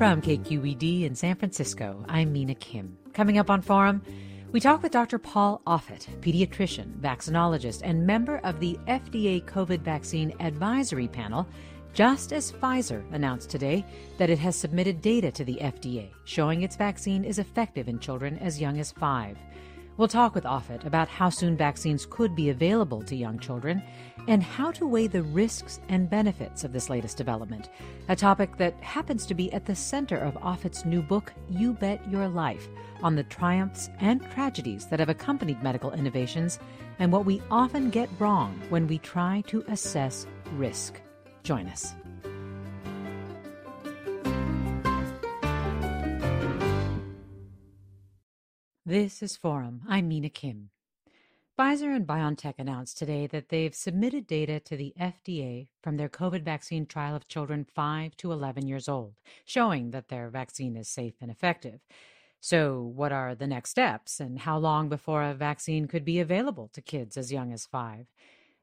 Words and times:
From 0.00 0.22
KQED 0.22 1.02
in 1.02 1.14
San 1.14 1.36
Francisco, 1.36 2.02
I'm 2.08 2.32
Mina 2.32 2.54
Kim. 2.54 2.96
Coming 3.12 3.36
up 3.36 3.50
on 3.50 3.60
Forum, 3.60 4.00
we 4.50 4.58
talk 4.58 4.82
with 4.82 4.92
Dr. 4.92 5.18
Paul 5.18 5.60
Offit, 5.66 6.06
pediatrician, 6.22 6.98
vaccinologist, 7.00 7.82
and 7.84 8.06
member 8.06 8.38
of 8.38 8.60
the 8.60 8.78
FDA 8.88 9.44
COVID 9.44 9.82
Vaccine 9.82 10.32
Advisory 10.40 11.06
Panel, 11.06 11.46
just 11.92 12.32
as 12.32 12.50
Pfizer 12.50 13.04
announced 13.12 13.50
today 13.50 13.84
that 14.16 14.30
it 14.30 14.38
has 14.38 14.56
submitted 14.56 15.02
data 15.02 15.30
to 15.32 15.44
the 15.44 15.58
FDA 15.60 16.08
showing 16.24 16.62
its 16.62 16.76
vaccine 16.76 17.22
is 17.22 17.38
effective 17.38 17.86
in 17.86 17.98
children 17.98 18.38
as 18.38 18.58
young 18.58 18.80
as 18.80 18.92
five. 18.92 19.36
We'll 20.00 20.08
talk 20.08 20.34
with 20.34 20.44
Offit 20.44 20.86
about 20.86 21.08
how 21.08 21.28
soon 21.28 21.58
vaccines 21.58 22.06
could 22.08 22.34
be 22.34 22.48
available 22.48 23.02
to 23.02 23.14
young 23.14 23.38
children 23.38 23.82
and 24.28 24.42
how 24.42 24.70
to 24.70 24.86
weigh 24.86 25.08
the 25.08 25.22
risks 25.22 25.78
and 25.90 26.08
benefits 26.08 26.64
of 26.64 26.72
this 26.72 26.88
latest 26.88 27.18
development, 27.18 27.68
a 28.08 28.16
topic 28.16 28.56
that 28.56 28.82
happens 28.82 29.26
to 29.26 29.34
be 29.34 29.52
at 29.52 29.66
the 29.66 29.74
center 29.74 30.16
of 30.16 30.36
Offit's 30.36 30.86
new 30.86 31.02
book, 31.02 31.34
You 31.50 31.74
Bet 31.74 32.00
Your 32.10 32.28
Life, 32.28 32.66
on 33.02 33.14
the 33.14 33.24
triumphs 33.24 33.90
and 34.00 34.22
tragedies 34.30 34.86
that 34.86 35.00
have 35.00 35.10
accompanied 35.10 35.62
medical 35.62 35.92
innovations 35.92 36.58
and 36.98 37.12
what 37.12 37.26
we 37.26 37.42
often 37.50 37.90
get 37.90 38.08
wrong 38.18 38.58
when 38.70 38.86
we 38.86 38.96
try 38.96 39.42
to 39.48 39.62
assess 39.68 40.26
risk. 40.56 40.98
Join 41.42 41.66
us. 41.66 41.94
This 48.86 49.22
is 49.22 49.36
Forum. 49.36 49.82
I'm 49.86 50.08
Mina 50.08 50.30
Kim. 50.30 50.70
Pfizer 51.58 51.94
and 51.94 52.06
BioNTech 52.06 52.54
announced 52.56 52.96
today 52.96 53.26
that 53.26 53.50
they've 53.50 53.74
submitted 53.74 54.26
data 54.26 54.58
to 54.60 54.74
the 54.74 54.94
FDA 54.98 55.68
from 55.82 55.98
their 55.98 56.08
COVID 56.08 56.42
vaccine 56.42 56.86
trial 56.86 57.14
of 57.14 57.28
children 57.28 57.66
5 57.74 58.16
to 58.16 58.32
11 58.32 58.66
years 58.66 58.88
old, 58.88 59.16
showing 59.44 59.90
that 59.90 60.08
their 60.08 60.30
vaccine 60.30 60.76
is 60.76 60.88
safe 60.88 61.12
and 61.20 61.30
effective. 61.30 61.80
So, 62.40 62.80
what 62.80 63.12
are 63.12 63.34
the 63.34 63.46
next 63.46 63.68
steps, 63.68 64.18
and 64.18 64.38
how 64.38 64.56
long 64.56 64.88
before 64.88 65.24
a 65.24 65.34
vaccine 65.34 65.86
could 65.86 66.06
be 66.06 66.18
available 66.18 66.70
to 66.72 66.80
kids 66.80 67.18
as 67.18 67.30
young 67.30 67.52
as 67.52 67.66
5? 67.66 68.06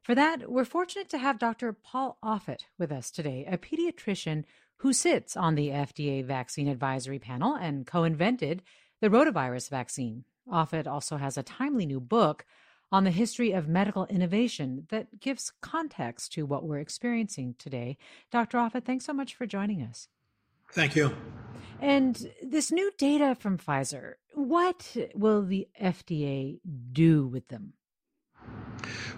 For 0.02 0.16
that, 0.16 0.50
we're 0.50 0.64
fortunate 0.64 1.08
to 1.10 1.18
have 1.18 1.38
Dr. 1.38 1.72
Paul 1.72 2.18
Offit 2.24 2.62
with 2.76 2.90
us 2.90 3.12
today, 3.12 3.46
a 3.48 3.56
pediatrician 3.56 4.42
who 4.78 4.92
sits 4.92 5.36
on 5.36 5.54
the 5.54 5.68
FDA 5.68 6.24
Vaccine 6.24 6.66
Advisory 6.66 7.20
Panel 7.20 7.54
and 7.54 7.86
co 7.86 8.02
invented 8.02 8.62
the 9.00 9.08
rotavirus 9.08 9.68
vaccine. 9.68 10.24
Offit 10.50 10.86
also 10.86 11.16
has 11.16 11.36
a 11.36 11.42
timely 11.42 11.86
new 11.86 12.00
book 12.00 12.44
on 12.90 13.04
the 13.04 13.10
history 13.10 13.52
of 13.52 13.68
medical 13.68 14.06
innovation 14.06 14.86
that 14.88 15.20
gives 15.20 15.52
context 15.60 16.32
to 16.32 16.46
what 16.46 16.64
we're 16.64 16.78
experiencing 16.78 17.54
today. 17.58 17.98
Dr. 18.30 18.58
Offit, 18.58 18.84
thanks 18.84 19.04
so 19.04 19.12
much 19.12 19.34
for 19.34 19.46
joining 19.46 19.82
us. 19.82 20.08
Thank 20.72 20.96
you. 20.96 21.14
And 21.80 22.30
this 22.42 22.72
new 22.72 22.90
data 22.98 23.36
from 23.38 23.58
Pfizer, 23.58 24.14
what 24.34 24.96
will 25.14 25.42
the 25.42 25.68
FDA 25.80 26.60
do 26.92 27.26
with 27.26 27.48
them? 27.48 27.74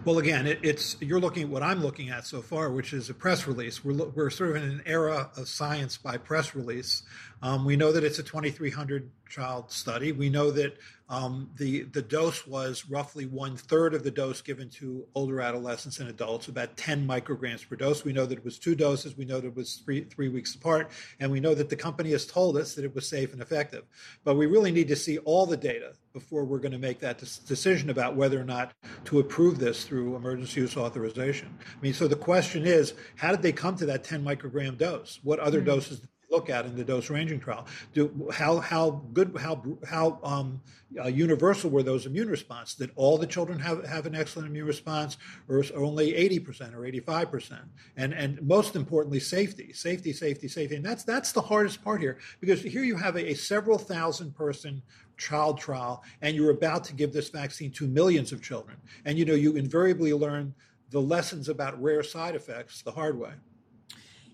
Well, 0.05 0.19
again, 0.19 0.47
it, 0.47 0.61
it's 0.63 0.97
you're 1.01 1.21
looking 1.21 1.45
at 1.45 1.49
what 1.51 1.63
I'm 1.63 1.83
looking 1.83 2.09
at 2.09 2.27
so 2.27 2.41
far, 2.41 2.71
which 2.71 2.93
is 2.93 3.11
a 3.11 3.15
press 3.15 3.47
release. 3.47 3.85
We're 3.85 4.07
we're 4.07 4.31
sort 4.31 4.51
of 4.51 4.57
in 4.57 4.63
an 4.63 4.83
era 4.87 5.31
of 5.37 5.49
science 5.49 5.99
by 5.99 6.17
press 6.17 6.55
release. 6.55 7.03
Um, 7.43 7.65
we 7.65 7.77
know 7.77 7.93
that 7.93 8.05
it's 8.05 8.19
a 8.19 8.23
2,300 8.23 9.11
child 9.29 9.71
study. 9.71 10.13
We 10.13 10.29
know 10.29 10.51
that 10.51 10.77
um, 11.09 11.51
the 11.57 11.83
the 11.83 12.03
dose 12.03 12.47
was 12.47 12.89
roughly 12.89 13.27
one 13.27 13.57
third 13.57 13.95
of 13.95 14.03
the 14.03 14.11
dose 14.11 14.41
given 14.41 14.71
to 14.71 15.07
older 15.15 15.41
adolescents 15.41 15.99
and 15.99 16.09
adults, 16.09 16.49
about 16.49 16.77
10 16.77 17.07
micrograms 17.07 17.69
per 17.69 17.77
dose. 17.77 18.05
We 18.05 18.13
know 18.13 18.27
that 18.27 18.39
it 18.39 18.45
was 18.45 18.59
two 18.59 18.75
doses. 18.75 19.17
We 19.17 19.25
know 19.25 19.41
that 19.41 19.49
it 19.49 19.57
was 19.57 19.83
three 19.85 20.05
three 20.05 20.29
weeks 20.29 20.55
apart, 20.55 20.91
and 21.19 21.31
we 21.31 21.41
know 21.41 21.55
that 21.55 21.69
the 21.69 21.77
company 21.77 22.13
has 22.13 22.27
told 22.27 22.57
us 22.57 22.75
that 22.75 22.85
it 22.85 22.95
was 22.95 23.09
safe 23.09 23.33
and 23.33 23.43
effective. 23.43 23.85
But 24.25 24.37
we 24.37 24.47
really 24.47 24.73
need 24.73 24.89
to 24.89 24.97
see 24.97 25.19
all 25.19 25.47
the 25.47 25.57
data 25.57 25.93
before 26.13 26.45
we're 26.45 26.59
going 26.59 26.73
to 26.73 26.79
make 26.79 27.01
that 27.01 27.19
decision 27.19 27.91
about 27.91 28.17
whether 28.17 28.41
or 28.41 28.45
not 28.45 28.73
to 29.05 29.21
approve 29.21 29.59
this 29.59 29.85
through 29.85 30.17
emergency 30.17 30.61
use 30.61 30.77
authorization. 30.77 31.57
I 31.61 31.81
mean, 31.81 31.95
so 31.95 32.09
the 32.09 32.17
question 32.17 32.67
is, 32.67 32.95
how 33.17 33.31
did 33.31 33.43
they 33.43 33.53
come 33.53 33.77
to 33.77 33.87
that 33.87 34.05
10 34.05 34.25
microgram 34.25 34.77
dose? 34.77 35.21
What 35.23 35.39
other 35.39 35.59
mm-hmm. 35.59 35.67
doses 35.67 36.01
did 36.01 36.09
they 36.09 36.21
look 36.31 36.49
at 36.49 36.65
in 36.65 36.77
the 36.77 36.85
dose 36.85 37.11
ranging 37.11 37.41
trial. 37.41 37.67
Do 37.93 38.29
how 38.33 38.59
how 38.59 39.03
good 39.13 39.37
how 39.39 39.63
how 39.87 40.19
um, 40.23 40.61
uh, 40.99 41.09
universal 41.09 41.71
were 41.71 41.83
those 41.83 42.07
immune 42.07 42.29
responses? 42.29 42.77
Did 42.77 42.91
all 42.97 43.19
the 43.19 43.27
children 43.27 43.59
have 43.59 43.85
have 43.87 44.07
an 44.07 44.15
excellent 44.15 44.49
immune 44.49 44.67
response, 44.67 45.19
or 45.49 45.65
only 45.75 46.15
eighty 46.15 46.39
percent 46.39 46.75
or 46.75 46.87
eighty 46.87 47.01
five 47.01 47.31
percent? 47.31 47.63
And 47.97 48.15
and 48.15 48.41
most 48.43 48.77
importantly, 48.77 49.21
safety, 49.21 49.73
safety, 49.73 50.13
safety, 50.13 50.49
safety. 50.49 50.77
And 50.77 50.85
that's 50.85 51.05
that's 51.05 51.33
the 51.33 51.43
hardest 51.43 51.83
part 51.83 52.01
here 52.01 52.19
because 52.41 52.63
here 52.63 52.85
you 52.85 52.97
have 52.97 53.17
a, 53.17 53.33
a 53.33 53.35
several 53.35 53.79
thousand 53.79 54.35
person 54.35 54.83
child 55.21 55.61
trial 55.61 56.03
and 56.23 56.35
you're 56.35 56.51
about 56.51 56.83
to 56.83 56.95
give 56.95 57.13
this 57.13 57.29
vaccine 57.29 57.71
to 57.71 57.87
millions 57.87 58.33
of 58.33 58.43
children 58.43 58.77
and 59.05 59.19
you 59.19 59.25
know 59.25 59.35
you 59.35 59.57
invariably 59.57 60.13
learn 60.13 60.55
the 60.91 61.01
lessons 61.01 61.49
about 61.49 61.81
rare 61.81 62.03
side 62.03 62.35
effects 62.35 62.83
the 62.83 62.91
hard 62.91 63.19
way 63.19 63.33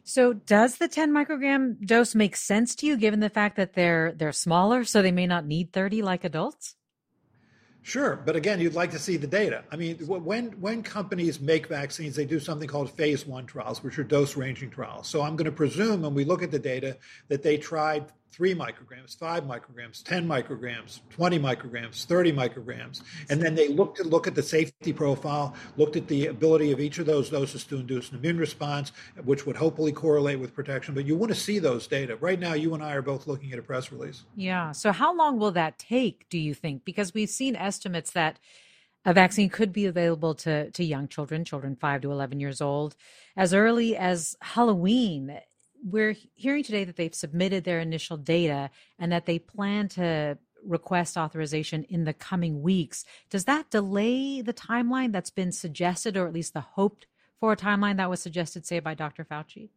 so 0.08 0.32
does 0.32 0.76
the 0.76 0.87
10 0.87 1.12
microgram 1.12 1.84
dose 1.84 2.14
make 2.14 2.37
sense 2.37 2.76
to 2.76 2.87
you 2.87 2.96
given 2.96 3.19
the 3.19 3.28
fact 3.28 3.56
that 3.56 3.75
they're 3.75 4.12
they're 4.12 4.31
smaller 4.31 4.84
so 4.84 5.02
they 5.02 5.11
may 5.11 5.26
not 5.26 5.46
need 5.46 5.72
30 5.72 6.00
like 6.02 6.22
adults? 6.22 6.76
Sure, 7.82 8.14
but 8.14 8.37
again, 8.37 8.61
you'd 8.61 8.75
like 8.75 8.93
to 8.93 9.00
see 9.00 9.16
the 9.16 9.26
data. 9.26 9.64
I 9.72 9.76
mean, 9.76 9.96
when 10.06 10.61
when 10.61 10.84
companies 10.84 11.40
make 11.40 11.66
vaccines, 11.66 12.14
they 12.14 12.25
do 12.25 12.38
something 12.38 12.69
called 12.69 12.88
phase 12.90 13.26
one 13.26 13.46
trials, 13.46 13.82
which 13.82 13.99
are 13.99 14.05
dose 14.05 14.37
ranging 14.37 14.70
trials. 14.70 15.08
So 15.08 15.22
I'm 15.22 15.34
going 15.34 15.46
to 15.46 15.52
presume 15.52 16.02
when 16.02 16.14
we 16.14 16.25
look 16.25 16.43
at 16.44 16.52
the 16.52 16.58
data 16.58 16.99
that 17.26 17.43
they 17.43 17.56
tried 17.56 18.12
three 18.37 18.55
micrograms, 18.55 19.17
five 19.17 19.44
micrograms, 19.44 20.05
10 20.05 20.29
micrograms, 20.29 21.00
20 21.09 21.38
micrograms, 21.38 22.05
30 22.05 22.33
micrograms. 22.33 23.00
And 23.31 23.41
then 23.41 23.55
they 23.55 23.69
looked 23.69 23.99
at 23.99 24.05
look 24.05 24.27
at 24.27 24.35
the 24.35 24.43
safety 24.43 24.93
profile, 24.93 25.55
looked 25.79 25.97
at 25.97 26.06
the 26.06 26.27
ability 26.27 26.71
of 26.71 26.79
each 26.79 26.99
of 26.99 27.06
those 27.06 27.31
doses 27.31 27.65
to 27.65 27.77
induce 27.77 28.11
an 28.11 28.19
immune 28.19 28.37
response, 28.37 28.93
which 29.25 29.47
would 29.47 29.56
hopefully 29.56 29.91
correlate 29.91 30.38
with 30.38 30.53
protection. 30.53 30.94
But 30.94 31.06
you 31.06 31.17
want 31.17 31.33
to 31.33 31.38
see 31.38 31.59
those 31.59 31.87
data. 31.87 32.17
Right 32.17 32.38
now, 32.38 32.53
you 32.53 32.75
and 32.75 32.83
I 32.83 32.93
are 32.93 33.00
both 33.00 33.27
looking 33.27 33.55
at 33.55 33.59
a 33.59 33.62
press 33.62 33.91
release. 33.91 34.25
Yeah. 34.35 34.73
So 34.73 34.93
how 34.93 35.17
long 35.17 35.38
will 35.38 35.53
that 35.53 35.79
take, 35.79 36.29
do 36.29 36.38
you 36.38 36.53
think? 36.53 36.85
Because 36.85 37.15
we've 37.15 37.31
seen 37.31 37.56
estimates 37.56 38.11
that 38.11 38.38
a 39.06 39.15
vaccine 39.15 39.49
could 39.49 39.73
be 39.73 39.87
available 39.87 40.35
to, 40.35 40.71
to 40.73 40.85
young 40.85 41.09
children, 41.09 41.44
children 41.44 41.75
5 41.75 42.03
to 42.03 42.12
11 42.12 42.38
years 42.41 42.61
old, 42.61 42.97
as 43.35 43.55
early 43.55 43.97
as 43.97 44.37
Halloween. 44.43 45.38
We're 45.84 46.17
hearing 46.34 46.64
today 46.64 46.84
that 46.84 46.96
they've 46.96 47.14
submitted 47.14 47.64
their 47.64 47.81
initial 47.81 48.17
data 48.17 48.70
and 48.99 49.12
that 49.12 49.26
they 49.26 49.38
plan 49.38 49.88
to 49.90 50.38
request 50.64 51.17
authorization 51.17 51.84
in 51.84 52.05
the 52.05 52.12
coming 52.12 52.62
weeks. 52.62 53.05
Does 53.31 53.44
that 53.44 53.70
delay 53.70 54.40
the 54.40 54.52
timeline 54.52 55.12
that's 55.12 55.31
been 55.31 55.52
suggested, 55.52 56.17
or 56.17 56.26
at 56.26 56.32
least 56.32 56.55
the 56.55 56.61
hoped 56.61 57.06
for 57.38 57.55
timeline 57.55 57.96
that 57.99 58.11
was 58.11 58.20
suggested, 58.20 58.67
say, 58.67 58.81
by 58.81 58.94
Dr. 58.94 59.25
Fauci? 59.25 59.69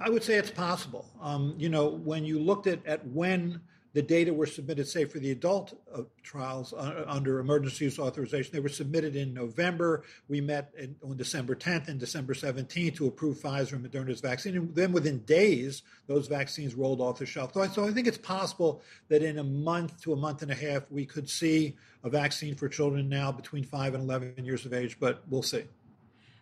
I 0.00 0.10
would 0.10 0.22
say 0.22 0.34
it's 0.34 0.50
possible. 0.50 1.10
Um, 1.20 1.54
you 1.56 1.68
know, 1.68 1.88
when 1.88 2.24
you 2.24 2.38
looked 2.38 2.66
at, 2.66 2.84
at 2.86 3.06
when 3.06 3.60
the 3.96 4.02
data 4.02 4.30
were 4.30 4.44
submitted, 4.44 4.86
say, 4.86 5.06
for 5.06 5.18
the 5.18 5.30
adult 5.30 5.72
uh, 5.90 6.02
trials 6.22 6.74
uh, 6.74 7.06
under 7.08 7.38
emergency 7.38 7.86
use 7.86 7.98
authorization. 7.98 8.52
They 8.52 8.60
were 8.60 8.68
submitted 8.68 9.16
in 9.16 9.32
November. 9.32 10.02
We 10.28 10.42
met 10.42 10.70
in, 10.78 10.96
on 11.02 11.16
December 11.16 11.54
10th 11.54 11.88
and 11.88 11.98
December 11.98 12.34
17th 12.34 12.96
to 12.96 13.06
approve 13.06 13.38
Pfizer 13.38 13.72
and 13.72 13.86
Moderna's 13.86 14.20
vaccine. 14.20 14.54
And 14.54 14.74
then 14.74 14.92
within 14.92 15.20
days, 15.20 15.80
those 16.08 16.28
vaccines 16.28 16.74
rolled 16.74 17.00
off 17.00 17.20
the 17.20 17.24
shelf. 17.24 17.54
So 17.54 17.62
I, 17.62 17.68
so 17.68 17.86
I 17.86 17.90
think 17.90 18.06
it's 18.06 18.18
possible 18.18 18.82
that 19.08 19.22
in 19.22 19.38
a 19.38 19.44
month 19.44 20.02
to 20.02 20.12
a 20.12 20.16
month 20.16 20.42
and 20.42 20.50
a 20.50 20.54
half, 20.54 20.82
we 20.90 21.06
could 21.06 21.30
see 21.30 21.78
a 22.04 22.10
vaccine 22.10 22.54
for 22.54 22.68
children 22.68 23.08
now 23.08 23.32
between 23.32 23.64
5 23.64 23.94
and 23.94 24.02
11 24.02 24.44
years 24.44 24.66
of 24.66 24.74
age, 24.74 25.00
but 25.00 25.22
we'll 25.26 25.40
see. 25.40 25.64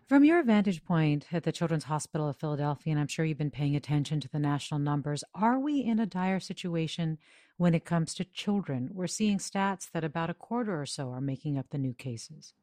From 0.09 0.23
your 0.23 0.43
vantage 0.43 0.85
point 0.85 1.27
at 1.33 1.45
the 1.45 1.53
Children's 1.53 1.85
Hospital 1.85 2.29
of 2.29 2.37
Philadelphia, 2.37 2.91
and 2.91 3.01
I'm 3.01 3.07
sure 3.07 3.25
you've 3.25 3.39
been 3.39 3.51
paying 3.51 3.75
attention 3.75 4.21
to 4.21 4.29
the 4.29 4.39
national 4.39 4.79
numbers, 4.79 5.25
are 5.35 5.59
we 5.59 5.79
in 5.79 5.99
a 5.99 6.05
dire 6.05 6.41
situation 6.41 7.17
when 7.57 7.75
it 7.75 7.85
comes 7.85 8.15
to 8.15 8.25
children? 8.25 8.91
We're 8.93 9.07
seeing 9.07 9.39
stats 9.39 9.91
that 9.93 10.05
about 10.05 10.31
a 10.31 10.35
quarter 10.35 10.81
or 10.81 10.87
so 10.87 11.11
are 11.11 11.21
making 11.21 11.59
up 11.59 11.67
the 11.71 11.79
new 11.79 11.95
cases. 11.95 12.55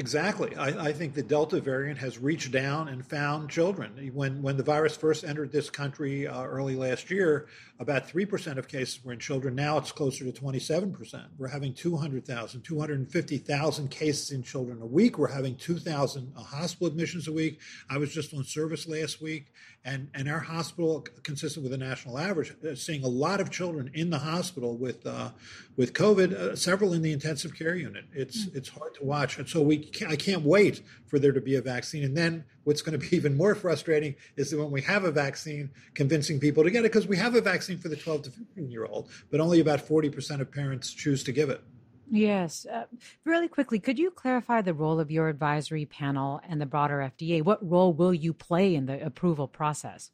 Exactly. 0.00 0.54
I, 0.54 0.90
I, 0.90 0.92
think 0.92 1.14
the 1.14 1.24
Delta 1.24 1.60
variant 1.60 1.98
has 1.98 2.18
reached 2.18 2.52
down 2.52 2.86
and 2.86 3.04
found 3.04 3.50
children. 3.50 4.12
When 4.14 4.40
when 4.42 4.56
the 4.56 4.62
virus 4.62 4.96
first 4.96 5.24
entered 5.24 5.50
this 5.50 5.70
country 5.70 6.24
uh, 6.28 6.44
early 6.44 6.76
last 6.76 7.10
year, 7.10 7.48
about 7.80 8.08
3% 8.08 8.58
of 8.58 8.66
cases 8.66 9.04
were 9.04 9.12
in 9.12 9.20
children. 9.20 9.54
Now 9.54 9.78
it's 9.78 9.92
closer 9.92 10.24
to 10.24 10.32
27%. 10.32 11.26
We're 11.38 11.48
having 11.48 11.72
200,000, 11.74 12.62
250,000 12.62 13.88
cases 13.88 14.32
in 14.32 14.42
children 14.42 14.82
a 14.82 14.86
week. 14.86 15.16
We're 15.16 15.28
having 15.28 15.54
2,000 15.56 16.32
uh, 16.36 16.42
hospital 16.42 16.88
admissions 16.88 17.28
a 17.28 17.32
week. 17.32 17.60
I 17.88 17.98
was 17.98 18.12
just 18.12 18.34
on 18.34 18.42
service 18.42 18.88
last 18.88 19.22
week, 19.22 19.52
and, 19.84 20.08
and 20.14 20.28
our 20.28 20.40
hospital, 20.40 21.06
consistent 21.22 21.62
with 21.62 21.70
the 21.70 21.78
national 21.78 22.18
average, 22.18 22.52
uh, 22.64 22.74
seeing 22.74 23.04
a 23.04 23.08
lot 23.08 23.40
of 23.40 23.50
children 23.50 23.92
in 23.94 24.10
the 24.10 24.18
hospital 24.18 24.76
with 24.76 25.06
uh, 25.06 25.30
with 25.76 25.92
COVID, 25.92 26.32
uh, 26.32 26.56
several 26.56 26.92
in 26.92 27.02
the 27.02 27.12
intensive 27.12 27.54
care 27.54 27.76
unit. 27.76 28.06
It's 28.12 28.46
mm-hmm. 28.46 28.58
it's 28.58 28.68
hard 28.68 28.94
to 28.96 29.04
watch, 29.04 29.38
and 29.38 29.48
so 29.48 29.62
we 29.62 29.87
can't, 29.92 30.10
I 30.12 30.16
can't 30.16 30.42
wait 30.42 30.82
for 31.06 31.18
there 31.18 31.32
to 31.32 31.40
be 31.40 31.56
a 31.56 31.62
vaccine. 31.62 32.04
And 32.04 32.16
then 32.16 32.44
what's 32.64 32.82
going 32.82 32.98
to 32.98 33.10
be 33.10 33.16
even 33.16 33.36
more 33.36 33.54
frustrating 33.54 34.14
is 34.36 34.50
that 34.50 34.58
when 34.58 34.70
we 34.70 34.82
have 34.82 35.04
a 35.04 35.10
vaccine, 35.10 35.70
convincing 35.94 36.40
people 36.40 36.64
to 36.64 36.70
get 36.70 36.80
it 36.80 36.92
because 36.92 37.06
we 37.06 37.16
have 37.16 37.34
a 37.34 37.40
vaccine 37.40 37.78
for 37.78 37.88
the 37.88 37.96
12 37.96 38.22
to 38.22 38.30
15 38.30 38.70
year 38.70 38.84
old, 38.84 39.08
but 39.30 39.40
only 39.40 39.60
about 39.60 39.86
40% 39.86 40.40
of 40.40 40.50
parents 40.50 40.92
choose 40.92 41.24
to 41.24 41.32
give 41.32 41.50
it. 41.50 41.62
Yes. 42.10 42.66
Uh, 42.66 42.84
really 43.24 43.48
quickly, 43.48 43.78
could 43.78 43.98
you 43.98 44.10
clarify 44.10 44.62
the 44.62 44.72
role 44.72 44.98
of 44.98 45.10
your 45.10 45.28
advisory 45.28 45.84
panel 45.84 46.40
and 46.48 46.60
the 46.60 46.66
broader 46.66 46.98
FDA? 46.98 47.42
What 47.42 47.68
role 47.68 47.92
will 47.92 48.14
you 48.14 48.32
play 48.32 48.74
in 48.74 48.86
the 48.86 49.04
approval 49.04 49.46
process? 49.46 50.10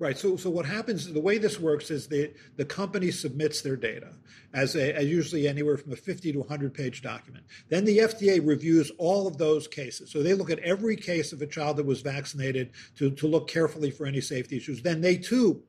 Right. 0.00 0.16
So, 0.16 0.38
so 0.38 0.48
what 0.48 0.64
happens? 0.64 1.12
The 1.12 1.20
way 1.20 1.36
this 1.36 1.60
works 1.60 1.90
is 1.90 2.08
the 2.08 2.32
the 2.56 2.64
company 2.64 3.10
submits 3.10 3.60
their 3.60 3.76
data 3.76 4.14
as 4.54 4.74
a 4.74 4.96
as 4.96 5.04
usually 5.04 5.46
anywhere 5.46 5.76
from 5.76 5.92
a 5.92 5.96
50 5.96 6.32
to 6.32 6.38
100 6.38 6.72
page 6.72 7.02
document. 7.02 7.44
Then 7.68 7.84
the 7.84 7.98
FDA 7.98 8.40
reviews 8.42 8.90
all 8.96 9.26
of 9.26 9.36
those 9.36 9.68
cases. 9.68 10.10
So 10.10 10.22
they 10.22 10.32
look 10.32 10.48
at 10.50 10.58
every 10.60 10.96
case 10.96 11.34
of 11.34 11.42
a 11.42 11.46
child 11.46 11.76
that 11.76 11.84
was 11.84 12.00
vaccinated 12.00 12.70
to 12.96 13.10
to 13.10 13.26
look 13.26 13.46
carefully 13.46 13.90
for 13.90 14.06
any 14.06 14.22
safety 14.22 14.56
issues. 14.56 14.80
Then 14.80 15.02
they 15.02 15.18
too 15.18 15.62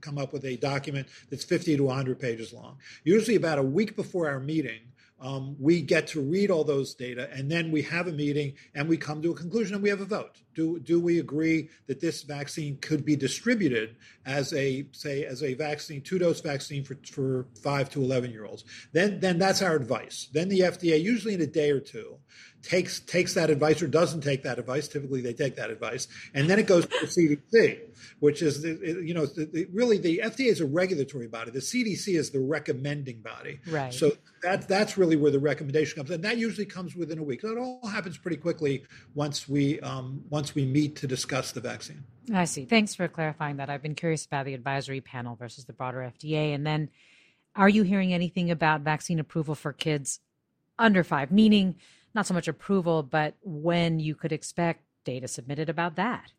come 0.00 0.18
up 0.18 0.32
with 0.32 0.44
a 0.44 0.56
document 0.58 1.08
that's 1.28 1.42
50 1.42 1.76
to 1.76 1.82
100 1.82 2.20
pages 2.20 2.52
long. 2.52 2.78
Usually 3.02 3.34
about 3.34 3.58
a 3.58 3.62
week 3.64 3.96
before 3.96 4.28
our 4.28 4.38
meeting 4.38 4.82
um, 5.24 5.56
we 5.58 5.80
get 5.80 6.06
to 6.08 6.20
read 6.20 6.50
all 6.50 6.64
those 6.64 6.94
data 6.94 7.30
and 7.32 7.50
then 7.50 7.72
we 7.72 7.80
have 7.80 8.08
a 8.08 8.12
meeting 8.12 8.52
and 8.74 8.86
we 8.86 8.98
come 8.98 9.22
to 9.22 9.30
a 9.30 9.34
conclusion 9.34 9.74
and 9.74 9.82
we 9.82 9.88
have 9.88 10.02
a 10.02 10.04
vote. 10.04 10.36
Do, 10.54 10.78
do 10.78 11.00
we 11.00 11.18
agree 11.18 11.70
that 11.86 11.98
this 11.98 12.22
vaccine 12.22 12.76
could 12.76 13.06
be 13.06 13.16
distributed 13.16 13.96
as 14.26 14.52
a, 14.52 14.86
say, 14.92 15.24
as 15.24 15.42
a 15.42 15.54
vaccine, 15.54 16.02
two 16.02 16.18
dose 16.18 16.42
vaccine 16.42 16.84
for, 16.84 16.98
for 17.10 17.46
five 17.62 17.88
to 17.90 18.02
11 18.02 18.32
year 18.32 18.44
olds? 18.44 18.64
Then, 18.92 19.18
then 19.18 19.38
that's 19.38 19.62
our 19.62 19.74
advice. 19.74 20.28
Then 20.30 20.50
the 20.50 20.60
FDA, 20.60 21.02
usually 21.02 21.32
in 21.32 21.40
a 21.40 21.46
day 21.46 21.70
or 21.70 21.80
two, 21.80 22.18
takes 22.64 23.00
takes 23.00 23.34
that 23.34 23.50
advice 23.50 23.82
or 23.82 23.86
doesn't 23.86 24.22
take 24.22 24.42
that 24.42 24.58
advice. 24.58 24.88
Typically, 24.88 25.20
they 25.20 25.34
take 25.34 25.56
that 25.56 25.70
advice, 25.70 26.08
and 26.32 26.48
then 26.48 26.58
it 26.58 26.66
goes 26.66 26.86
to 26.86 26.90
the 27.00 27.06
CDC, 27.06 27.78
which 28.20 28.42
is 28.42 28.64
you 28.64 29.14
know 29.14 29.26
really 29.72 29.98
the 29.98 30.22
FDA 30.24 30.46
is 30.46 30.60
a 30.60 30.66
regulatory 30.66 31.26
body. 31.26 31.50
The 31.50 31.60
CDC 31.60 32.18
is 32.18 32.30
the 32.30 32.40
recommending 32.40 33.20
body. 33.20 33.60
Right. 33.68 33.92
So 33.92 34.12
that 34.42 34.66
that's 34.66 34.96
really 34.96 35.16
where 35.16 35.30
the 35.30 35.38
recommendation 35.38 35.96
comes, 35.96 36.10
and 36.10 36.24
that 36.24 36.38
usually 36.38 36.66
comes 36.66 36.96
within 36.96 37.18
a 37.18 37.22
week. 37.22 37.42
So 37.42 37.48
it 37.48 37.58
all 37.58 37.86
happens 37.86 38.16
pretty 38.16 38.38
quickly 38.38 38.84
once 39.14 39.48
we 39.48 39.80
um, 39.80 40.24
once 40.30 40.54
we 40.54 40.64
meet 40.64 40.96
to 40.96 41.06
discuss 41.06 41.52
the 41.52 41.60
vaccine. 41.60 42.04
I 42.32 42.46
see. 42.46 42.64
Thanks 42.64 42.94
for 42.94 43.06
clarifying 43.06 43.58
that. 43.58 43.68
I've 43.68 43.82
been 43.82 43.94
curious 43.94 44.24
about 44.24 44.46
the 44.46 44.54
advisory 44.54 45.02
panel 45.02 45.36
versus 45.36 45.66
the 45.66 45.72
broader 45.72 46.12
FDA, 46.18 46.54
and 46.54 46.66
then. 46.66 46.90
Are 47.56 47.68
you 47.68 47.84
hearing 47.84 48.12
anything 48.12 48.50
about 48.50 48.80
vaccine 48.80 49.20
approval 49.20 49.54
for 49.54 49.72
kids 49.72 50.18
under 50.76 51.04
five? 51.04 51.30
Meaning, 51.30 51.76
not 52.14 52.26
so 52.26 52.34
much 52.34 52.48
approval, 52.48 53.02
but 53.02 53.34
when 53.42 53.98
you 53.98 54.14
could 54.14 54.32
expect 54.32 54.82
data 55.04 55.28
submitted 55.28 55.68
about 55.68 55.96
that. 55.96 56.32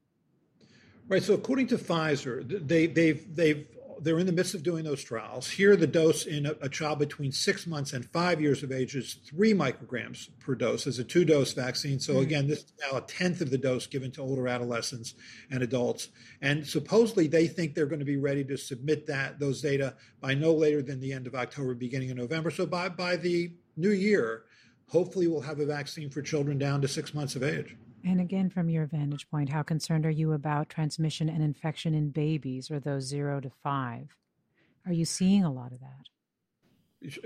Right. 1.08 1.22
So 1.22 1.36
according 1.36 1.68
to 1.68 1.78
Pfizer, 1.78 2.68
they 2.68 2.88
they've 2.88 3.36
they've 3.36 3.68
they're 4.00 4.20
in 4.20 4.26
the 4.26 4.32
midst 4.32 4.54
of 4.54 4.64
doing 4.64 4.84
those 4.84 5.04
trials. 5.04 5.50
Here, 5.50 5.76
the 5.76 5.88
dose 5.88 6.26
in 6.26 6.46
a, 6.46 6.56
a, 6.62 6.70
child 6.70 7.00
between 7.00 7.32
six 7.32 7.66
months 7.66 7.94
and 7.94 8.06
five 8.06 8.42
years 8.42 8.64
of 8.64 8.72
age 8.72 8.96
is 8.96 9.14
three 9.26 9.54
micrograms 9.54 10.30
per 10.40 10.56
dose 10.56 10.88
as 10.88 11.00
a 11.00 11.04
two 11.04 11.26
dose 11.26 11.54
vaccine. 11.54 12.00
So, 12.00 12.14
mm-hmm. 12.14 12.22
again, 12.24 12.48
this 12.48 12.60
is 12.60 12.74
now 12.82 12.98
a 12.98 13.02
tenth 13.02 13.42
of 13.42 13.50
the 13.52 13.58
dose 13.58 13.88
given 13.88 14.12
to 14.12 14.22
older 14.22 14.48
adolescents 14.48 15.14
and 15.50 15.64
adults. 15.64 16.10
And 16.42 16.68
supposedly, 16.68 17.28
they 17.28 17.48
think 17.48 17.74
they're 17.74 17.86
going 17.86 18.00
to 18.00 18.06
be 18.06 18.18
ready 18.18 18.44
to 18.46 18.58
submit 18.58 19.08
that 19.08 19.40
those 19.40 19.62
data 19.62 19.96
by 20.22 20.34
no 20.34 20.54
later 20.54 20.82
than 20.82 21.00
the 21.00 21.14
end 21.14 21.28
of 21.28 21.36
October, 21.36 21.74
beginning 21.74 22.12
of 22.12 22.18
November. 22.18 22.52
So, 22.52 22.66
by, 22.66 22.90
by 22.90 23.16
the 23.16 23.54
new 23.78 23.92
year, 23.92 24.44
hopefully 24.88 25.28
we'll 25.28 25.42
have 25.42 25.60
a 25.60 25.66
vaccine 25.66 26.10
for 26.10 26.22
children 26.22 26.58
down 26.58 26.82
to 26.82 26.88
six 26.88 27.14
months 27.14 27.36
of 27.36 27.44
age. 27.44 27.76
And 28.04 28.22
again, 28.22 28.50
from 28.50 28.70
your 28.70 28.86
vantage 28.86 29.30
point, 29.30 29.50
how 29.50 29.64
concerned 29.64 30.06
are 30.06 30.12
you 30.12 30.34
about 30.34 30.70
transmission 30.70 31.28
and 31.28 31.44
infection 31.44 31.96
in 31.96 32.10
babies 32.10 32.70
or 32.70 32.80
those 32.80 33.04
zero 33.04 33.40
to 33.40 33.50
five? 33.50 34.16
Are 34.86 34.94
you 34.94 35.06
seeing 35.06 35.44
a 35.44 35.52
lot 35.52 35.72
of 35.72 35.80
that? 35.80 36.10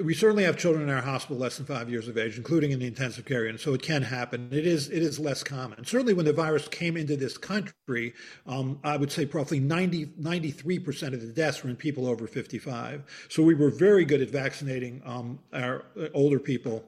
we 0.03 0.13
certainly 0.13 0.43
have 0.43 0.57
children 0.57 0.83
in 0.83 0.93
our 0.93 1.01
hospital 1.01 1.37
less 1.37 1.57
than 1.57 1.65
five 1.65 1.89
years 1.89 2.07
of 2.07 2.17
age, 2.17 2.37
including 2.37 2.71
in 2.71 2.79
the 2.79 2.87
intensive 2.87 3.25
care 3.25 3.45
unit. 3.45 3.61
So 3.61 3.73
it 3.73 3.81
can 3.81 4.01
happen. 4.01 4.49
It 4.51 4.65
is 4.65 4.89
it 4.89 5.01
is 5.01 5.19
less 5.19 5.43
common. 5.43 5.85
Certainly, 5.85 6.13
when 6.13 6.25
the 6.25 6.33
virus 6.33 6.67
came 6.67 6.97
into 6.97 7.15
this 7.15 7.37
country, 7.37 8.13
um, 8.45 8.79
I 8.83 8.97
would 8.97 9.11
say 9.11 9.25
roughly 9.25 9.59
90, 9.59 10.13
93 10.17 10.79
percent 10.79 11.13
of 11.13 11.21
the 11.21 11.27
deaths 11.27 11.63
were 11.63 11.69
in 11.69 11.75
people 11.75 12.07
over 12.07 12.27
55. 12.27 13.27
So 13.29 13.43
we 13.43 13.53
were 13.53 13.69
very 13.69 14.05
good 14.05 14.21
at 14.21 14.29
vaccinating 14.29 15.01
um, 15.05 15.39
our 15.53 15.85
older 16.13 16.39
people 16.39 16.83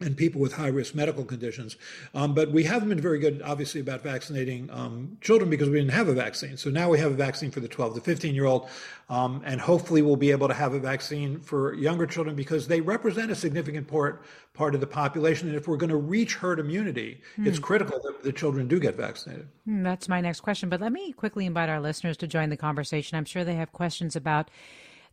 and 0.00 0.16
people 0.16 0.40
with 0.40 0.52
high 0.52 0.68
risk 0.68 0.94
medical 0.94 1.24
conditions. 1.24 1.76
Um, 2.14 2.34
but 2.34 2.52
we 2.52 2.62
haven't 2.64 2.88
been 2.88 3.00
very 3.00 3.18
good, 3.18 3.42
obviously, 3.44 3.80
about 3.80 4.02
vaccinating 4.02 4.70
um, 4.70 5.18
children 5.20 5.50
because 5.50 5.68
we 5.68 5.78
didn't 5.78 5.92
have 5.92 6.08
a 6.08 6.14
vaccine. 6.14 6.56
So 6.56 6.70
now 6.70 6.88
we 6.88 6.98
have 7.00 7.10
a 7.10 7.16
vaccine 7.16 7.50
for 7.50 7.60
the 7.60 7.68
12 7.68 7.96
to 7.96 8.00
15 8.00 8.34
year 8.34 8.44
old. 8.44 8.68
Um, 9.10 9.42
and 9.44 9.60
hopefully 9.60 10.02
we'll 10.02 10.16
be 10.16 10.30
able 10.30 10.48
to 10.48 10.54
have 10.54 10.74
a 10.74 10.78
vaccine 10.78 11.40
for 11.40 11.74
younger 11.74 12.06
children 12.06 12.36
because 12.36 12.68
they 12.68 12.80
represent 12.80 13.30
a 13.30 13.34
significant 13.34 13.88
part, 13.88 14.22
part 14.52 14.74
of 14.74 14.80
the 14.80 14.86
population. 14.86 15.48
And 15.48 15.56
if 15.56 15.66
we're 15.66 15.78
going 15.78 15.90
to 15.90 15.96
reach 15.96 16.34
herd 16.34 16.60
immunity, 16.60 17.20
mm. 17.38 17.46
it's 17.46 17.58
critical 17.58 17.98
that 18.04 18.22
the 18.22 18.32
children 18.32 18.68
do 18.68 18.78
get 18.78 18.96
vaccinated. 18.96 19.48
Mm, 19.66 19.82
that's 19.82 20.08
my 20.08 20.20
next 20.20 20.40
question. 20.42 20.68
But 20.68 20.80
let 20.80 20.92
me 20.92 21.12
quickly 21.12 21.46
invite 21.46 21.70
our 21.70 21.80
listeners 21.80 22.16
to 22.18 22.26
join 22.26 22.50
the 22.50 22.56
conversation. 22.56 23.16
I'm 23.16 23.24
sure 23.24 23.44
they 23.44 23.54
have 23.54 23.72
questions 23.72 24.14
about 24.14 24.50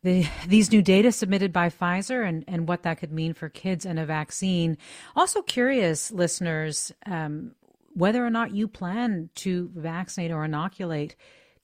the, 0.06 0.24
these 0.46 0.70
new 0.70 0.82
data 0.82 1.10
submitted 1.10 1.52
by 1.52 1.68
Pfizer 1.68 2.26
and, 2.26 2.44
and 2.46 2.68
what 2.68 2.84
that 2.84 2.98
could 2.98 3.10
mean 3.10 3.34
for 3.34 3.48
kids 3.48 3.84
and 3.84 3.98
a 3.98 4.06
vaccine. 4.06 4.78
Also, 5.16 5.42
curious 5.42 6.12
listeners, 6.12 6.92
um, 7.06 7.56
whether 7.92 8.24
or 8.24 8.30
not 8.30 8.54
you 8.54 8.68
plan 8.68 9.30
to 9.34 9.68
vaccinate 9.74 10.30
or 10.30 10.44
inoculate 10.44 11.16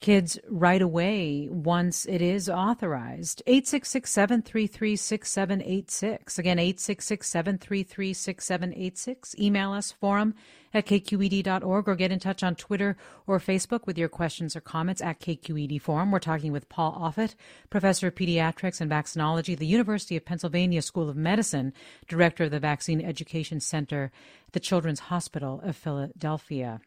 kids 0.03 0.37
right 0.49 0.81
away 0.81 1.47
once 1.49 2.05
it 2.05 2.21
is 2.21 2.49
authorized. 2.49 3.41
866 3.47 4.11
733 4.11 4.97
6786. 4.97 6.39
Again, 6.39 6.59
866 6.59 7.29
733 7.29 8.13
6786. 8.13 9.35
Email 9.39 9.71
us, 9.71 9.93
forum 9.93 10.35
at 10.73 10.85
kqed.org, 10.85 11.87
or 11.87 11.95
get 11.95 12.11
in 12.11 12.19
touch 12.19 12.43
on 12.43 12.53
Twitter 12.53 12.97
or 13.27 13.39
Facebook 13.39 13.85
with 13.85 13.97
your 13.97 14.09
questions 14.09 14.57
or 14.57 14.61
comments 14.61 15.01
at 15.01 15.21
KQED 15.21 15.81
Forum. 15.81 16.11
We're 16.11 16.19
talking 16.19 16.51
with 16.51 16.67
Paul 16.67 16.99
Offit, 16.99 17.35
Professor 17.69 18.07
of 18.07 18.15
Pediatrics 18.15 18.81
and 18.81 18.91
Vaccinology 18.91 19.57
the 19.57 19.65
University 19.65 20.17
of 20.17 20.25
Pennsylvania 20.25 20.81
School 20.81 21.07
of 21.07 21.15
Medicine, 21.15 21.71
Director 22.09 22.43
of 22.43 22.51
the 22.51 22.59
Vaccine 22.59 22.99
Education 22.99 23.61
Center 23.61 24.11
the 24.51 24.59
Children's 24.59 24.99
Hospital 24.99 25.61
of 25.63 25.77
Philadelphia. 25.77 26.81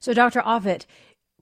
So, 0.00 0.14
Dr. 0.14 0.40
Offit, 0.40 0.86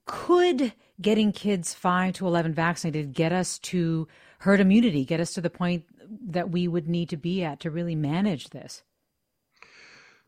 could 0.05 0.73
getting 1.01 1.31
kids 1.31 1.73
5 1.73 2.13
to 2.15 2.27
11 2.27 2.53
vaccinated 2.53 3.13
get 3.13 3.31
us 3.31 3.59
to 3.59 4.07
herd 4.39 4.59
immunity, 4.59 5.05
get 5.05 5.19
us 5.19 5.33
to 5.33 5.41
the 5.41 5.49
point 5.49 5.85
that 6.27 6.51
we 6.51 6.67
would 6.67 6.87
need 6.87 7.09
to 7.09 7.17
be 7.17 7.43
at 7.43 7.59
to 7.61 7.71
really 7.71 7.95
manage 7.95 8.49
this? 8.49 8.83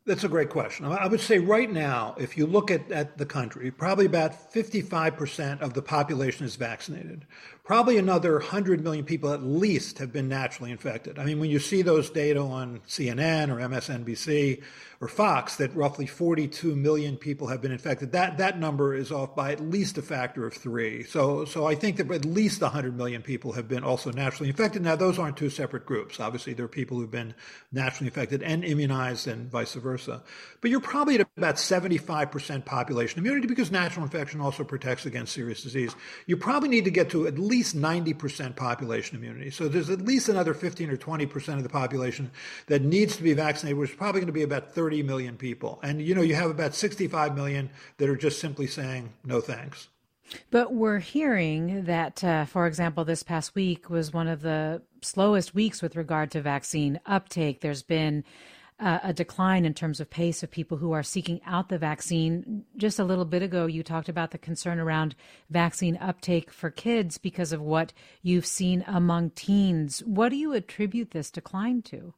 That's 0.07 0.23
a 0.23 0.29
great 0.29 0.49
question. 0.49 0.85
I 0.85 1.05
would 1.05 1.19
say 1.19 1.37
right 1.37 1.69
now, 1.69 2.15
if 2.17 2.37
you 2.37 2.47
look 2.47 2.71
at, 2.71 2.89
at 2.93 3.17
the 3.17 3.25
country, 3.25 3.69
probably 3.71 4.05
about 4.05 4.53
55% 4.53 5.59
of 5.59 5.73
the 5.73 5.81
population 5.81 6.45
is 6.45 6.55
vaccinated. 6.55 7.25
Probably 7.67 7.97
another 7.97 8.35
100 8.35 8.81
million 8.81 9.03
people 9.03 9.33
at 9.33 9.43
least 9.43 9.99
have 9.99 10.13
been 10.13 10.29
naturally 10.29 10.71
infected. 10.71 11.19
I 11.19 11.25
mean, 11.25 11.37
when 11.37 11.49
you 11.49 11.59
see 11.59 11.81
those 11.81 12.09
data 12.09 12.39
on 12.39 12.79
CNN 12.87 13.49
or 13.49 13.57
MSNBC, 13.57 14.63
or 14.99 15.07
Fox 15.07 15.57
that 15.57 15.75
roughly 15.75 16.07
42 16.07 16.75
million 16.75 17.17
people 17.17 17.47
have 17.47 17.61
been 17.61 17.71
infected. 17.71 18.13
That 18.13 18.39
that 18.39 18.59
number 18.59 18.95
is 18.95 19.11
off 19.11 19.35
by 19.35 19.51
at 19.51 19.59
least 19.59 19.97
a 19.97 20.01
factor 20.01 20.45
of 20.47 20.53
three. 20.53 21.03
So 21.03 21.45
so 21.45 21.67
I 21.67 21.75
think 21.75 21.97
that 21.97 22.09
at 22.09 22.25
least 22.25 22.61
100 22.61 22.97
million 22.97 23.21
people 23.21 23.51
have 23.53 23.67
been 23.67 23.83
also 23.83 24.11
naturally 24.11 24.49
infected. 24.49 24.81
Now 24.81 24.95
those 24.95 25.19
aren't 25.19 25.37
two 25.37 25.51
separate 25.51 25.85
groups. 25.85 26.19
Obviously, 26.19 26.53
there 26.53 26.65
are 26.65 26.69
people 26.69 26.97
who've 26.97 27.11
been 27.11 27.35
naturally 27.71 28.07
infected 28.07 28.41
and 28.41 28.63
immunized, 28.63 29.27
and 29.27 29.51
vice 29.51 29.75
versa. 29.75 30.23
But 30.61 30.71
you're 30.71 30.79
probably 30.79 31.15
at 31.15 31.27
about 31.37 31.55
75% 31.55 32.65
population 32.65 33.19
immunity 33.19 33.47
because 33.47 33.71
natural 33.71 34.03
infection 34.03 34.41
also 34.41 34.63
protects 34.63 35.05
against 35.05 35.33
serious 35.33 35.61
disease. 35.61 35.95
You 36.25 36.37
probably 36.37 36.69
need 36.69 36.85
to 36.85 36.91
get 36.91 37.11
to 37.11 37.27
at 37.27 37.37
least 37.37 37.56
90% 37.75 38.55
population 38.55 39.17
immunity. 39.17 39.51
So 39.51 39.67
there's 39.67 39.89
at 39.89 40.01
least 40.01 40.27
another 40.27 40.53
15 40.53 40.89
or 40.89 40.97
20% 40.97 41.53
of 41.55 41.63
the 41.63 41.69
population 41.69 42.31
that 42.65 42.81
needs 42.81 43.15
to 43.17 43.23
be 43.23 43.33
vaccinated, 43.33 43.77
which 43.77 43.91
is 43.91 43.95
probably 43.95 44.21
going 44.21 44.27
to 44.27 44.33
be 44.33 44.43
about 44.43 44.73
30 44.73 44.87
30 44.97 45.03
million 45.03 45.37
people. 45.37 45.79
And, 45.83 46.01
you 46.01 46.15
know, 46.15 46.21
you 46.21 46.35
have 46.35 46.49
about 46.49 46.73
65 46.73 47.35
million 47.35 47.69
that 47.97 48.09
are 48.09 48.15
just 48.15 48.39
simply 48.39 48.67
saying 48.67 49.13
no 49.25 49.41
thanks. 49.41 49.89
But 50.49 50.73
we're 50.73 50.99
hearing 50.99 51.85
that, 51.85 52.23
uh, 52.23 52.45
for 52.45 52.67
example, 52.67 53.05
this 53.05 53.23
past 53.23 53.55
week 53.55 53.89
was 53.89 54.13
one 54.13 54.27
of 54.27 54.41
the 54.41 54.81
slowest 55.01 55.53
weeks 55.53 55.81
with 55.81 55.95
regard 55.95 56.31
to 56.31 56.41
vaccine 56.41 56.99
uptake. 57.05 57.61
There's 57.61 57.83
been 57.83 58.23
a 58.79 59.11
decline 59.11 59.65
in 59.65 59.73
terms 59.73 59.99
of 59.99 60.09
pace 60.09 60.43
of 60.43 60.51
people 60.51 60.77
who 60.77 60.91
are 60.91 61.01
seeking 61.01 61.41
out 61.45 61.69
the 61.69 61.79
vaccine. 61.79 62.63
Just 62.75 62.99
a 62.99 63.03
little 63.03 63.25
bit 63.25 63.41
ago, 63.41 63.65
you 63.65 63.81
talked 63.81 64.07
about 64.07 64.31
the 64.31 64.37
concern 64.37 64.79
around 64.79 65.15
vaccine 65.49 65.97
uptake 65.97 66.51
for 66.51 66.69
kids 66.69 67.17
because 67.17 67.51
of 67.51 67.61
what 67.61 67.91
you've 68.21 68.45
seen 68.45 68.83
among 68.85 69.31
teens. 69.31 70.03
What 70.05 70.29
do 70.29 70.35
you 70.35 70.53
attribute 70.53 71.11
this 71.11 71.31
decline 71.31 71.81
to? 71.83 72.13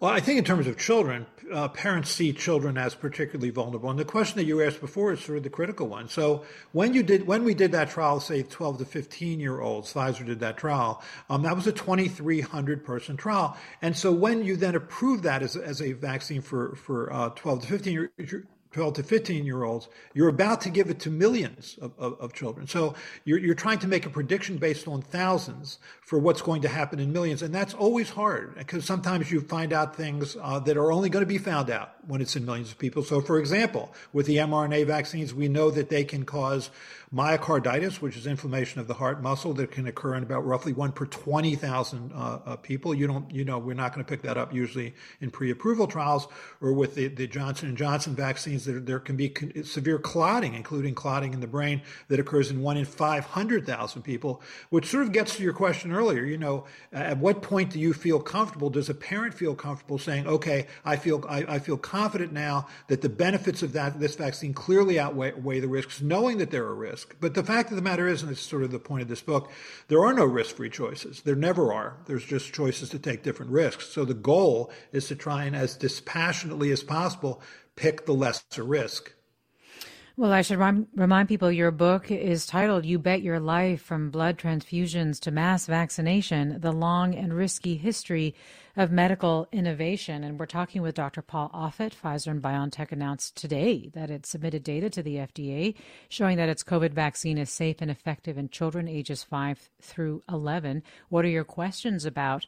Well, 0.00 0.10
I 0.12 0.18
think 0.18 0.38
in 0.38 0.44
terms 0.44 0.66
of 0.66 0.76
children, 0.76 1.24
uh, 1.52 1.68
parents 1.68 2.10
see 2.10 2.32
children 2.32 2.76
as 2.76 2.96
particularly 2.96 3.50
vulnerable. 3.50 3.90
And 3.90 3.98
the 3.98 4.04
question 4.04 4.38
that 4.38 4.44
you 4.44 4.60
asked 4.60 4.80
before 4.80 5.12
is 5.12 5.20
sort 5.20 5.38
of 5.38 5.44
the 5.44 5.50
critical 5.50 5.86
one. 5.86 6.08
So 6.08 6.44
when 6.72 6.94
you 6.94 7.04
did, 7.04 7.28
when 7.28 7.44
we 7.44 7.54
did 7.54 7.70
that 7.72 7.90
trial, 7.90 8.18
say 8.18 8.42
12 8.42 8.78
to 8.78 8.84
15 8.84 9.38
year 9.38 9.60
olds, 9.60 9.92
Pfizer 9.92 10.26
did 10.26 10.40
that 10.40 10.56
trial. 10.56 11.00
Um, 11.30 11.42
that 11.42 11.54
was 11.54 11.68
a 11.68 11.72
2,300 11.72 12.84
person 12.84 13.16
trial. 13.16 13.56
And 13.82 13.96
so 13.96 14.10
when 14.10 14.44
you 14.44 14.56
then 14.56 14.74
approve 14.74 15.22
that 15.22 15.42
as, 15.42 15.54
as 15.56 15.80
a 15.80 15.92
vaccine 15.92 16.42
for 16.42 16.74
for 16.74 17.12
uh, 17.12 17.28
12 17.30 17.62
to 17.62 17.66
15 17.68 17.92
year, 17.92 18.12
12 18.74 18.94
to 18.94 19.02
15 19.04 19.46
year 19.46 19.62
olds, 19.62 19.88
you're 20.14 20.28
about 20.28 20.60
to 20.62 20.68
give 20.68 20.90
it 20.90 20.98
to 20.98 21.10
millions 21.10 21.78
of, 21.80 21.92
of, 21.96 22.20
of, 22.20 22.32
children. 22.32 22.66
So 22.66 22.94
you're, 23.24 23.38
you're 23.38 23.54
trying 23.54 23.78
to 23.78 23.86
make 23.86 24.04
a 24.04 24.10
prediction 24.10 24.58
based 24.58 24.88
on 24.88 25.00
thousands 25.00 25.78
for 26.02 26.18
what's 26.18 26.42
going 26.42 26.62
to 26.62 26.68
happen 26.68 26.98
in 26.98 27.12
millions. 27.12 27.42
And 27.42 27.54
that's 27.54 27.72
always 27.72 28.10
hard 28.10 28.56
because 28.56 28.84
sometimes 28.84 29.30
you 29.30 29.40
find 29.40 29.72
out 29.72 29.94
things 29.94 30.36
uh, 30.42 30.58
that 30.60 30.76
are 30.76 30.90
only 30.90 31.08
going 31.08 31.22
to 31.22 31.28
be 31.28 31.38
found 31.38 31.70
out 31.70 31.94
when 32.08 32.20
it's 32.20 32.34
in 32.34 32.44
millions 32.44 32.72
of 32.72 32.78
people. 32.78 33.04
So, 33.04 33.20
for 33.20 33.38
example, 33.38 33.94
with 34.12 34.26
the 34.26 34.38
mRNA 34.38 34.86
vaccines, 34.86 35.32
we 35.32 35.46
know 35.46 35.70
that 35.70 35.88
they 35.88 36.02
can 36.02 36.24
cause 36.24 36.70
myocarditis, 37.14 38.00
which 38.00 38.16
is 38.16 38.26
inflammation 38.26 38.80
of 38.80 38.88
the 38.88 38.94
heart 38.94 39.22
muscle 39.22 39.54
that 39.54 39.70
can 39.70 39.86
occur 39.86 40.16
in 40.16 40.24
about 40.24 40.44
roughly 40.44 40.72
one 40.72 40.90
per 40.90 41.06
20,000 41.06 42.12
uh, 42.12 42.16
uh, 42.44 42.56
people. 42.56 42.92
You 42.92 43.06
don't, 43.06 43.30
you 43.30 43.44
know, 43.44 43.58
we're 43.58 43.74
not 43.74 43.94
going 43.94 44.04
to 44.04 44.08
pick 44.08 44.22
that 44.22 44.36
up 44.36 44.52
usually 44.52 44.94
in 45.20 45.30
pre-approval 45.30 45.86
trials 45.86 46.26
or 46.60 46.72
with 46.72 46.96
the, 46.96 47.06
the 47.06 47.28
Johnson 47.28 47.76
Johnson 47.76 48.16
vaccines. 48.16 48.64
There, 48.64 48.80
there 48.80 48.98
can 48.98 49.16
be 49.16 49.28
con- 49.28 49.62
severe 49.62 49.98
clotting, 49.98 50.54
including 50.54 50.94
clotting 50.94 51.32
in 51.32 51.40
the 51.40 51.46
brain 51.46 51.82
that 52.08 52.18
occurs 52.18 52.50
in 52.50 52.62
one 52.62 52.76
in 52.76 52.84
500,000 52.84 54.02
people, 54.02 54.42
which 54.70 54.86
sort 54.86 55.04
of 55.04 55.12
gets 55.12 55.36
to 55.36 55.42
your 55.42 55.52
question 55.52 55.92
earlier. 55.92 56.24
You 56.24 56.38
know, 56.38 56.64
at 56.92 57.18
what 57.18 57.42
point 57.42 57.70
do 57.70 57.78
you 57.78 57.92
feel 57.92 58.18
comfortable? 58.18 58.70
Does 58.70 58.88
a 58.88 58.94
parent 58.94 59.34
feel 59.34 59.54
comfortable 59.54 59.98
saying, 59.98 60.26
okay, 60.26 60.66
I 60.84 60.96
feel, 60.96 61.24
I, 61.28 61.44
I 61.48 61.58
feel 61.60 61.76
confident 61.76 62.32
now 62.32 62.66
that 62.88 63.02
the 63.02 63.08
benefits 63.08 63.62
of 63.62 63.72
that, 63.74 64.00
this 64.00 64.16
vaccine 64.16 64.52
clearly 64.52 64.98
outweigh 64.98 65.60
the 65.60 65.68
risks, 65.68 66.00
knowing 66.00 66.38
that 66.38 66.50
there 66.50 66.64
are 66.64 66.74
risks? 66.74 67.03
Risk. 67.04 67.16
But 67.20 67.34
the 67.34 67.44
fact 67.44 67.70
of 67.70 67.76
the 67.76 67.82
matter 67.82 68.08
is, 68.08 68.22
and 68.22 68.30
it's 68.30 68.40
sort 68.40 68.62
of 68.62 68.70
the 68.70 68.78
point 68.78 69.02
of 69.02 69.08
this 69.08 69.22
book, 69.22 69.50
there 69.88 70.04
are 70.04 70.12
no 70.12 70.24
risk 70.24 70.56
free 70.56 70.70
choices. 70.70 71.22
There 71.22 71.36
never 71.36 71.72
are. 71.72 71.96
There's 72.06 72.24
just 72.24 72.52
choices 72.52 72.90
to 72.90 72.98
take 72.98 73.22
different 73.22 73.52
risks. 73.52 73.88
So 73.88 74.04
the 74.04 74.14
goal 74.14 74.70
is 74.92 75.08
to 75.08 75.16
try 75.16 75.44
and, 75.44 75.56
as 75.56 75.76
dispassionately 75.76 76.70
as 76.70 76.82
possible, 76.82 77.40
pick 77.76 78.06
the 78.06 78.14
lesser 78.14 78.64
risk. 78.64 79.12
Well, 80.16 80.32
I 80.32 80.42
should 80.42 80.58
rem- 80.58 80.86
remind 80.94 81.28
people 81.28 81.50
your 81.50 81.72
book 81.72 82.08
is 82.10 82.46
titled 82.46 82.84
You 82.84 83.00
Bet 83.00 83.22
Your 83.22 83.40
Life 83.40 83.82
From 83.82 84.10
Blood 84.10 84.38
Transfusions 84.38 85.18
to 85.20 85.32
Mass 85.32 85.66
Vaccination 85.66 86.60
The 86.60 86.70
Long 86.70 87.16
and 87.16 87.34
Risky 87.34 87.76
History 87.76 88.36
of 88.76 88.90
Medical 88.90 89.46
Innovation. 89.52 90.24
And 90.24 90.38
we're 90.38 90.46
talking 90.46 90.82
with 90.82 90.94
Dr. 90.94 91.22
Paul 91.22 91.50
Offit. 91.54 91.92
Pfizer 91.94 92.28
and 92.28 92.42
BioNTech 92.42 92.92
announced 92.92 93.36
today 93.36 93.90
that 93.94 94.10
it 94.10 94.26
submitted 94.26 94.64
data 94.64 94.90
to 94.90 95.02
the 95.02 95.16
FDA 95.16 95.74
showing 96.08 96.36
that 96.38 96.48
its 96.48 96.64
COVID 96.64 96.92
vaccine 96.92 97.38
is 97.38 97.50
safe 97.50 97.76
and 97.80 97.90
effective 97.90 98.36
in 98.36 98.48
children 98.48 98.88
ages 98.88 99.22
5 99.22 99.70
through 99.80 100.22
11. 100.28 100.82
What 101.08 101.24
are 101.24 101.28
your 101.28 101.44
questions 101.44 102.04
about? 102.04 102.46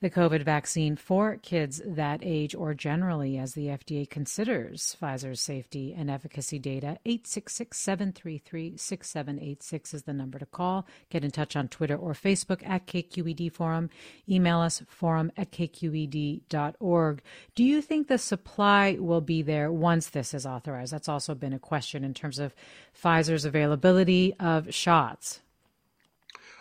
The 0.00 0.10
COVID 0.10 0.42
vaccine 0.42 0.96
for 0.96 1.36
kids 1.36 1.80
that 1.84 2.20
age 2.22 2.54
or 2.54 2.74
generally 2.74 3.38
as 3.38 3.54
the 3.54 3.66
FDA 3.66 4.08
considers 4.08 4.96
Pfizer's 5.00 5.40
safety 5.40 5.94
and 5.96 6.10
efficacy 6.10 6.58
data. 6.58 6.98
866 7.04 7.78
733 7.78 8.76
6786 8.76 9.94
is 9.94 10.02
the 10.02 10.12
number 10.12 10.38
to 10.38 10.46
call. 10.46 10.86
Get 11.10 11.24
in 11.24 11.30
touch 11.30 11.56
on 11.56 11.68
Twitter 11.68 11.96
or 11.96 12.12
Facebook 12.12 12.66
at 12.68 12.86
KQED 12.86 13.52
Forum. 13.52 13.90
Email 14.28 14.60
us 14.60 14.82
forum 14.88 15.32
at 15.36 15.52
kqed.org. 15.52 17.22
Do 17.54 17.64
you 17.64 17.82
think 17.82 18.08
the 18.08 18.18
supply 18.18 18.96
will 19.00 19.20
be 19.20 19.42
there 19.42 19.72
once 19.72 20.08
this 20.08 20.34
is 20.34 20.46
authorized? 20.46 20.92
That's 20.92 21.08
also 21.08 21.34
been 21.34 21.52
a 21.52 21.58
question 21.58 22.04
in 22.04 22.14
terms 22.14 22.38
of 22.38 22.54
Pfizer's 22.94 23.44
availability 23.44 24.34
of 24.38 24.74
shots. 24.74 25.40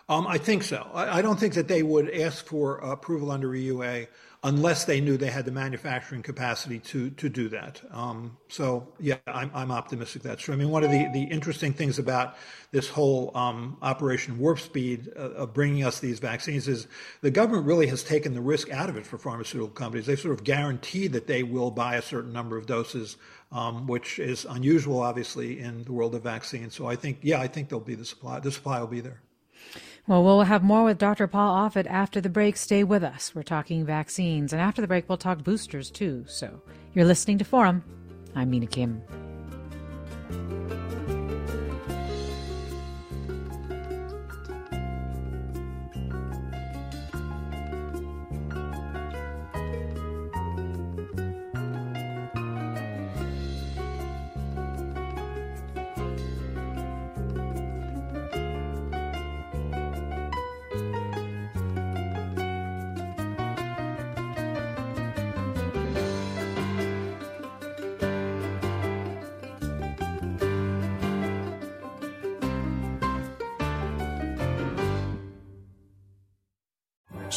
Um, 0.10 0.28
I 0.28 0.38
think 0.38 0.64
so. 0.64 0.90
I, 0.94 1.20
I, 1.20 1.22
don't 1.22 1.40
think 1.40 1.54
that 1.54 1.70
they 1.70 1.82
would 1.82 2.10
ask 2.10 2.46
for 2.46 2.78
approval 2.80 3.32
under 3.32 3.50
EUA 3.50 4.08
unless 4.44 4.84
they 4.84 5.00
knew 5.00 5.16
they 5.16 5.30
had 5.30 5.46
the 5.46 5.52
manufacturing 5.52 6.22
capacity 6.22 6.80
to 6.80 7.10
to 7.12 7.30
do 7.30 7.48
that. 7.50 7.82
Um, 7.92 8.38
so 8.50 8.88
yeah, 9.00 9.16
I'm, 9.28 9.50
I'm 9.54 9.72
optimistic 9.72 10.22
that's 10.22 10.44
true. 10.44 10.54
I 10.54 10.58
mean, 10.58 10.70
one 10.70 10.84
of 10.84 10.92
the, 10.92 11.10
the 11.14 11.24
interesting 11.24 11.72
things 11.72 12.00
about 12.00 12.36
this 12.72 12.90
whole 12.90 13.32
um, 13.36 13.78
Operation 13.82 14.38
Warp 14.38 14.60
Speed 14.60 15.10
uh, 15.16 15.32
of 15.32 15.54
bringing 15.54 15.86
us 15.86 16.00
these 16.00 16.20
vaccines 16.20 16.68
is 16.68 16.88
the 17.22 17.32
government 17.32 17.66
really 17.66 17.88
has 17.88 18.04
taken 18.04 18.34
the 18.34 18.42
risk 18.42 18.70
out 18.72 18.90
of 18.90 18.98
it 18.98 19.06
for 19.06 19.18
pharmaceutical 19.18 19.70
companies. 19.70 20.06
They've 20.06 20.20
sort 20.20 20.38
of 20.38 20.44
guaranteed 20.44 21.14
that 21.14 21.28
they 21.28 21.44
will 21.44 21.72
buy 21.72 21.96
a 21.96 22.02
certain 22.02 22.34
number 22.34 22.58
of 22.58 22.66
doses, 22.66 23.16
um, 23.54 23.88
which 23.88 24.20
is 24.20 24.46
unusual, 24.50 25.00
obviously, 25.02 25.62
in 25.62 25.86
the 25.86 25.94
world 25.94 26.14
of 26.14 26.24
vaccines. 26.24 26.76
So 26.76 26.88
I 26.88 26.98
think, 26.98 27.20
yeah, 27.22 27.40
I 27.40 27.48
think 27.48 27.70
there'll 27.70 27.86
be 27.86 27.96
the 27.96 28.04
supply. 28.04 28.42
The 28.42 28.52
supply 28.52 28.82
will 28.82 28.88
be 28.88 29.00
there. 29.00 29.22
Well, 30.06 30.24
we'll 30.24 30.42
have 30.42 30.64
more 30.64 30.84
with 30.84 30.98
Dr. 30.98 31.28
Paul 31.28 31.70
Offit 31.70 31.88
after 31.88 32.20
the 32.20 32.30
break. 32.30 32.58
Stay 32.58 32.84
with 32.84 33.04
us. 33.04 33.34
We're 33.34 33.44
talking 33.44 33.86
vaccines. 33.86 34.52
And 34.52 34.62
after 34.62 34.82
the 34.82 34.88
break, 34.88 35.08
we'll 35.08 35.18
talk 35.18 35.44
boosters 35.44 35.90
too. 35.90 36.26
So 36.28 36.62
you're 36.94 37.06
listening 37.06 37.38
to 37.38 37.46
Forum. 37.46 37.84
I'm 38.36 38.50
Mina 38.50 38.68
Kim. 38.68 39.02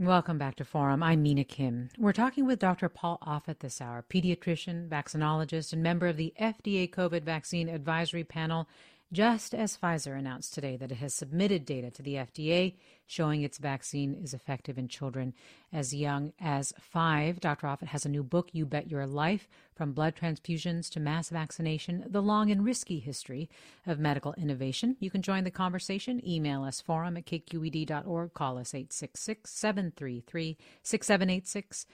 Welcome 0.00 0.38
back 0.38 0.54
to 0.56 0.64
Forum. 0.64 1.02
I'm 1.02 1.24
Mina 1.24 1.42
Kim. 1.42 1.88
We're 1.98 2.12
talking 2.12 2.46
with 2.46 2.60
Dr. 2.60 2.88
Paul 2.88 3.18
Offit 3.26 3.58
this 3.58 3.80
hour, 3.80 4.04
pediatrician, 4.08 4.88
vaccinologist, 4.88 5.72
and 5.72 5.82
member 5.82 6.06
of 6.06 6.16
the 6.16 6.32
FDA 6.40 6.88
COVID 6.88 7.24
Vaccine 7.24 7.68
Advisory 7.68 8.22
Panel 8.22 8.68
just 9.12 9.54
as 9.54 9.76
Pfizer 9.76 10.18
announced 10.18 10.52
today 10.52 10.76
that 10.76 10.92
it 10.92 10.96
has 10.96 11.14
submitted 11.14 11.64
data 11.64 11.90
to 11.90 12.02
the 12.02 12.14
FDA 12.14 12.74
showing 13.06 13.42
its 13.42 13.58
vaccine 13.58 14.14
is 14.14 14.34
effective 14.34 14.76
in 14.76 14.86
children 14.86 15.32
as 15.72 15.94
young 15.94 16.32
as 16.38 16.74
five. 16.78 17.40
Dr. 17.40 17.66
Offit 17.66 17.88
has 17.88 18.04
a 18.04 18.10
new 18.10 18.22
book, 18.22 18.50
You 18.52 18.66
Bet 18.66 18.90
Your 18.90 19.06
Life 19.06 19.48
From 19.74 19.92
Blood 19.92 20.14
Transfusions 20.14 20.90
to 20.90 21.00
Mass 21.00 21.30
Vaccination 21.30 22.04
The 22.06 22.22
Long 22.22 22.50
and 22.50 22.64
Risky 22.64 22.98
History 22.98 23.48
of 23.86 23.98
Medical 23.98 24.34
Innovation. 24.34 24.96
You 25.00 25.10
can 25.10 25.22
join 25.22 25.44
the 25.44 25.50
conversation. 25.50 26.26
Email 26.26 26.62
us 26.64 26.80
forum 26.80 27.16
at 27.16 27.24
kqed.org, 27.24 28.34
call 28.34 28.58
us 28.58 28.74
866 28.74 29.50
733 29.50 30.58
6786 30.82 31.86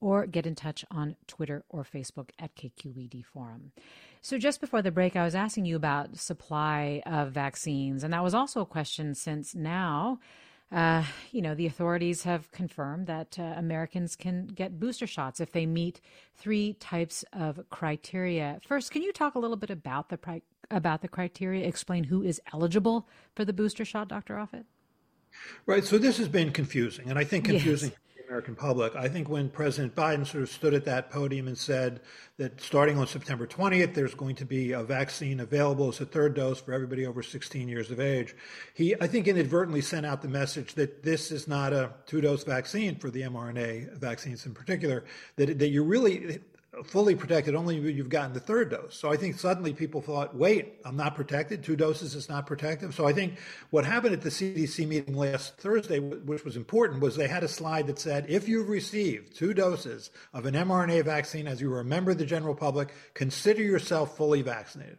or 0.00 0.26
get 0.26 0.46
in 0.46 0.54
touch 0.54 0.84
on 0.90 1.16
Twitter 1.26 1.64
or 1.68 1.84
Facebook 1.84 2.30
at 2.38 2.54
KQED 2.56 3.24
Forum. 3.24 3.72
So, 4.22 4.36
just 4.36 4.60
before 4.60 4.82
the 4.82 4.90
break, 4.90 5.16
I 5.16 5.24
was 5.24 5.34
asking 5.34 5.64
you 5.64 5.76
about 5.76 6.18
supply 6.18 7.02
of 7.06 7.32
vaccines, 7.32 8.04
and 8.04 8.12
that 8.12 8.22
was 8.22 8.34
also 8.34 8.60
a 8.60 8.66
question 8.66 9.14
since 9.14 9.54
now. 9.54 10.18
Uh, 10.70 11.02
you 11.32 11.42
know, 11.42 11.54
the 11.54 11.66
authorities 11.66 12.22
have 12.22 12.50
confirmed 12.52 13.08
that 13.08 13.38
uh, 13.38 13.42
Americans 13.56 14.14
can 14.14 14.46
get 14.46 14.78
booster 14.78 15.06
shots 15.06 15.40
if 15.40 15.50
they 15.50 15.66
meet 15.66 16.00
three 16.36 16.74
types 16.74 17.24
of 17.32 17.60
criteria. 17.70 18.60
First, 18.64 18.92
can 18.92 19.02
you 19.02 19.12
talk 19.12 19.34
a 19.34 19.38
little 19.38 19.56
bit 19.56 19.70
about 19.70 20.10
the 20.10 20.18
pri- 20.18 20.42
about 20.70 21.02
the 21.02 21.08
criteria? 21.08 21.66
Explain 21.66 22.04
who 22.04 22.22
is 22.22 22.40
eligible 22.52 23.08
for 23.34 23.44
the 23.44 23.52
booster 23.52 23.84
shot, 23.84 24.08
Dr. 24.08 24.34
Offit. 24.36 24.64
Right. 25.66 25.84
So 25.84 25.98
this 25.98 26.18
has 26.18 26.28
been 26.28 26.52
confusing, 26.52 27.08
and 27.08 27.18
I 27.18 27.24
think 27.24 27.46
confusing 27.46 27.90
yes. 27.90 27.98
American 28.30 28.54
public. 28.54 28.94
I 28.94 29.08
think 29.08 29.28
when 29.28 29.48
President 29.48 29.96
Biden 29.96 30.24
sort 30.24 30.44
of 30.44 30.50
stood 30.50 30.72
at 30.72 30.84
that 30.84 31.10
podium 31.10 31.48
and 31.48 31.58
said 31.58 32.00
that 32.36 32.60
starting 32.60 32.96
on 32.96 33.08
September 33.08 33.44
20th, 33.44 33.92
there's 33.92 34.14
going 34.14 34.36
to 34.36 34.44
be 34.44 34.70
a 34.70 34.84
vaccine 34.84 35.40
available 35.40 35.88
as 35.88 36.00
a 36.00 36.06
third 36.06 36.34
dose 36.34 36.60
for 36.60 36.72
everybody 36.72 37.04
over 37.06 37.24
16 37.24 37.66
years 37.66 37.90
of 37.90 37.98
age, 37.98 38.36
he, 38.72 38.94
I 39.00 39.08
think, 39.08 39.26
inadvertently 39.26 39.80
sent 39.80 40.06
out 40.06 40.22
the 40.22 40.28
message 40.28 40.74
that 40.74 41.02
this 41.02 41.32
is 41.32 41.48
not 41.48 41.72
a 41.72 41.90
two 42.06 42.20
dose 42.20 42.44
vaccine 42.44 42.94
for 42.94 43.10
the 43.10 43.22
mRNA 43.22 43.94
vaccines 43.94 44.46
in 44.46 44.54
particular, 44.54 45.02
that, 45.34 45.58
that 45.58 45.68
you 45.70 45.82
really, 45.82 46.38
fully 46.84 47.16
protected 47.16 47.56
only 47.56 47.76
you've 47.76 48.08
gotten 48.08 48.32
the 48.32 48.40
third 48.40 48.70
dose. 48.70 48.94
So 48.94 49.10
I 49.10 49.16
think 49.16 49.38
suddenly 49.38 49.72
people 49.72 50.00
thought, 50.00 50.36
wait, 50.36 50.76
I'm 50.84 50.96
not 50.96 51.16
protected. 51.16 51.64
Two 51.64 51.74
doses 51.74 52.14
is 52.14 52.28
not 52.28 52.46
protective. 52.46 52.94
So 52.94 53.08
I 53.08 53.12
think 53.12 53.38
what 53.70 53.84
happened 53.84 54.14
at 54.14 54.20
the 54.20 54.30
CDC 54.30 54.86
meeting 54.86 55.16
last 55.16 55.56
Thursday, 55.56 55.98
which 55.98 56.44
was 56.44 56.56
important, 56.56 57.00
was 57.00 57.16
they 57.16 57.26
had 57.26 57.42
a 57.42 57.48
slide 57.48 57.88
that 57.88 57.98
said, 57.98 58.26
if 58.28 58.48
you've 58.48 58.68
received 58.68 59.34
two 59.34 59.52
doses 59.52 60.10
of 60.32 60.46
an 60.46 60.54
mRNA 60.54 61.04
vaccine 61.04 61.48
as 61.48 61.60
you 61.60 61.72
are 61.72 61.80
a 61.80 61.84
member 61.84 62.12
of 62.12 62.18
the 62.18 62.26
general 62.26 62.54
public, 62.54 62.90
consider 63.14 63.62
yourself 63.62 64.16
fully 64.16 64.42
vaccinated. 64.42 64.98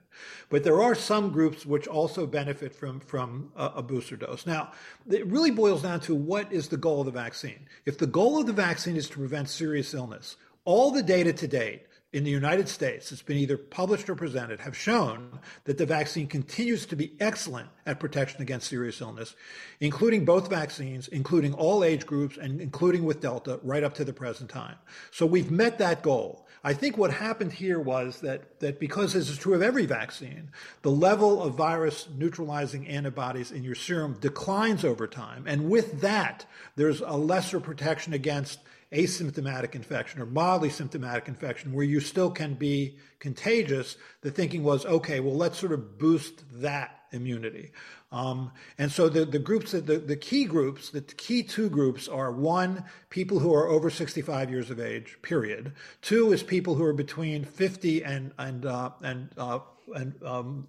But 0.49 0.65
there 0.65 0.81
are 0.81 0.93
some 0.93 1.31
groups 1.31 1.65
which 1.65 1.87
also 1.87 2.27
benefit 2.27 2.75
from, 2.75 2.99
from 2.99 3.49
a, 3.55 3.71
a 3.77 3.81
booster 3.81 4.17
dose. 4.17 4.45
Now, 4.45 4.73
it 5.09 5.25
really 5.27 5.51
boils 5.51 5.83
down 5.83 6.01
to 6.01 6.15
what 6.15 6.51
is 6.51 6.67
the 6.67 6.77
goal 6.77 6.99
of 6.99 7.05
the 7.05 7.11
vaccine. 7.13 7.67
If 7.85 7.97
the 7.97 8.07
goal 8.07 8.41
of 8.41 8.45
the 8.45 8.53
vaccine 8.53 8.97
is 8.97 9.09
to 9.09 9.17
prevent 9.17 9.47
serious 9.49 9.93
illness, 9.93 10.35
all 10.65 10.91
the 10.91 11.03
data 11.03 11.33
to 11.33 11.47
date 11.47 11.85
in 12.13 12.25
the 12.25 12.29
United 12.29 12.67
States 12.67 13.09
that's 13.09 13.21
been 13.21 13.37
either 13.37 13.57
published 13.57 14.09
or 14.09 14.15
presented 14.15 14.59
have 14.59 14.75
shown 14.75 15.39
that 15.63 15.77
the 15.77 15.85
vaccine 15.85 16.27
continues 16.27 16.85
to 16.85 16.95
be 16.95 17.13
excellent 17.21 17.69
at 17.85 18.01
protection 18.01 18.41
against 18.41 18.67
serious 18.67 18.99
illness, 18.99 19.33
including 19.79 20.25
both 20.25 20.49
vaccines, 20.49 21.07
including 21.07 21.53
all 21.53 21.85
age 21.85 22.05
groups, 22.05 22.35
and 22.37 22.59
including 22.59 23.05
with 23.05 23.21
Delta 23.21 23.61
right 23.63 23.83
up 23.83 23.93
to 23.93 24.03
the 24.03 24.11
present 24.11 24.49
time. 24.49 24.75
So 25.11 25.25
we've 25.25 25.51
met 25.51 25.77
that 25.77 26.03
goal. 26.03 26.45
I 26.63 26.73
think 26.73 26.97
what 26.97 27.11
happened 27.13 27.53
here 27.53 27.79
was 27.79 28.19
that, 28.19 28.59
that 28.59 28.79
because 28.79 29.13
this 29.13 29.29
is 29.29 29.37
true 29.37 29.55
of 29.55 29.61
every 29.61 29.85
vaccine, 29.85 30.51
the 30.81 30.91
level 30.91 31.41
of 31.41 31.55
virus 31.55 32.07
neutralizing 32.15 32.87
antibodies 32.87 33.51
in 33.51 33.63
your 33.63 33.73
serum 33.73 34.17
declines 34.19 34.83
over 34.83 35.07
time. 35.07 35.45
And 35.47 35.69
with 35.69 36.01
that, 36.01 36.45
there's 36.75 36.99
a 37.01 37.17
lesser 37.17 37.61
protection 37.61 38.13
against 38.13 38.59
asymptomatic 38.91 39.75
infection 39.75 40.21
or 40.21 40.25
mildly 40.25 40.69
symptomatic 40.69 41.27
infection 41.27 41.71
where 41.71 41.85
you 41.85 41.99
still 41.99 42.29
can 42.29 42.53
be 42.53 42.97
contagious, 43.19 43.95
the 44.21 44.31
thinking 44.31 44.63
was, 44.63 44.85
okay, 44.85 45.19
well, 45.19 45.35
let's 45.35 45.57
sort 45.57 45.71
of 45.71 45.97
boost 45.97 46.43
that 46.61 47.01
immunity. 47.11 47.71
Um, 48.11 48.51
and 48.77 48.91
so 48.91 49.07
the, 49.07 49.23
the 49.23 49.39
groups, 49.39 49.71
that 49.71 49.85
the, 49.85 49.97
the 49.97 50.17
key 50.17 50.43
groups, 50.43 50.89
the 50.89 51.01
key 51.01 51.43
two 51.43 51.69
groups 51.69 52.09
are 52.09 52.31
one, 52.31 52.83
people 53.09 53.39
who 53.39 53.53
are 53.53 53.69
over 53.69 53.89
65 53.89 54.49
years 54.49 54.69
of 54.69 54.79
age, 54.79 55.17
period. 55.21 55.73
Two 56.01 56.33
is 56.33 56.43
people 56.43 56.75
who 56.75 56.83
are 56.83 56.93
between 56.93 57.45
50 57.45 58.03
and, 58.03 58.33
and, 58.37 58.65
uh, 58.65 58.89
and, 59.01 59.29
uh, 59.37 59.59
and 59.95 60.21
um, 60.23 60.67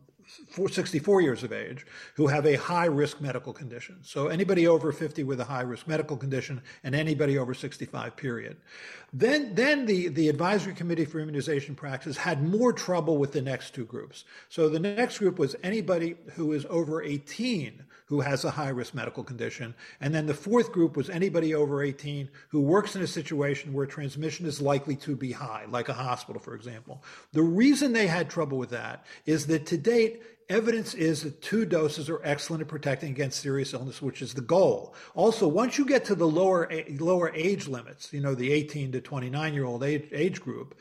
64 0.69 1.21
years 1.21 1.43
of 1.43 1.53
age 1.53 1.87
who 2.15 2.27
have 2.27 2.47
a 2.47 2.55
high 2.55 2.87
risk 2.87 3.21
medical 3.21 3.53
condition. 3.53 3.99
So 4.03 4.29
anybody 4.29 4.67
over 4.67 4.93
50 4.93 5.25
with 5.25 5.41
a 5.41 5.45
high 5.45 5.63
risk 5.63 5.87
medical 5.87 6.17
condition 6.17 6.63
and 6.85 6.95
anybody 6.95 7.39
over 7.39 7.55
65 7.55 8.17
period. 8.17 8.57
Then, 9.13 9.55
then 9.55 9.87
the, 9.87 10.09
the 10.09 10.29
advisory 10.29 10.75
committee 10.75 11.05
for 11.05 11.21
immunization 11.21 11.75
practice 11.75 12.17
had 12.17 12.43
more 12.43 12.73
trouble 12.73 13.19
with 13.19 13.33
the 13.33 13.43
next 13.43 13.75
two 13.75 13.85
groups. 13.85 14.25
So 14.49 14.69
the 14.69 14.81
next 14.81 15.19
group 15.19 15.39
was 15.39 15.57
anybody 15.63 16.17
who 16.35 16.53
is 16.53 16.67
over 16.69 17.03
18 17.03 17.85
who 18.07 18.21
has 18.21 18.45
a 18.45 18.51
high 18.51 18.69
risk 18.69 18.95
medical 18.95 19.25
condition. 19.25 19.75
And 20.01 20.15
then 20.15 20.27
the 20.27 20.35
fourth 20.35 20.73
group 20.73 20.97
was 20.97 21.11
anybody 21.11 21.55
over 21.55 21.83
18 21.83 22.29
who 22.49 22.61
works 22.61 22.97
in 22.97 23.03
a 23.03 23.07
situation 23.07 23.73
where 23.73 23.87
transmission 23.87 24.47
is 24.47 24.61
likely 24.61 24.97
to 24.97 25.17
be 25.17 25.33
high, 25.33 25.65
like 25.69 25.89
a 25.89 25.95
hospital, 25.95 26.41
for 26.41 26.55
example. 26.55 27.03
The 27.33 27.43
reason 27.43 27.93
they 27.93 28.07
had 28.07 28.29
trouble 28.29 28.59
with 28.59 28.71
that 28.71 29.07
is 29.27 29.47
that 29.47 29.67
to 29.67 29.79
date, 29.79 30.23
evidence 30.49 30.95
is 30.95 31.23
that 31.23 31.41
two 31.43 31.65
doses 31.65 32.09
are 32.09 32.21
excellent 32.25 32.63
at 32.63 32.69
protecting 32.69 33.11
against 33.11 33.41
serious 33.41 33.73
illness, 33.73 34.03
which 34.03 34.23
is 34.23 34.35
the 34.35 34.41
goal. 34.41 34.95
Also, 35.15 35.49
once 35.49 35.79
you 35.79 35.85
get 35.85 36.05
to 36.07 36.15
the 36.15 36.29
lower 36.29 36.71
lower 36.99 37.33
age 37.35 37.69
limits, 37.69 38.13
you 38.13 38.21
know, 38.21 38.35
the 38.35 38.53
18 38.53 38.93
to 38.93 39.01
29 39.01 39.55
year 39.55 39.65
old 39.65 39.83
age, 39.83 40.09
age 40.13 40.41
group, 40.41 40.79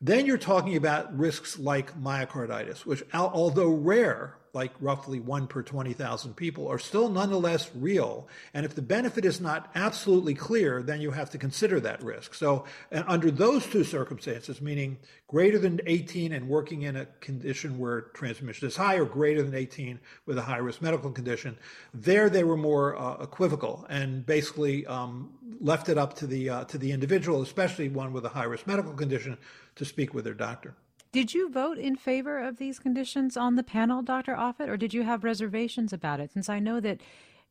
then 0.00 0.26
you're 0.26 0.36
talking 0.36 0.76
about 0.76 1.16
risks 1.16 1.58
like 1.58 1.98
myocarditis, 1.98 2.84
which, 2.84 3.02
although 3.14 3.70
rare, 3.70 4.36
like 4.56 4.72
roughly 4.80 5.20
one 5.20 5.46
per 5.46 5.62
20,000 5.62 6.34
people, 6.34 6.66
are 6.66 6.78
still 6.78 7.10
nonetheless 7.10 7.70
real. 7.74 8.26
And 8.54 8.64
if 8.64 8.74
the 8.74 8.80
benefit 8.80 9.26
is 9.26 9.38
not 9.38 9.70
absolutely 9.74 10.32
clear, 10.32 10.82
then 10.82 11.02
you 11.02 11.10
have 11.10 11.28
to 11.30 11.38
consider 11.38 11.78
that 11.80 12.02
risk. 12.02 12.32
So, 12.34 12.64
under 12.90 13.30
those 13.30 13.66
two 13.66 13.84
circumstances, 13.84 14.62
meaning 14.62 14.96
greater 15.28 15.58
than 15.58 15.80
18 15.84 16.32
and 16.32 16.48
working 16.48 16.82
in 16.82 16.96
a 16.96 17.04
condition 17.20 17.78
where 17.78 18.00
transmission 18.00 18.66
is 18.66 18.76
high, 18.76 18.96
or 18.96 19.04
greater 19.04 19.42
than 19.42 19.54
18 19.54 20.00
with 20.24 20.38
a 20.38 20.42
high 20.42 20.56
risk 20.56 20.80
medical 20.80 21.10
condition, 21.10 21.58
there 21.92 22.30
they 22.30 22.42
were 22.42 22.56
more 22.56 22.96
uh, 22.96 23.22
equivocal 23.22 23.84
and 23.90 24.24
basically 24.24 24.86
um, 24.86 25.30
left 25.60 25.90
it 25.90 25.98
up 25.98 26.14
to 26.14 26.26
the 26.26 26.48
uh, 26.48 26.64
to 26.64 26.78
the 26.78 26.92
individual, 26.92 27.42
especially 27.42 27.90
one 27.90 28.10
with 28.14 28.24
a 28.24 28.30
high 28.30 28.44
risk 28.44 28.66
medical 28.66 28.94
condition, 28.94 29.36
to 29.74 29.84
speak 29.84 30.14
with 30.14 30.24
their 30.24 30.34
doctor. 30.48 30.74
Did 31.12 31.32
you 31.32 31.48
vote 31.48 31.78
in 31.78 31.96
favor 31.96 32.38
of 32.38 32.58
these 32.58 32.78
conditions 32.78 33.36
on 33.36 33.56
the 33.56 33.62
panel, 33.62 34.02
Dr. 34.02 34.34
Offit, 34.34 34.68
or 34.68 34.76
did 34.76 34.92
you 34.92 35.02
have 35.02 35.24
reservations 35.24 35.92
about 35.92 36.20
it? 36.20 36.32
Since 36.32 36.48
I 36.48 36.58
know 36.58 36.80
that 36.80 37.00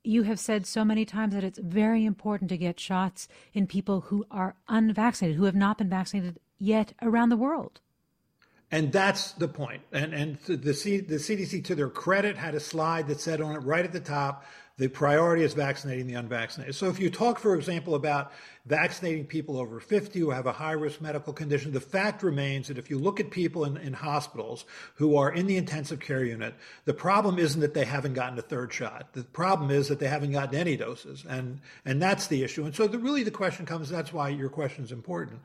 you 0.04 0.24
have 0.24 0.40
said 0.40 0.68
so 0.68 0.86
many 0.86 1.04
times 1.04 1.34
that 1.34 1.44
it's 1.44 1.60
very 1.60 2.06
important 2.06 2.50
to 2.50 2.58
get 2.58 2.80
shots 2.80 3.28
in 3.54 3.66
people 3.66 4.02
who 4.02 4.26
are 4.30 4.56
unvaccinated, 4.68 5.38
who 5.38 5.46
have 5.46 5.56
not 5.56 5.78
been 5.78 5.90
vaccinated 5.90 6.40
yet 6.60 6.94
around 7.02 7.30
the 7.30 7.38
world. 7.38 7.82
And 8.72 8.92
that's 8.92 9.32
the 9.34 9.48
point. 9.48 9.84
And 9.92 10.14
and 10.14 10.38
the 10.40 10.74
C, 10.74 11.00
the 11.00 11.16
CDC, 11.16 11.64
to 11.66 11.76
their 11.76 11.90
credit, 11.90 12.36
had 12.36 12.56
a 12.56 12.60
slide 12.60 13.08
that 13.08 13.20
said 13.20 13.40
on 13.40 13.56
it 13.56 13.60
right 13.60 13.86
at 13.86 13.94
the 13.94 14.00
top, 14.00 14.44
the 14.78 14.90
priority 14.90 15.44
is 15.44 15.54
vaccinating 15.54 16.06
the 16.06 16.16
unvaccinated. 16.16 16.76
So 16.76 16.90
if 16.90 17.00
you 17.00 17.10
talk, 17.10 17.40
for 17.40 17.56
example, 17.56 17.96
about 17.96 18.34
vaccinating 18.66 19.26
people 19.26 19.58
over 19.58 19.80
50 19.80 20.20
who 20.20 20.32
have 20.32 20.48
a 20.48 20.52
high 20.52 20.74
risk 20.74 21.00
medical 21.00 21.32
condition, 21.32 21.72
the 21.72 21.80
fact 21.80 22.24
remains 22.24 22.68
that 22.68 22.78
if 22.78 22.90
you 22.90 23.00
look 23.00 23.22
at 23.22 23.32
people 23.32 23.64
in, 23.64 23.78
in 23.78 23.94
hospitals 23.94 24.66
who 24.96 25.16
are 25.16 25.32
in 25.32 25.48
the 25.48 25.56
intensive 25.56 26.02
care 26.02 26.26
unit, 26.26 26.56
the 26.84 26.94
problem 26.94 27.40
isn't 27.40 27.62
that 27.62 27.74
they 27.74 27.86
haven't 27.86 28.16
gotten 28.16 28.38
a 28.38 28.42
third 28.42 28.74
shot. 28.74 29.14
The 29.14 29.24
problem 29.24 29.72
is 29.72 29.88
that 29.88 30.00
they 30.00 30.10
haven't 30.10 30.34
gotten 30.34 30.56
any 30.56 30.76
doses. 30.76 31.24
And, 31.28 31.62
and 31.86 32.02
that's 32.02 32.28
the 32.28 32.44
issue. 32.44 32.66
And 32.66 32.76
so 32.76 32.88
the, 32.88 33.00
really 33.00 33.24
the 33.24 33.32
question 33.32 33.66
comes, 33.66 33.90
that's 33.90 34.12
why 34.12 34.30
your 34.30 34.50
question 34.50 34.84
is 34.84 34.92
important 34.92 35.40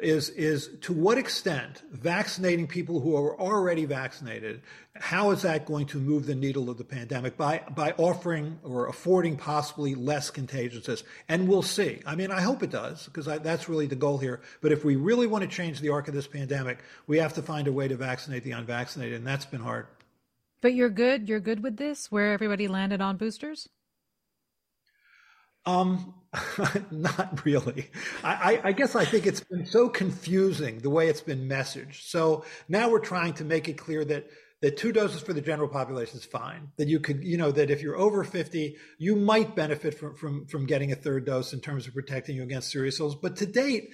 is 0.00 0.30
is 0.30 0.70
to 0.82 0.92
what 0.92 1.18
extent 1.18 1.82
vaccinating 1.90 2.66
people 2.66 3.00
who 3.00 3.16
are 3.16 3.38
already 3.40 3.84
vaccinated 3.84 4.62
how 4.96 5.30
is 5.32 5.42
that 5.42 5.66
going 5.66 5.86
to 5.86 5.98
move 5.98 6.24
the 6.26 6.34
needle 6.34 6.70
of 6.70 6.78
the 6.78 6.84
pandemic 6.84 7.36
by 7.36 7.62
by 7.74 7.92
offering 7.92 8.58
or 8.62 8.86
affording 8.86 9.36
possibly 9.36 9.94
less 9.96 10.30
contagiousness? 10.30 11.02
And 11.28 11.48
we'll 11.48 11.62
see. 11.62 12.00
I 12.06 12.14
mean 12.14 12.30
i 12.30 12.40
hope 12.40 12.62
it 12.62 12.70
does 12.70 13.04
because 13.06 13.26
that's 13.42 13.68
really 13.68 13.86
the 13.86 13.96
goal 13.96 14.18
here. 14.18 14.40
But 14.60 14.72
if 14.72 14.84
we 14.84 14.96
really 14.96 15.26
want 15.26 15.42
to 15.42 15.48
change 15.48 15.80
the 15.80 15.90
arc 15.90 16.08
of 16.08 16.14
this 16.14 16.26
pandemic 16.26 16.78
we 17.06 17.18
have 17.18 17.34
to 17.34 17.42
find 17.42 17.66
a 17.66 17.72
way 17.72 17.88
to 17.88 17.96
vaccinate 17.96 18.44
the 18.44 18.52
unvaccinated 18.52 19.18
and 19.18 19.26
that's 19.26 19.46
been 19.46 19.60
hard. 19.60 19.86
But 20.60 20.74
you're 20.74 20.90
good 20.90 21.28
you're 21.28 21.40
good 21.40 21.62
with 21.62 21.76
this 21.76 22.10
where 22.10 22.32
everybody 22.32 22.68
landed 22.68 23.00
on 23.00 23.16
boosters? 23.16 23.68
Um, 25.66 26.14
not 26.90 27.44
really. 27.44 27.90
I, 28.22 28.60
I, 28.64 28.72
guess 28.72 28.94
I 28.94 29.04
think 29.04 29.26
it's 29.26 29.40
been 29.40 29.66
so 29.66 29.88
confusing 29.88 30.78
the 30.78 30.90
way 30.90 31.08
it's 31.08 31.20
been 31.20 31.48
messaged. 31.48 32.08
So 32.08 32.44
now 32.68 32.88
we're 32.88 33.00
trying 33.00 33.34
to 33.34 33.44
make 33.44 33.68
it 33.68 33.74
clear 33.74 34.04
that 34.04 34.26
that 34.62 34.78
two 34.78 34.92
doses 34.92 35.20
for 35.20 35.34
the 35.34 35.42
general 35.42 35.68
population 35.68 36.16
is 36.16 36.24
fine. 36.24 36.68
That 36.78 36.88
you 36.88 36.98
could, 36.98 37.22
you 37.22 37.36
know, 37.36 37.50
that 37.50 37.70
if 37.70 37.82
you're 37.82 37.98
over 37.98 38.24
50, 38.24 38.76
you 38.98 39.14
might 39.14 39.54
benefit 39.54 39.98
from 39.98 40.14
from 40.14 40.46
from 40.46 40.66
getting 40.66 40.90
a 40.90 40.96
third 40.96 41.26
dose 41.26 41.52
in 41.52 41.60
terms 41.60 41.86
of 41.86 41.94
protecting 41.94 42.36
you 42.36 42.42
against 42.42 42.70
serious 42.70 42.98
ills. 42.98 43.14
But 43.14 43.36
to 43.36 43.46
date, 43.46 43.90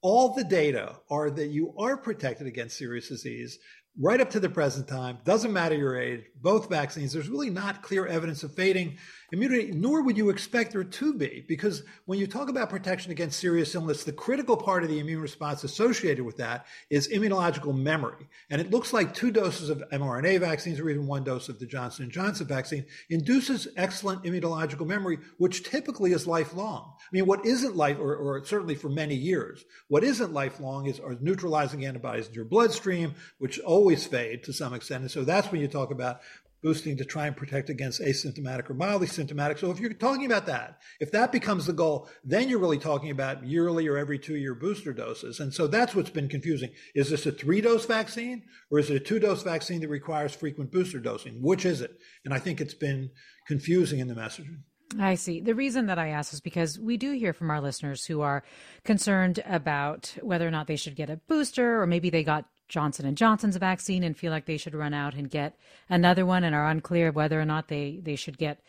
all 0.00 0.34
the 0.34 0.44
data 0.44 0.96
are 1.10 1.30
that 1.30 1.48
you 1.48 1.74
are 1.78 1.96
protected 1.96 2.46
against 2.46 2.78
serious 2.78 3.08
disease 3.08 3.58
right 4.00 4.20
up 4.20 4.30
to 4.30 4.40
the 4.40 4.48
present 4.48 4.88
time. 4.88 5.18
Doesn't 5.24 5.52
matter 5.52 5.76
your 5.76 5.96
age, 5.96 6.24
both 6.42 6.68
vaccines. 6.68 7.12
There's 7.12 7.28
really 7.28 7.50
not 7.50 7.82
clear 7.82 8.06
evidence 8.06 8.42
of 8.42 8.52
fading 8.52 8.98
immunity, 9.32 9.72
nor 9.72 10.02
would 10.02 10.16
you 10.16 10.30
expect 10.30 10.72
there 10.72 10.84
to 10.84 11.14
be, 11.14 11.44
because 11.48 11.82
when 12.06 12.18
you 12.18 12.26
talk 12.26 12.48
about 12.48 12.70
protection 12.70 13.10
against 13.10 13.40
serious 13.40 13.74
illness, 13.74 14.04
the 14.04 14.12
critical 14.12 14.56
part 14.56 14.84
of 14.84 14.88
the 14.88 15.00
immune 15.00 15.20
response 15.20 15.64
associated 15.64 16.24
with 16.24 16.36
that 16.36 16.66
is 16.90 17.08
immunological 17.08 17.74
memory. 17.74 18.28
And 18.50 18.60
it 18.60 18.70
looks 18.70 18.92
like 18.92 19.14
two 19.14 19.30
doses 19.30 19.70
of 19.70 19.82
mRNA 19.92 20.40
vaccines 20.40 20.78
or 20.78 20.88
even 20.88 21.06
one 21.06 21.24
dose 21.24 21.48
of 21.48 21.58
the 21.58 21.66
Johnson 21.66 22.10
& 22.10 22.12
Johnson 22.12 22.46
vaccine 22.46 22.84
induces 23.10 23.68
excellent 23.76 24.22
immunological 24.24 24.86
memory, 24.86 25.18
which 25.38 25.64
typically 25.64 26.12
is 26.12 26.26
lifelong. 26.26 26.94
I 27.00 27.08
mean, 27.12 27.26
what 27.26 27.44
isn't 27.44 27.76
life, 27.76 27.98
or, 27.98 28.14
or 28.14 28.44
certainly 28.44 28.74
for 28.74 28.88
many 28.88 29.14
years, 29.14 29.64
what 29.88 30.04
isn't 30.04 30.32
lifelong 30.32 30.86
is 30.86 31.00
neutralizing 31.20 31.84
antibodies 31.86 32.28
in 32.28 32.34
your 32.34 32.44
bloodstream, 32.44 33.14
which 33.38 33.60
always 33.84 34.06
fade 34.06 34.42
to 34.42 34.50
some 34.50 34.72
extent. 34.72 35.02
And 35.02 35.10
so 35.10 35.24
that's 35.24 35.52
when 35.52 35.60
you 35.60 35.68
talk 35.68 35.90
about 35.90 36.22
boosting 36.62 36.96
to 36.96 37.04
try 37.04 37.26
and 37.26 37.36
protect 37.36 37.68
against 37.68 38.00
asymptomatic 38.00 38.70
or 38.70 38.72
mildly 38.72 39.06
symptomatic. 39.06 39.58
So 39.58 39.70
if 39.70 39.78
you're 39.78 39.92
talking 39.92 40.24
about 40.24 40.46
that, 40.46 40.78
if 41.00 41.12
that 41.12 41.32
becomes 41.32 41.66
the 41.66 41.74
goal, 41.74 42.08
then 42.24 42.48
you're 42.48 42.58
really 42.58 42.78
talking 42.78 43.10
about 43.10 43.44
yearly 43.44 43.86
or 43.86 43.98
every 43.98 44.18
two 44.18 44.36
year 44.36 44.54
booster 44.54 44.94
doses. 44.94 45.38
And 45.38 45.52
so 45.52 45.66
that's 45.66 45.94
what's 45.94 46.08
been 46.08 46.30
confusing. 46.30 46.70
Is 46.94 47.10
this 47.10 47.26
a 47.26 47.32
three 47.32 47.60
dose 47.60 47.84
vaccine 47.84 48.44
or 48.70 48.78
is 48.78 48.88
it 48.88 48.96
a 48.96 49.00
two 49.00 49.18
dose 49.18 49.42
vaccine 49.42 49.82
that 49.82 49.90
requires 49.90 50.34
frequent 50.34 50.72
booster 50.72 50.98
dosing? 50.98 51.42
Which 51.42 51.66
is 51.66 51.82
it? 51.82 51.98
And 52.24 52.32
I 52.32 52.38
think 52.38 52.62
it's 52.62 52.72
been 52.72 53.10
confusing 53.46 53.98
in 53.98 54.08
the 54.08 54.14
messaging. 54.14 54.60
I 54.98 55.16
see. 55.16 55.40
The 55.40 55.54
reason 55.54 55.86
that 55.86 55.98
I 55.98 56.08
ask 56.08 56.32
is 56.32 56.40
because 56.40 56.78
we 56.78 56.96
do 56.96 57.12
hear 57.12 57.34
from 57.34 57.50
our 57.50 57.60
listeners 57.60 58.06
who 58.06 58.22
are 58.22 58.42
concerned 58.84 59.42
about 59.44 60.16
whether 60.22 60.48
or 60.48 60.50
not 60.50 60.66
they 60.66 60.76
should 60.76 60.96
get 60.96 61.10
a 61.10 61.16
booster 61.28 61.82
or 61.82 61.86
maybe 61.86 62.08
they 62.08 62.24
got 62.24 62.46
Johnson 62.68 63.06
and 63.06 63.16
Johnson's 63.16 63.56
vaccine 63.56 64.02
and 64.02 64.16
feel 64.16 64.32
like 64.32 64.46
they 64.46 64.56
should 64.56 64.74
run 64.74 64.94
out 64.94 65.14
and 65.14 65.30
get 65.30 65.56
another 65.88 66.24
one 66.24 66.44
and 66.44 66.54
are 66.54 66.68
unclear 66.68 67.12
whether 67.12 67.40
or 67.40 67.44
not 67.44 67.68
they, 67.68 68.00
they 68.02 68.16
should 68.16 68.38
get 68.38 68.60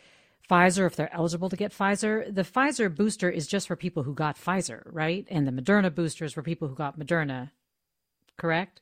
Pfizer 0.50 0.86
if 0.86 0.96
they're 0.96 1.14
eligible 1.14 1.50
to 1.50 1.56
get 1.56 1.72
Pfizer. 1.72 2.34
The 2.34 2.44
Pfizer 2.44 2.94
booster 2.94 3.30
is 3.30 3.48
just 3.48 3.68
for 3.68 3.76
people 3.76 4.04
who 4.04 4.14
got 4.14 4.38
Pfizer, 4.38 4.84
right? 4.86 5.26
And 5.30 5.48
the 5.48 5.52
Moderna 5.52 5.94
booster 5.94 6.26
is 6.26 6.34
for 6.34 6.44
people 6.44 6.68
who 6.68 6.76
got 6.76 7.00
Moderna. 7.00 7.52
Correct? 8.38 8.82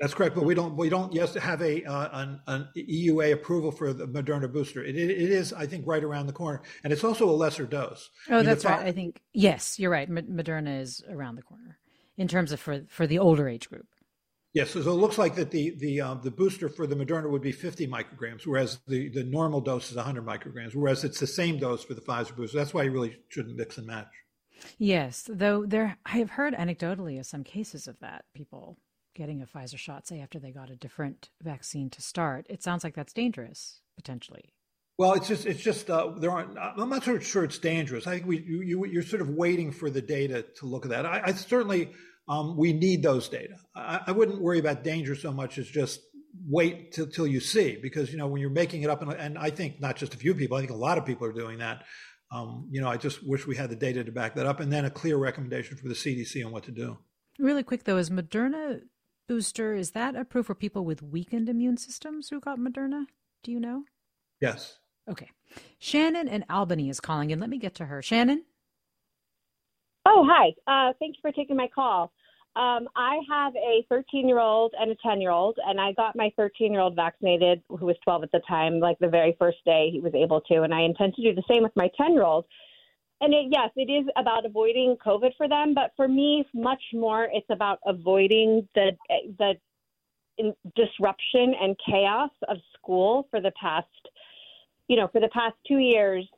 That's 0.00 0.14
correct, 0.14 0.36
but 0.36 0.44
we 0.44 0.54
don't 0.54 0.76
we 0.76 0.88
don't 0.88 1.12
yes 1.12 1.34
have 1.34 1.60
a 1.60 1.82
uh, 1.84 2.08
an, 2.20 2.40
an, 2.46 2.68
EUA 2.76 3.32
approval 3.32 3.72
for 3.72 3.92
the 3.92 4.06
Moderna 4.06 4.50
booster. 4.52 4.84
It, 4.84 4.96
it, 4.96 5.10
it 5.10 5.30
is 5.30 5.52
I 5.52 5.66
think 5.66 5.86
right 5.88 6.04
around 6.04 6.28
the 6.28 6.32
corner, 6.32 6.62
and 6.84 6.92
it's 6.92 7.02
also 7.02 7.28
a 7.28 7.32
lesser 7.32 7.66
dose. 7.66 8.10
Oh, 8.30 8.34
I 8.34 8.36
mean, 8.36 8.46
that's 8.46 8.64
right. 8.64 8.86
I 8.86 8.92
think 8.92 9.20
yes, 9.32 9.78
you're 9.78 9.90
right. 9.90 10.08
Moderna 10.08 10.80
is 10.80 11.02
around 11.10 11.34
the 11.34 11.42
corner 11.42 11.78
in 12.16 12.28
terms 12.28 12.52
of 12.52 12.60
for 12.60 12.84
for 12.88 13.08
the 13.08 13.18
older 13.18 13.48
age 13.48 13.68
group. 13.68 13.86
Yes, 14.54 14.70
so, 14.70 14.80
it 14.80 14.84
looks 14.84 15.18
like 15.18 15.34
that 15.34 15.50
the 15.50 15.74
the 15.78 16.00
uh, 16.00 16.14
the 16.14 16.30
booster 16.30 16.68
for 16.68 16.86
the 16.86 16.96
Moderna 16.96 17.30
would 17.30 17.42
be 17.42 17.52
50 17.52 17.86
micrograms, 17.86 18.46
whereas 18.46 18.78
the, 18.88 19.08
the 19.10 19.24
normal 19.24 19.60
dose 19.60 19.90
is 19.90 19.96
100 19.96 20.24
micrograms, 20.24 20.74
whereas 20.74 21.04
it's 21.04 21.20
the 21.20 21.26
same 21.26 21.58
dose 21.58 21.84
for 21.84 21.94
the 21.94 22.00
Pfizer 22.00 22.34
booster. 22.34 22.56
That's 22.56 22.72
why 22.72 22.84
you 22.84 22.90
really 22.90 23.18
shouldn't 23.28 23.56
mix 23.56 23.76
and 23.76 23.86
match. 23.86 24.08
Yes, 24.78 25.28
though 25.28 25.66
there 25.66 25.98
I 26.06 26.18
have 26.18 26.30
heard 26.30 26.54
anecdotally 26.54 27.18
of 27.18 27.26
some 27.26 27.44
cases 27.44 27.86
of 27.86 27.98
that 28.00 28.24
people 28.34 28.78
getting 29.14 29.42
a 29.42 29.46
Pfizer 29.46 29.76
shot, 29.76 30.06
say 30.06 30.20
after 30.20 30.38
they 30.38 30.52
got 30.52 30.70
a 30.70 30.76
different 30.76 31.28
vaccine 31.42 31.90
to 31.90 32.00
start. 32.00 32.46
It 32.48 32.62
sounds 32.62 32.84
like 32.84 32.94
that's 32.94 33.12
dangerous 33.12 33.80
potentially. 33.96 34.54
Well, 34.96 35.12
it's 35.14 35.28
just 35.28 35.44
it's 35.46 35.60
just 35.60 35.90
uh, 35.90 36.12
there 36.16 36.30
aren't. 36.30 36.56
I'm 36.58 36.88
not 36.88 37.04
sure 37.04 37.44
it's 37.44 37.58
dangerous. 37.58 38.06
I 38.06 38.14
think 38.14 38.26
we 38.26 38.40
you, 38.40 38.84
you 38.84 38.98
are 38.98 39.02
sort 39.02 39.22
of 39.22 39.28
waiting 39.28 39.70
for 39.70 39.90
the 39.90 40.02
data 40.02 40.42
to 40.56 40.66
look 40.66 40.84
at 40.84 40.90
that. 40.90 41.06
I, 41.06 41.22
I 41.26 41.32
certainly 41.32 41.92
um, 42.28 42.56
we 42.56 42.72
need 42.72 43.02
those 43.02 43.28
data. 43.28 43.56
I, 43.74 44.00
I, 44.08 44.12
wouldn't 44.12 44.40
worry 44.40 44.58
about 44.58 44.84
danger 44.84 45.14
so 45.14 45.32
much 45.32 45.58
as 45.58 45.66
just 45.66 46.00
wait 46.46 46.92
till, 46.92 47.06
till 47.06 47.26
you 47.26 47.40
see, 47.40 47.78
because 47.80 48.10
you 48.10 48.18
know 48.18 48.26
when 48.26 48.40
you're 48.40 48.50
making 48.50 48.82
it 48.82 48.90
up, 48.90 49.02
and, 49.02 49.12
and, 49.12 49.38
I 49.38 49.50
think 49.50 49.80
not 49.80 49.96
just 49.96 50.14
a 50.14 50.16
few 50.16 50.34
people, 50.34 50.56
I 50.56 50.60
think 50.60 50.72
a 50.72 50.76
lot 50.76 50.98
of 50.98 51.06
people 51.06 51.26
are 51.26 51.32
doing 51.32 51.58
that. 51.58 51.84
Um, 52.30 52.68
you 52.70 52.80
know, 52.80 52.88
I 52.88 52.98
just 52.98 53.26
wish 53.26 53.46
we 53.46 53.56
had 53.56 53.70
the 53.70 53.76
data 53.76 54.04
to 54.04 54.12
back 54.12 54.34
that 54.34 54.46
up, 54.46 54.60
and 54.60 54.72
then 54.72 54.84
a 54.84 54.90
clear 54.90 55.16
recommendation 55.16 55.76
for 55.76 55.88
the 55.88 55.94
CDC 55.94 56.44
on 56.44 56.52
what 56.52 56.64
to 56.64 56.70
do. 56.70 56.98
Really 57.38 57.62
quick 57.62 57.84
though, 57.84 57.96
is 57.96 58.10
Moderna 58.10 58.80
booster 59.28 59.74
is 59.74 59.92
that 59.92 60.16
approved 60.16 60.46
for 60.46 60.54
people 60.54 60.84
with 60.84 61.02
weakened 61.02 61.48
immune 61.48 61.76
systems 61.76 62.28
who 62.28 62.40
got 62.40 62.58
Moderna? 62.58 63.04
Do 63.42 63.52
you 63.52 63.60
know? 63.60 63.84
Yes. 64.40 64.78
Okay. 65.08 65.30
Shannon 65.78 66.28
in 66.28 66.44
Albany 66.50 66.88
is 66.88 67.00
calling 67.00 67.30
in. 67.30 67.40
Let 67.40 67.50
me 67.50 67.58
get 67.58 67.74
to 67.76 67.86
her. 67.86 68.02
Shannon. 68.02 68.44
Oh, 70.04 70.26
hi. 70.28 70.54
Uh, 70.66 70.92
thank 70.98 71.16
you 71.16 71.20
for 71.20 71.32
taking 71.32 71.56
my 71.56 71.68
call. 71.72 72.12
Um, 72.58 72.88
I 72.96 73.20
have 73.30 73.54
a 73.54 73.86
13 73.88 74.26
year 74.26 74.40
old 74.40 74.74
and 74.80 74.90
a 74.90 74.96
10 74.96 75.20
year 75.20 75.30
old, 75.30 75.56
and 75.64 75.80
I 75.80 75.92
got 75.92 76.16
my 76.16 76.32
13 76.36 76.72
year 76.72 76.80
old 76.80 76.96
vaccinated, 76.96 77.62
who 77.68 77.86
was 77.86 77.94
12 78.02 78.24
at 78.24 78.32
the 78.32 78.40
time, 78.48 78.80
like 78.80 78.98
the 78.98 79.06
very 79.06 79.36
first 79.38 79.58
day 79.64 79.90
he 79.92 80.00
was 80.00 80.12
able 80.12 80.40
to. 80.40 80.62
And 80.62 80.74
I 80.74 80.80
intend 80.80 81.14
to 81.14 81.22
do 81.22 81.32
the 81.32 81.44
same 81.48 81.62
with 81.62 81.70
my 81.76 81.88
10 81.96 82.14
year 82.14 82.24
old. 82.24 82.46
And 83.20 83.32
it, 83.32 83.46
yes, 83.50 83.70
it 83.76 83.88
is 83.88 84.06
about 84.16 84.44
avoiding 84.44 84.96
COVID 85.04 85.36
for 85.36 85.48
them, 85.48 85.72
but 85.72 85.92
for 85.96 86.08
me, 86.08 86.44
much 86.52 86.82
more, 86.92 87.28
it's 87.32 87.46
about 87.48 87.78
avoiding 87.86 88.68
the 88.74 88.90
the 89.38 89.54
disruption 90.76 91.54
and 91.60 91.76
chaos 91.84 92.30
of 92.48 92.58
school 92.74 93.26
for 93.30 93.40
the 93.40 93.52
past, 93.60 93.86
you 94.88 94.96
know, 94.96 95.08
for 95.12 95.20
the 95.20 95.28
past 95.28 95.54
two 95.66 95.78
years 95.78 96.28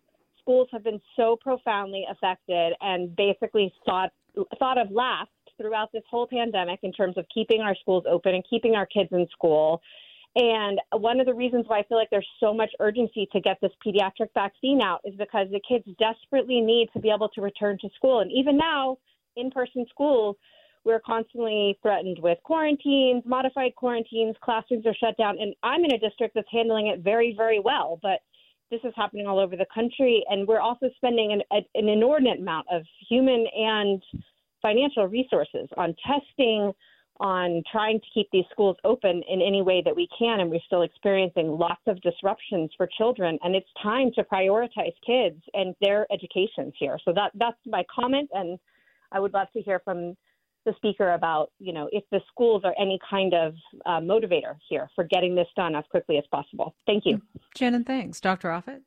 schools 0.41 0.69
have 0.73 0.83
been 0.83 1.01
so 1.17 1.37
profoundly 1.41 2.07
affected 2.11 2.73
and 2.81 3.15
basically 3.15 3.73
thought 3.85 4.11
thought 4.59 4.79
of 4.79 4.91
last 4.91 5.31
throughout 5.61 5.93
this 5.93 6.03
whole 6.11 6.27
pandemic 6.27 6.81
in 6.83 6.93
terms 6.93 7.19
of 7.19 7.27
keeping 7.33 7.61
our 7.61 7.75
schools 7.77 8.05
open 8.09 8.35
and 8.35 8.45
keeping 8.49 8.75
our 8.75 8.87
kids 8.87 9.11
in 9.13 9.27
school. 9.31 9.83
And 10.37 10.81
one 10.93 11.19
of 11.19 11.27
the 11.27 11.35
reasons 11.35 11.65
why 11.67 11.81
I 11.81 11.83
feel 11.85 11.99
like 11.99 12.09
there's 12.11 12.27
so 12.39 12.55
much 12.55 12.71
urgency 12.79 13.29
to 13.33 13.41
get 13.41 13.59
this 13.61 13.73
pediatric 13.85 14.29
vaccine 14.33 14.81
out 14.81 15.01
is 15.05 15.15
because 15.17 15.49
the 15.51 15.61
kids 15.69 15.85
desperately 15.99 16.61
need 16.61 16.89
to 16.93 17.01
be 17.01 17.11
able 17.11 17.29
to 17.31 17.41
return 17.41 17.79
to 17.81 17.89
school. 17.97 18.21
And 18.21 18.31
even 18.31 18.57
now, 18.57 18.99
in 19.37 19.51
person 19.51 19.87
schools, 19.91 20.37
we're 20.85 21.01
constantly 21.01 21.79
threatened 21.83 22.19
with 22.23 22.39
quarantines, 22.45 23.23
modified 23.27 23.75
quarantines, 23.75 24.37
classrooms 24.43 24.87
are 24.87 24.95
shut 24.95 25.17
down. 25.19 25.37
And 25.39 25.55
I'm 25.63 25.85
in 25.85 25.93
a 25.93 25.99
district 25.99 26.35
that's 26.35 26.49
handling 26.51 26.87
it 26.87 27.01
very, 27.01 27.35
very 27.37 27.61
well. 27.61 27.99
But 28.01 28.21
this 28.71 28.81
is 28.85 28.93
happening 28.97 29.27
all 29.27 29.41
over 29.41 29.57
the 29.57 29.67
country, 29.75 30.25
and 30.29 30.47
we're 30.47 30.61
also 30.61 30.89
spending 30.97 31.33
an, 31.33 31.65
an 31.75 31.89
inordinate 31.89 32.39
amount 32.39 32.69
of 32.71 32.83
human 33.09 33.47
and 33.57 34.01
financial 34.63 35.07
resources 35.07 35.69
on 35.77 35.95
testing, 36.07 36.73
on 37.21 37.63
trying 37.71 38.01
to 38.01 38.07
keep 38.15 38.29
these 38.33 38.45
schools 38.51 38.77
open 38.85 39.23
in 39.29 39.43
any 39.43 39.63
way 39.63 39.83
that 39.85 39.95
we 39.95 40.09
can, 40.19 40.41
and 40.41 40.51
we're 40.51 40.61
still 40.65 40.83
experiencing 40.83 41.49
lots 41.49 41.83
of 41.87 42.01
disruptions 42.01 42.71
for 42.77 42.89
children. 42.97 43.39
And 43.43 43.55
it's 43.55 43.69
time 43.83 44.11
to 44.15 44.25
prioritize 44.25 44.95
kids 45.07 45.43
and 45.53 45.75
their 45.81 46.07
educations 46.11 46.73
here. 46.79 46.99
So 47.05 47.13
that 47.15 47.33
that's 47.35 47.59
my 47.67 47.85
comment, 47.95 48.31
and 48.33 48.59
I 49.13 49.21
would 49.21 49.35
love 49.35 49.49
to 49.53 49.61
hear 49.61 49.81
from 49.85 50.17
the 50.67 50.73
speaker 50.77 51.13
about, 51.13 51.51
you 51.59 51.73
know, 51.73 51.89
if 51.93 52.05
the 52.11 52.21
schools 52.31 52.63
are 52.65 52.75
any 52.79 52.99
kind 53.09 53.33
of 53.35 53.55
uh, 53.87 54.01
motivator 54.01 54.57
here 54.69 54.89
for 54.95 55.05
getting 55.05 55.35
this 55.35 55.49
done 55.57 55.75
as 55.75 55.85
quickly 55.91 56.19
as 56.19 56.25
possible. 56.31 56.75
Thank 56.87 57.07
you. 57.07 57.21
Shannon, 57.57 57.85
thanks. 57.85 58.21
Dr. 58.21 58.49
Offit? 58.49 58.81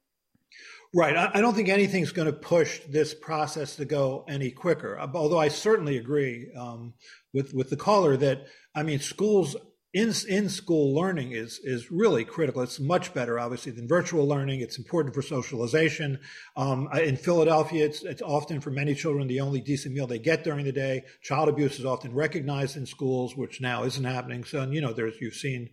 Right. 0.96 1.18
I 1.18 1.42
don't 1.42 1.56
think 1.56 1.70
anything's 1.70 2.12
going 2.12 2.28
to 2.28 2.38
push 2.38 2.82
this 2.88 3.16
process 3.16 3.78
to 3.78 3.86
go 3.86 4.26
any 4.30 4.52
quicker. 4.52 5.00
Although 5.00 5.40
I 5.40 5.48
certainly 5.48 5.98
agree 5.98 6.52
um, 6.56 6.94
with 7.34 7.52
with 7.52 7.72
the 7.72 7.78
caller 7.78 8.16
that 8.18 8.46
I 8.76 8.84
mean 8.84 9.00
schools 9.00 9.56
in 9.94 10.14
in 10.28 10.50
school 10.50 10.94
learning 10.94 11.32
is 11.32 11.60
is 11.64 11.92
really 11.92 12.26
critical. 12.26 12.62
It's 12.62 12.80
much 12.80 13.14
better, 13.14 13.40
obviously, 13.40 13.72
than 13.72 13.88
virtual 13.88 14.28
learning. 14.28 14.62
It's 14.62 14.78
important 14.78 15.14
for 15.14 15.22
socialization. 15.22 16.20
Um, 16.56 16.90
in 16.94 17.16
Philadelphia, 17.16 17.86
it's 17.86 18.04
it's 18.04 18.22
often 18.22 18.60
for 18.60 18.72
many 18.72 18.96
children 18.96 19.28
the 19.28 19.42
only 19.42 19.62
decent 19.62 19.94
meal 19.94 20.08
they 20.08 20.20
get 20.20 20.44
during 20.44 20.66
the 20.66 20.72
day. 20.72 21.04
Child 21.22 21.50
abuse 21.50 21.80
is 21.80 21.86
often 21.86 22.14
recognized 22.14 22.76
in 22.76 22.86
schools, 22.86 23.38
which 23.38 23.62
now 23.62 23.84
isn't 23.84 24.04
happening. 24.04 24.44
So, 24.44 24.62
and, 24.62 24.74
you 24.74 24.82
know, 24.82 24.94
there's 24.94 25.22
you've 25.22 25.36
seen 25.36 25.70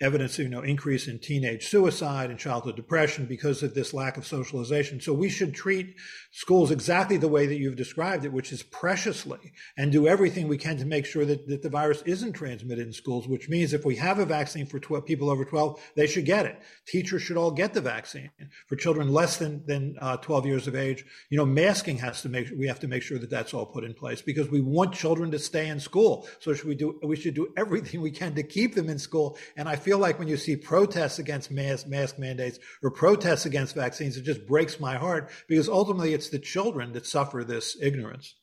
evidence 0.00 0.38
you 0.38 0.48
know 0.48 0.62
increase 0.62 1.06
in 1.06 1.18
teenage 1.18 1.66
suicide 1.66 2.30
and 2.30 2.38
childhood 2.38 2.74
depression 2.74 3.26
because 3.26 3.62
of 3.62 3.74
this 3.74 3.92
lack 3.92 4.16
of 4.16 4.26
socialization. 4.26 5.00
So 5.00 5.12
we 5.12 5.28
should 5.28 5.54
treat 5.54 5.96
schools 6.32 6.70
exactly 6.70 7.18
the 7.18 7.28
way 7.28 7.46
that 7.46 7.56
you've 7.56 7.76
described 7.76 8.24
it, 8.24 8.32
which 8.32 8.52
is 8.52 8.62
preciously, 8.62 9.52
and 9.76 9.92
do 9.92 10.08
everything 10.08 10.48
we 10.48 10.56
can 10.56 10.78
to 10.78 10.86
make 10.86 11.04
sure 11.04 11.24
that, 11.26 11.46
that 11.48 11.62
the 11.62 11.68
virus 11.68 12.02
isn't 12.06 12.32
transmitted 12.32 12.86
in 12.86 12.92
schools. 12.92 13.28
Which 13.28 13.48
means 13.48 13.72
if 13.72 13.84
we 13.84 13.96
have 13.96 14.18
a 14.18 14.24
vaccine 14.24 14.66
for 14.66 14.80
12, 14.80 15.04
people 15.04 15.28
over 15.28 15.44
12, 15.44 15.80
they 15.96 16.06
should 16.06 16.24
get 16.24 16.46
it. 16.46 16.60
Teachers 16.86 17.22
should 17.22 17.36
all 17.36 17.50
get 17.50 17.74
the 17.74 17.80
vaccine. 17.80 18.30
For 18.66 18.76
children 18.76 19.12
less 19.12 19.36
than 19.36 19.64
than 19.66 19.96
uh, 20.00 20.16
12 20.18 20.46
years 20.46 20.66
of 20.66 20.74
age, 20.74 21.04
you 21.28 21.36
know, 21.36 21.44
masking 21.44 21.98
has 21.98 22.22
to 22.22 22.30
make 22.30 22.48
we 22.56 22.66
have 22.66 22.80
to 22.80 22.88
make 22.88 23.02
sure 23.02 23.18
that 23.18 23.30
that's 23.30 23.52
all 23.52 23.66
put 23.66 23.84
in 23.84 23.92
place 23.92 24.22
because 24.22 24.48
we 24.48 24.62
want 24.62 24.94
children 24.94 25.30
to 25.32 25.38
stay 25.38 25.68
in 25.68 25.78
school. 25.78 26.26
So 26.38 26.54
should 26.54 26.68
we 26.68 26.74
do 26.74 26.98
we 27.02 27.16
should 27.16 27.34
do 27.34 27.52
everything 27.56 28.00
we 28.00 28.10
can 28.10 28.34
to 28.34 28.42
keep 28.42 28.74
them 28.74 28.88
in 28.88 28.98
school. 28.98 29.36
And 29.56 29.68
I 29.68 29.76
feel 29.76 29.89
feel 29.90 29.98
like 29.98 30.20
when 30.20 30.28
you 30.28 30.36
see 30.36 30.54
protests 30.54 31.18
against 31.18 31.50
mask, 31.50 31.88
mask 31.88 32.16
mandates 32.16 32.60
or 32.80 32.92
protests 32.92 33.44
against 33.44 33.74
vaccines, 33.74 34.16
it 34.16 34.22
just 34.22 34.46
breaks 34.46 34.78
my 34.78 34.94
heart 34.94 35.28
because 35.48 35.68
ultimately 35.68 36.14
it's 36.14 36.28
the 36.28 36.38
children 36.38 36.92
that 36.92 37.04
suffer 37.04 37.42
this 37.42 37.76
ignorance. 37.82 38.36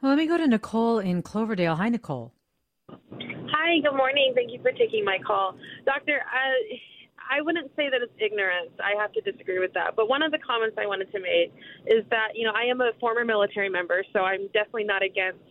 Well, 0.00 0.10
let 0.12 0.18
me 0.18 0.28
go 0.28 0.36
to 0.36 0.46
Nicole 0.46 1.00
in 1.00 1.22
Cloverdale. 1.22 1.74
Hi, 1.74 1.88
Nicole. 1.88 2.32
Hi, 2.88 3.80
good 3.82 3.96
morning. 3.96 4.34
Thank 4.36 4.52
you 4.52 4.62
for 4.62 4.70
taking 4.70 5.04
my 5.04 5.18
call. 5.26 5.56
Doctor, 5.84 6.14
uh, 6.14 6.76
I 7.28 7.42
wouldn't 7.42 7.72
say 7.74 7.90
that 7.90 8.00
it's 8.00 8.14
ignorance. 8.16 8.70
I 8.78 8.94
have 9.02 9.10
to 9.14 9.20
disagree 9.20 9.58
with 9.58 9.72
that. 9.74 9.96
But 9.96 10.08
one 10.08 10.22
of 10.22 10.30
the 10.30 10.38
comments 10.38 10.76
I 10.78 10.86
wanted 10.86 11.10
to 11.10 11.18
make 11.18 11.50
is 11.88 12.04
that, 12.10 12.36
you 12.36 12.46
know, 12.46 12.52
I 12.54 12.70
am 12.70 12.80
a 12.80 12.92
former 13.00 13.24
military 13.24 13.68
member, 13.68 14.04
so 14.12 14.20
I'm 14.20 14.46
definitely 14.54 14.84
not 14.84 15.02
against 15.02 15.42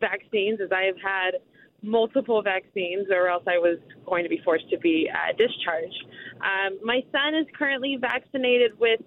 vaccines 0.00 0.60
as 0.64 0.72
I 0.72 0.84
have 0.84 0.96
had 0.96 1.44
multiple 1.82 2.42
vaccines, 2.42 3.06
or 3.10 3.28
else 3.28 3.44
I 3.46 3.58
was 3.58 3.78
going 4.06 4.24
to 4.24 4.28
be 4.28 4.40
forced 4.44 4.68
to 4.70 4.78
be 4.78 5.10
uh, 5.12 5.32
discharged. 5.36 6.04
Um, 6.36 6.78
my 6.84 7.00
son 7.12 7.34
is 7.34 7.46
currently 7.56 7.96
vaccinated 8.00 8.78
with. 8.78 9.00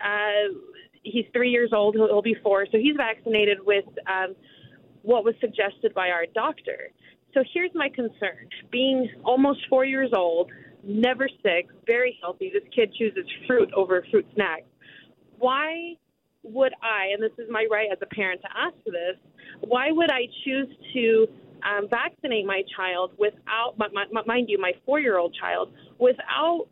Uh, 0.00 0.54
he's 1.02 1.24
three 1.32 1.50
years 1.50 1.70
old. 1.72 1.94
He'll, 1.94 2.06
he'll, 2.06 2.22
be 2.22 2.36
four, 2.42 2.66
so 2.70 2.78
he's 2.78 2.96
vaccinated 2.96 3.58
with 3.64 3.84
um, 4.06 4.34
what 5.02 5.24
was 5.24 5.34
suggested 5.40 5.94
by 5.94 6.08
our 6.08 6.26
doctor. 6.34 6.90
So 7.34 7.42
here's 7.52 7.70
my 7.74 7.88
concern: 7.88 8.48
being 8.70 9.08
almost 9.24 9.60
four 9.68 9.84
years 9.84 10.10
old, 10.14 10.50
never 10.84 11.28
sick, 11.42 11.68
very 11.86 12.18
healthy. 12.20 12.50
This 12.52 12.68
kid 12.74 12.94
chooses 12.98 13.24
fruit 13.46 13.70
over 13.74 14.04
fruit 14.10 14.26
snacks. 14.34 14.66
Why 15.38 15.96
would 16.42 16.72
I, 16.82 17.12
and 17.12 17.22
this 17.22 17.32
is 17.38 17.50
my 17.50 17.66
right 17.70 17.88
as 17.92 17.98
a 18.02 18.14
parent 18.14 18.40
to 18.42 18.48
ask 18.56 18.76
this, 18.84 19.16
why 19.60 19.90
would 19.90 20.10
I 20.10 20.26
choose 20.44 20.68
to 20.94 21.26
um, 21.64 21.88
vaccinate 21.88 22.46
my 22.46 22.62
child 22.76 23.12
without, 23.18 23.74
my, 23.78 23.88
my, 24.12 24.22
mind 24.26 24.48
you, 24.48 24.58
my 24.58 24.72
four 24.84 25.00
year 25.00 25.18
old 25.18 25.34
child, 25.34 25.72
without 25.98 26.66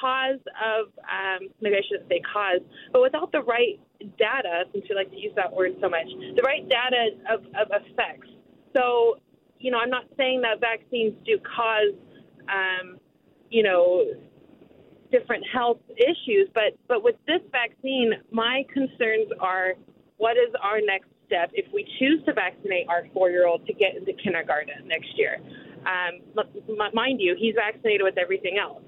cause 0.00 0.40
of, 0.62 0.88
um, 1.08 1.48
maybe 1.60 1.76
I 1.76 1.80
shouldn't 1.88 2.08
say 2.08 2.20
cause, 2.32 2.60
but 2.92 3.02
without 3.02 3.32
the 3.32 3.42
right 3.42 3.80
data, 4.18 4.64
since 4.72 4.84
you 4.88 4.94
like 4.96 5.10
to 5.10 5.16
use 5.16 5.32
that 5.36 5.52
word 5.52 5.72
so 5.80 5.88
much, 5.88 6.06
the 6.36 6.42
right 6.42 6.68
data 6.68 7.10
of, 7.30 7.40
of 7.54 7.68
effects. 7.70 8.28
So, 8.76 9.16
you 9.58 9.70
know, 9.70 9.78
I'm 9.78 9.90
not 9.90 10.04
saying 10.16 10.42
that 10.42 10.60
vaccines 10.60 11.14
do 11.24 11.38
cause, 11.56 11.94
um, 12.48 12.98
you 13.50 13.62
know, 13.62 14.04
different 15.10 15.44
health 15.52 15.78
issues, 15.96 16.48
but 16.54 16.78
but 16.88 17.02
with 17.02 17.16
this 17.26 17.40
vaccine, 17.50 18.12
my 18.30 18.64
concerns 18.72 19.28
are 19.40 19.74
what 20.16 20.36
is 20.36 20.54
our 20.62 20.80
next 20.80 21.09
step 21.30 21.50
if 21.54 21.70
we 21.72 21.86
choose 21.98 22.24
to 22.26 22.32
vaccinate 22.32 22.88
our 22.88 23.06
four 23.14 23.30
year 23.30 23.46
old 23.46 23.64
to 23.66 23.72
get 23.72 23.94
into 23.94 24.12
kindergarten 24.12 24.86
next 24.86 25.16
year. 25.16 25.38
Um, 25.86 26.20
mind 26.92 27.20
you, 27.20 27.36
he's 27.38 27.54
vaccinated 27.54 28.02
with 28.02 28.18
everything 28.18 28.58
else. 28.58 28.82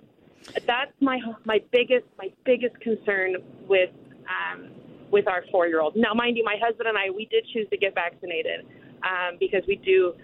That's 0.66 0.92
my 1.00 1.18
my 1.44 1.60
biggest 1.70 2.06
my 2.18 2.28
biggest 2.44 2.78
concern 2.80 3.36
with 3.68 3.90
um, 4.26 4.70
with 5.12 5.28
our 5.28 5.44
four 5.52 5.68
year 5.68 5.80
old. 5.80 5.94
Now, 5.94 6.14
mind 6.14 6.36
you, 6.36 6.44
my 6.44 6.56
husband 6.60 6.88
and 6.88 6.98
I 6.98 7.10
we 7.10 7.26
did 7.26 7.46
choose 7.52 7.68
to 7.70 7.76
get 7.76 7.94
vaccinated 7.94 8.66
um, 9.04 9.36
because 9.38 9.62
we 9.68 9.76
do 9.76 10.14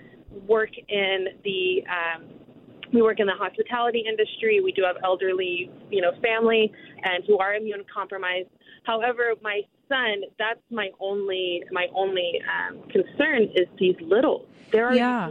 work 0.47 0.71
in 0.89 1.27
the 1.45 1.85
um, 1.87 2.25
we 2.93 3.03
work 3.03 3.21
in 3.21 3.27
the 3.27 3.35
hospitality 3.39 4.05
industry. 4.09 4.61
We 4.61 4.73
do 4.73 4.83
have 4.83 4.97
elderly, 5.05 5.71
you 5.91 6.01
know, 6.01 6.13
family 6.23 6.73
and 7.05 7.23
who 7.27 7.39
are 7.39 7.55
immune 7.55 7.85
compromised. 7.93 8.49
However, 8.85 9.35
my 9.43 9.61
son, 9.89 10.23
that's 10.39 10.61
my 10.71 10.91
only 11.01 11.63
my 11.73 11.87
only 11.95 12.41
um, 12.47 12.83
concern 12.91 13.45
is 13.55 13.67
these 13.79 13.97
little. 14.01 14.47
There 14.73 14.87
are 14.87 14.95
yeah. 14.95 15.31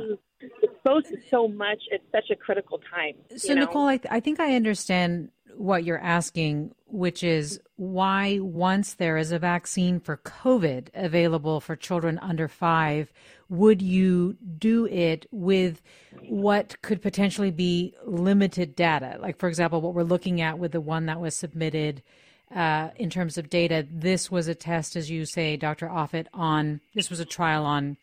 exposed 0.62 1.08
to 1.08 1.18
so 1.30 1.48
much 1.48 1.82
at 1.94 2.02
such 2.12 2.30
a 2.32 2.36
critical 2.36 2.80
time. 2.94 3.14
So, 3.36 3.54
know? 3.54 3.62
Nicole, 3.62 3.88
I, 3.88 3.98
th- 3.98 4.12
I 4.12 4.20
think 4.20 4.40
I 4.40 4.56
understand 4.56 5.30
what 5.56 5.84
you're 5.84 6.00
asking, 6.00 6.74
which 6.86 7.24
is 7.24 7.60
why 7.76 8.40
once 8.40 8.94
there 8.94 9.18
is 9.18 9.32
a 9.32 9.40
vaccine 9.40 10.00
for 10.00 10.18
COVID 10.18 10.90
available 10.94 11.60
for 11.60 11.76
children 11.76 12.20
under 12.20 12.48
five, 12.48 13.12
would 13.50 13.82
you 13.82 14.38
do 14.58 14.86
it 14.88 15.26
with 15.32 15.82
what 16.28 16.82
could 16.82 17.02
potentially 17.02 17.52
be 17.52 17.94
limited 18.06 18.76
data? 18.76 19.18
Like, 19.20 19.38
for 19.38 19.48
example, 19.50 19.82
what 19.82 19.94
we're 19.94 20.04
looking 20.04 20.42
at 20.42 20.60
with 20.60 20.72
the 20.72 20.82
one 20.82 21.06
that 21.08 21.20
was 21.20 21.36
submitted 21.36 22.04
uh, 22.54 22.90
in 22.96 23.10
terms 23.10 23.38
of 23.38 23.50
data. 23.50 23.86
This 23.90 24.32
was 24.32 24.48
a 24.48 24.56
test, 24.56 24.96
as 24.96 25.10
you 25.10 25.26
say, 25.26 25.58
Dr. 25.58 25.88
Offit, 25.88 26.28
on 26.34 26.82
this 26.94 27.10
was 27.10 27.20
a 27.20 27.26
trial 27.26 27.66
on 27.66 27.98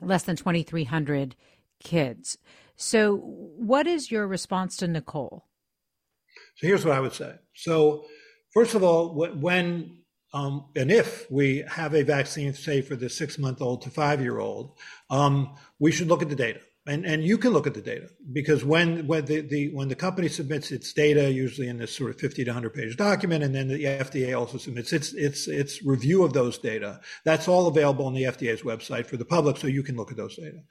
less 0.00 0.22
than 0.22 0.36
2,300 0.36 1.34
kids. 1.80 2.38
So, 2.76 3.16
what 3.16 3.86
is 3.86 4.10
your 4.10 4.26
response 4.26 4.76
to 4.78 4.88
Nicole? 4.88 5.44
So, 6.56 6.66
here's 6.66 6.84
what 6.84 6.96
I 6.96 7.00
would 7.00 7.12
say. 7.12 7.34
So, 7.54 8.04
first 8.52 8.74
of 8.74 8.82
all, 8.84 9.14
when 9.14 9.98
um, 10.32 10.66
and 10.76 10.92
if 10.92 11.28
we 11.30 11.64
have 11.68 11.94
a 11.94 12.02
vaccine, 12.02 12.52
say 12.52 12.82
for 12.82 12.96
the 12.96 13.08
six 13.08 13.38
month 13.38 13.62
old 13.62 13.82
to 13.82 13.90
five 13.90 14.20
year 14.20 14.38
old, 14.38 14.76
um, 15.10 15.56
we 15.78 15.90
should 15.90 16.08
look 16.08 16.22
at 16.22 16.28
the 16.28 16.36
data 16.36 16.60
and 16.88 17.04
and 17.04 17.22
you 17.22 17.38
can 17.38 17.52
look 17.52 17.66
at 17.66 17.74
the 17.74 17.80
data 17.80 18.08
because 18.32 18.64
when 18.64 19.06
when 19.06 19.24
the, 19.26 19.40
the 19.40 19.68
when 19.74 19.88
the 19.88 19.94
company 19.94 20.28
submits 20.28 20.70
its 20.70 20.92
data, 20.92 21.30
usually 21.30 21.68
in 21.68 21.78
this 21.78 21.94
sort 21.94 22.10
of 22.10 22.18
50 22.18 22.44
to 22.44 22.50
100 22.50 22.74
page 22.74 22.96
document, 22.96 23.44
and 23.44 23.54
then 23.54 23.68
the 23.68 23.84
FDA 23.84 24.38
also 24.38 24.58
submits 24.58 24.92
its 24.92 25.12
its 25.12 25.46
its 25.46 25.82
review 25.84 26.24
of 26.24 26.32
those 26.32 26.58
data. 26.58 27.00
That's 27.24 27.46
all 27.46 27.66
available 27.66 28.06
on 28.06 28.14
the 28.14 28.24
FDA's 28.24 28.62
website 28.62 29.06
for 29.06 29.16
the 29.16 29.24
public, 29.24 29.58
so 29.58 29.66
you 29.66 29.82
can 29.82 29.96
look 29.96 30.10
at 30.10 30.16
those 30.16 30.36
data. 30.36 30.62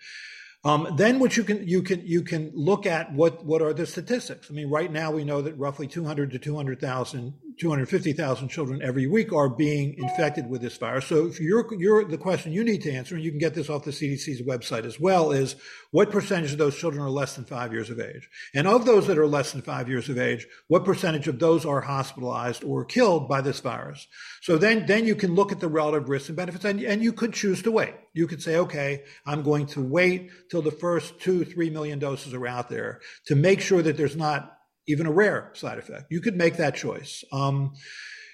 Um, 0.64 0.96
then 0.98 1.20
what 1.20 1.38
you 1.38 1.44
can 1.44 1.68
you 1.68 1.84
can 1.84 2.06
you 2.06 2.24
can 2.24 2.52
look 2.54 2.86
at 2.86 3.14
what 3.14 3.46
what 3.46 3.62
are 3.62 3.74
the 3.74 3.86
statistics. 3.86 4.50
I 4.50 4.54
mean, 4.54 4.70
right 4.70 4.92
now 4.92 5.12
we 5.12 5.24
know 5.24 5.42
that 5.42 5.58
roughly 5.58 5.88
200 5.88 6.32
to 6.32 6.40
200,000 6.40 7.34
250,000 7.60 8.50
children 8.50 8.82
every 8.82 9.08
week 9.08 9.34
are 9.34 9.50
being 9.50 9.96
infected 9.98 10.50
with 10.50 10.62
this 10.62 10.78
virus. 10.78 11.06
So 11.06 11.26
if 11.26 11.40
you're, 11.40 11.68
you're, 11.74 12.06
the 12.06 12.18
question 12.18 12.52
you 12.52 12.64
need 12.64 12.82
to 12.84 12.92
answer, 12.92 13.16
and 13.16 13.24
you 13.24 13.32
can 13.32 13.40
get 13.40 13.54
this 13.54 13.70
off 13.70 13.84
the 13.84 13.92
CDC's 13.92 14.42
website 14.42 14.86
as 14.86 15.00
well, 15.00 15.32
is 15.32 15.56
what 15.92 16.12
percentage 16.12 16.52
of 16.52 16.58
those 16.58 16.78
children 16.78 17.02
are 17.02 17.10
less 17.10 17.36
than 17.36 17.46
five 17.46 17.74
years 17.74 17.90
of 17.90 18.00
age? 18.00 18.30
And 18.54 18.68
of 18.68 18.86
those 18.86 19.08
that 19.08 19.18
are 19.18 19.28
less 19.28 19.52
than 19.52 19.62
five 19.62 19.90
years 19.90 20.10
of 20.10 20.18
age, 20.18 20.46
what 20.68 20.86
percentage 20.86 21.28
of 21.28 21.40
those 21.40 21.66
are 21.66 21.82
hospitalized 21.82 22.64
or 22.64 22.86
killed 22.86 23.28
by 23.28 23.42
this 23.42 23.60
virus? 23.60 24.08
So 24.42 24.58
then, 24.58 24.86
then 24.86 25.06
you 25.06 25.16
can 25.16 25.34
look 25.34 25.52
at 25.52 25.60
the 25.60 25.68
relative 25.68 26.10
risks 26.10 26.30
and 26.30 26.38
benefits 26.38 26.66
and, 26.66 26.82
and 26.82 27.04
you 27.04 27.14
could 27.14 27.34
choose 27.34 27.64
to 27.64 27.72
wait. 27.72 27.96
You 28.14 28.28
could 28.28 28.42
say, 28.42 28.58
okay, 28.58 29.04
I'm 29.26 29.42
going 29.42 29.68
to 29.68 29.82
wait 29.82 30.30
till 30.50 30.62
the 30.62 30.72
first 30.72 31.20
two, 31.20 31.44
three 31.46 31.70
million 31.70 32.00
doses 32.00 32.34
are 32.34 32.48
out 32.48 32.70
there 32.70 33.02
to 33.26 33.36
make 33.36 33.62
sure 33.62 33.82
that 33.82 33.98
there's 33.98 34.16
not 34.16 34.57
even 34.88 35.06
a 35.06 35.12
rare 35.12 35.52
side 35.54 35.78
effect. 35.78 36.06
You 36.10 36.22
could 36.22 36.36
make 36.36 36.58
that 36.58 36.76
choice. 36.76 37.24
Um, 37.32 37.74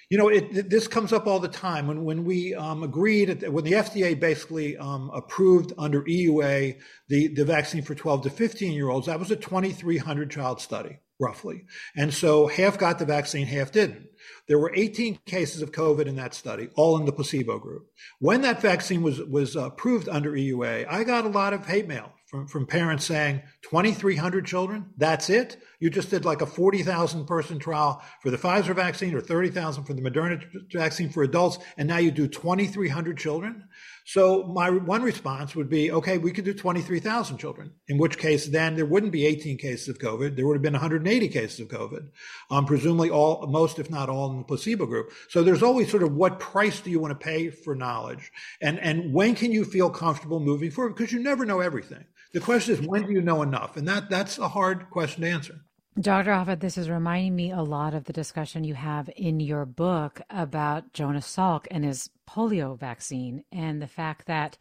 you 0.09 0.17
know, 0.17 0.27
it, 0.27 0.69
this 0.69 0.87
comes 0.87 1.11
up 1.11 1.25
all 1.25 1.39
the 1.39 1.47
time 1.47 1.87
when 1.87 2.03
when 2.03 2.23
we 2.23 2.53
um, 2.53 2.83
agreed 2.83 3.47
when 3.47 3.63
the 3.63 3.71
FDA 3.71 4.19
basically 4.19 4.77
um, 4.77 5.09
approved 5.13 5.73
under 5.77 6.03
EUA 6.03 6.79
the 7.07 7.29
the 7.29 7.45
vaccine 7.45 7.81
for 7.81 7.95
12 7.95 8.23
to 8.23 8.29
15 8.29 8.73
year 8.73 8.89
olds. 8.89 9.07
That 9.07 9.19
was 9.19 9.31
a 9.31 9.35
2,300 9.35 10.29
child 10.29 10.61
study 10.61 10.99
roughly, 11.19 11.65
and 11.95 12.13
so 12.13 12.47
half 12.47 12.77
got 12.77 12.99
the 12.99 13.05
vaccine, 13.05 13.47
half 13.47 13.71
didn't. 13.71 14.07
There 14.47 14.59
were 14.59 14.73
18 14.75 15.19
cases 15.25 15.61
of 15.61 15.71
COVID 15.71 16.05
in 16.05 16.15
that 16.17 16.33
study, 16.33 16.69
all 16.75 16.97
in 16.97 17.05
the 17.05 17.13
placebo 17.13 17.59
group. 17.59 17.87
When 18.19 18.41
that 18.41 18.61
vaccine 18.61 19.01
was 19.01 19.21
was 19.21 19.55
approved 19.55 20.09
under 20.09 20.33
EUA, 20.33 20.85
I 20.89 21.03
got 21.03 21.25
a 21.25 21.29
lot 21.29 21.53
of 21.53 21.65
hate 21.65 21.87
mail 21.87 22.11
from, 22.33 22.47
from 22.47 22.65
parents 22.65 23.05
saying 23.05 23.43
2,300 23.61 24.43
children, 24.43 24.87
that's 24.97 25.29
it. 25.29 25.57
You 25.79 25.91
just 25.91 26.09
did 26.09 26.25
like 26.25 26.41
a 26.41 26.47
40,000 26.47 27.27
person 27.27 27.59
trial 27.59 28.01
for 28.23 28.31
the 28.31 28.39
Pfizer 28.39 28.73
vaccine 28.73 29.13
or 29.13 29.21
30,000 29.21 29.83
for 29.83 29.93
the 29.93 30.01
Moderna 30.01 30.43
vaccine 30.71 31.09
for 31.09 31.21
adults, 31.21 31.59
and 31.77 31.87
now 31.87 31.97
you 31.97 32.09
do 32.09 32.27
2,300 32.27 33.19
children. 33.19 33.65
So 34.05 34.45
my 34.47 34.71
one 34.71 35.03
response 35.03 35.55
would 35.55 35.69
be, 35.69 35.91
okay, 35.91 36.17
we 36.17 36.31
could 36.31 36.43
do 36.43 36.55
23,000 36.55 37.37
children, 37.37 37.71
in 37.87 37.99
which 37.99 38.17
case 38.17 38.47
then 38.47 38.75
there 38.75 38.87
wouldn't 38.87 39.11
be 39.11 39.27
18 39.27 39.59
cases 39.59 39.87
of 39.87 39.99
COVID. 39.99 40.35
There 40.35 40.47
would 40.47 40.55
have 40.55 40.63
been 40.63 40.73
180 40.73 41.27
cases 41.27 41.59
of 41.59 41.67
COVID, 41.67 42.09
um, 42.49 42.65
presumably 42.65 43.11
all, 43.11 43.45
most, 43.45 43.77
if 43.77 43.91
not 43.91 44.09
all 44.09 44.32
placebo 44.41 44.85
group. 44.85 45.11
So 45.29 45.43
there's 45.43 45.63
always 45.63 45.91
sort 45.91 46.03
of 46.03 46.13
what 46.13 46.39
price 46.39 46.79
do 46.79 46.89
you 46.89 46.99
want 46.99 47.11
to 47.11 47.23
pay 47.23 47.49
for 47.49 47.75
knowledge? 47.75 48.31
And, 48.61 48.79
and 48.79 49.13
when 49.13 49.35
can 49.35 49.51
you 49.51 49.65
feel 49.65 49.89
comfortable 49.89 50.39
moving 50.39 50.71
forward? 50.71 50.95
Because 50.95 51.11
you 51.11 51.19
never 51.19 51.45
know 51.45 51.59
everything. 51.59 52.05
The 52.33 52.39
question 52.39 52.73
is, 52.73 52.81
when 52.81 53.05
do 53.05 53.11
you 53.11 53.21
know 53.21 53.41
enough? 53.41 53.77
And 53.77 53.87
that, 53.87 54.09
that's 54.09 54.39
a 54.39 54.47
hard 54.47 54.89
question 54.89 55.21
to 55.21 55.29
answer. 55.29 55.61
Dr. 55.99 56.31
Offit, 56.31 56.59
this 56.59 56.77
is 56.77 56.89
reminding 56.89 57.35
me 57.35 57.51
a 57.51 57.61
lot 57.61 57.93
of 57.93 58.05
the 58.05 58.13
discussion 58.13 58.63
you 58.63 58.73
have 58.73 59.11
in 59.15 59.39
your 59.39 59.63
book 59.65 60.21
about 60.31 60.91
Jonas 60.91 61.27
Salk 61.27 61.67
and 61.69 61.85
his 61.85 62.09
polio 62.27 62.77
vaccine 62.77 63.43
and 63.51 63.79
the 63.79 63.87
fact 63.87 64.25
that 64.25 64.57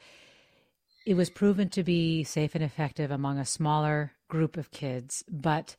it 1.06 1.14
was 1.14 1.30
proven 1.30 1.70
to 1.70 1.82
be 1.82 2.22
safe 2.22 2.54
and 2.54 2.62
effective 2.62 3.10
among 3.10 3.38
a 3.38 3.46
smaller 3.46 4.12
group 4.28 4.58
of 4.58 4.70
kids, 4.70 5.24
but 5.28 5.74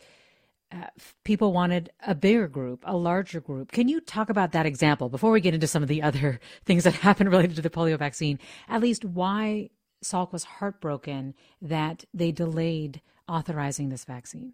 uh, 0.74 0.88
people 1.24 1.54
wanted 1.54 1.92
a 2.06 2.16
bigger 2.16 2.48
group, 2.48 2.84
a 2.86 2.98
larger 2.98 3.40
group. 3.40 3.72
Can 3.72 3.88
you 3.88 4.00
talk 4.00 4.30
about 4.30 4.54
that 4.54 4.66
example 4.66 5.10
before 5.10 5.32
we 5.32 5.42
get 5.42 5.54
into 5.54 5.68
some 5.68 5.84
of 5.84 5.90
the 5.90 6.02
other 6.02 6.40
things 6.66 6.84
that 6.84 6.94
happened 7.08 7.30
related 7.30 7.56
to 7.56 7.62
the 7.62 7.70
polio 7.70 7.98
vaccine? 7.98 8.40
At 8.68 8.82
least 8.82 9.06
why 9.06 9.70
Salk 10.04 10.32
was 10.32 10.44
heartbroken 10.44 11.34
that 11.62 12.06
they 12.14 12.32
delayed 12.32 13.02
authorizing 13.28 13.90
this 13.90 14.06
vaccine? 14.06 14.54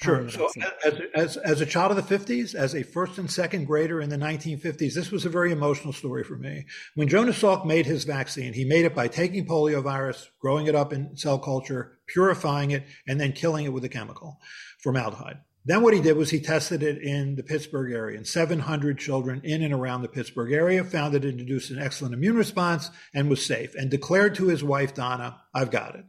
Sure. 0.00 0.28
So, 0.30 0.48
as, 0.84 1.00
as, 1.14 1.36
as 1.36 1.60
a 1.60 1.66
child 1.66 1.96
of 1.96 2.08
the 2.08 2.18
50s, 2.18 2.54
as 2.54 2.74
a 2.74 2.82
first 2.82 3.18
and 3.18 3.30
second 3.30 3.66
grader 3.66 4.00
in 4.00 4.08
the 4.08 4.16
1950s, 4.16 4.94
this 4.94 5.10
was 5.10 5.24
a 5.26 5.28
very 5.28 5.52
emotional 5.52 5.92
story 5.92 6.24
for 6.24 6.36
me. 6.36 6.64
When 6.94 7.08
Jonas 7.08 7.40
Salk 7.40 7.66
made 7.66 7.86
his 7.86 8.04
vaccine, 8.04 8.54
he 8.54 8.64
made 8.64 8.84
it 8.84 8.94
by 8.94 9.08
taking 9.08 9.46
polio 9.46 9.82
virus, 9.82 10.30
growing 10.40 10.66
it 10.66 10.74
up 10.74 10.92
in 10.92 11.16
cell 11.16 11.38
culture, 11.38 11.98
purifying 12.06 12.70
it, 12.70 12.84
and 13.06 13.20
then 13.20 13.32
killing 13.32 13.64
it 13.64 13.72
with 13.72 13.84
a 13.84 13.88
chemical, 13.88 14.40
formaldehyde. 14.86 15.40
Then 15.64 15.82
what 15.82 15.94
he 15.94 16.00
did 16.00 16.16
was 16.16 16.30
he 16.30 16.38
tested 16.38 16.84
it 16.84 17.02
in 17.02 17.34
the 17.34 17.42
Pittsburgh 17.42 17.92
area, 17.92 18.16
and 18.16 18.26
700 18.26 18.98
children 18.98 19.40
in 19.42 19.62
and 19.62 19.74
around 19.74 20.02
the 20.02 20.08
Pittsburgh 20.08 20.52
area 20.52 20.84
found 20.84 21.14
it 21.16 21.24
induced 21.24 21.72
an 21.72 21.80
excellent 21.80 22.14
immune 22.14 22.36
response 22.36 22.90
and 23.12 23.28
was 23.28 23.44
safe, 23.44 23.74
and 23.74 23.90
declared 23.90 24.36
to 24.36 24.46
his 24.46 24.62
wife 24.62 24.94
Donna, 24.94 25.40
"I've 25.52 25.72
got 25.72 25.96
it." 25.96 26.04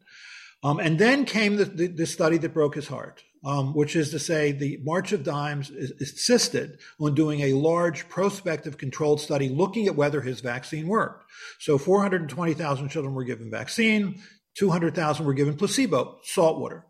Um, 0.62 0.80
and 0.80 1.00
then 1.00 1.26
came 1.26 1.56
the, 1.56 1.66
the, 1.66 1.88
the, 1.88 2.06
study 2.06 2.38
that 2.38 2.54
broke 2.54 2.76
his 2.76 2.88
heart 2.88 3.24
um, 3.46 3.74
which 3.74 3.96
is 3.96 4.12
to 4.12 4.20
say, 4.20 4.52
the 4.52 4.80
March 4.84 5.12
of 5.12 5.24
Dimes 5.24 5.70
insisted 5.70 6.80
on 7.00 7.16
doing 7.16 7.42
a 7.42 7.54
large 7.54 8.10
prospective 8.10 8.78
controlled 8.78 9.22
study 9.22 9.50
looking 9.50 9.88
at 9.88 9.96
whether 9.96 10.22
his 10.22 10.42
vaccine 10.42 10.88
worked. 10.88 11.24
So 11.60 11.78
420,000 11.78 12.90
children 12.90 13.14
were 13.14 13.24
given 13.24 13.50
vaccine, 13.50 14.22
200,000 14.56 15.26
were 15.26 15.34
given 15.34 15.56
placebo, 15.56 16.20
salt 16.24 16.60
water. 16.60 16.86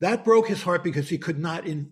That 0.00 0.24
broke 0.24 0.48
his 0.48 0.62
heart 0.62 0.82
because 0.82 1.08
he 1.08 1.18
could 1.18 1.38
not, 1.38 1.66
in 1.66 1.88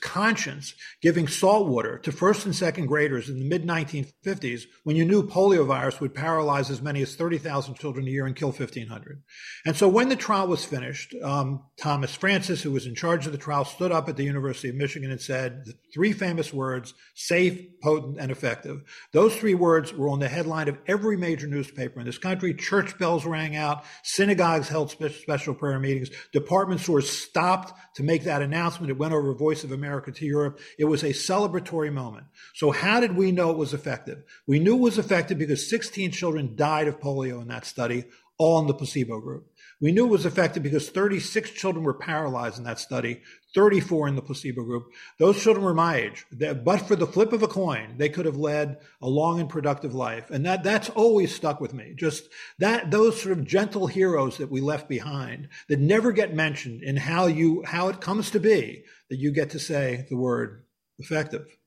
conscience, 0.00 0.74
giving 1.02 1.28
salt 1.28 1.68
water 1.68 1.98
to 1.98 2.10
first 2.10 2.46
and 2.46 2.56
second 2.56 2.86
graders 2.86 3.28
in 3.28 3.38
the 3.38 3.44
mid 3.44 3.66
1950s 3.66 4.62
when 4.84 4.96
you 4.96 5.04
knew 5.04 5.22
poliovirus 5.22 6.00
would 6.00 6.14
paralyze 6.14 6.70
as 6.70 6.80
many 6.80 7.02
as 7.02 7.14
30,000 7.14 7.74
children 7.74 8.08
a 8.08 8.10
year 8.10 8.24
and 8.24 8.36
kill 8.36 8.48
1,500. 8.48 9.22
And 9.66 9.76
so 9.76 9.86
when 9.86 10.08
the 10.08 10.16
trial 10.16 10.48
was 10.48 10.64
finished, 10.64 11.14
um, 11.22 11.62
Thomas 11.78 12.14
Francis, 12.14 12.62
who 12.62 12.72
was 12.72 12.86
in 12.86 12.94
charge 12.94 13.26
of 13.26 13.32
the 13.32 13.38
trial, 13.38 13.66
stood 13.66 13.92
up 13.92 14.08
at 14.08 14.16
the 14.16 14.24
University 14.24 14.70
of 14.70 14.76
Michigan 14.76 15.10
and 15.10 15.20
said 15.20 15.66
the 15.66 15.74
three 15.92 16.14
famous 16.14 16.54
words 16.54 16.94
safe, 17.14 17.60
potent, 17.82 18.18
and 18.18 18.30
effective. 18.30 18.80
Those 19.12 19.36
three 19.36 19.54
words 19.54 19.92
were 19.92 20.08
on 20.08 20.20
the 20.20 20.28
headline 20.28 20.68
of 20.68 20.78
every 20.86 21.18
major 21.18 21.46
newspaper 21.46 22.00
in 22.00 22.06
this 22.06 22.18
country. 22.18 22.54
Church 22.54 22.98
bells 22.98 23.26
rang 23.26 23.56
out, 23.56 23.84
synagogues 24.02 24.68
held 24.68 24.90
special 24.90 25.54
prayer 25.54 25.78
meetings, 25.78 26.08
department 26.32 26.80
stores 26.80 27.10
stopped 27.10 27.41
stopped 27.42 27.72
to 27.96 28.04
make 28.04 28.22
that 28.24 28.40
announcement. 28.40 28.90
It 28.90 28.98
went 28.98 29.14
over 29.14 29.34
Voice 29.34 29.64
of 29.64 29.72
America 29.72 30.12
to 30.12 30.24
Europe. 30.24 30.60
It 30.78 30.84
was 30.84 31.02
a 31.02 31.08
celebratory 31.08 31.92
moment. 31.92 32.26
So 32.54 32.70
how 32.70 33.00
did 33.00 33.16
we 33.16 33.32
know 33.32 33.50
it 33.50 33.56
was 33.56 33.74
effective? 33.74 34.22
We 34.46 34.60
knew 34.60 34.76
it 34.76 34.80
was 34.80 34.98
effective 34.98 35.38
because 35.38 35.68
16 35.68 36.12
children 36.12 36.54
died 36.54 36.86
of 36.86 37.00
polio 37.00 37.42
in 37.42 37.48
that 37.48 37.66
study, 37.66 38.04
all 38.38 38.60
in 38.60 38.68
the 38.68 38.74
placebo 38.74 39.20
group. 39.20 39.51
We 39.82 39.90
knew 39.90 40.06
it 40.06 40.10
was 40.10 40.26
effective 40.26 40.62
because 40.62 40.88
36 40.88 41.50
children 41.50 41.84
were 41.84 41.92
paralyzed 41.92 42.56
in 42.56 42.62
that 42.64 42.78
study, 42.78 43.20
34 43.52 44.06
in 44.06 44.14
the 44.14 44.22
placebo 44.22 44.62
group. 44.62 44.84
Those 45.18 45.42
children 45.42 45.64
were 45.64 45.74
my 45.74 45.96
age. 45.96 46.24
But 46.30 46.82
for 46.82 46.94
the 46.94 47.06
flip 47.06 47.32
of 47.32 47.42
a 47.42 47.48
coin, 47.48 47.96
they 47.98 48.08
could 48.08 48.24
have 48.24 48.36
led 48.36 48.78
a 49.02 49.08
long 49.08 49.40
and 49.40 49.48
productive 49.48 49.92
life. 49.92 50.30
And 50.30 50.46
that, 50.46 50.62
that's 50.62 50.88
always 50.90 51.34
stuck 51.34 51.60
with 51.60 51.74
me. 51.74 51.94
Just 51.96 52.28
that, 52.60 52.92
those 52.92 53.20
sort 53.20 53.36
of 53.36 53.44
gentle 53.44 53.88
heroes 53.88 54.38
that 54.38 54.52
we 54.52 54.60
left 54.60 54.88
behind 54.88 55.48
that 55.68 55.80
never 55.80 56.12
get 56.12 56.32
mentioned 56.32 56.84
in 56.84 56.96
how 56.96 57.26
you, 57.26 57.64
how 57.66 57.88
it 57.88 58.00
comes 58.00 58.30
to 58.30 58.38
be 58.38 58.84
that 59.10 59.16
you 59.16 59.32
get 59.32 59.50
to 59.50 59.58
say 59.58 60.06
the 60.08 60.16
word 60.16 60.62
effective. 61.00 61.58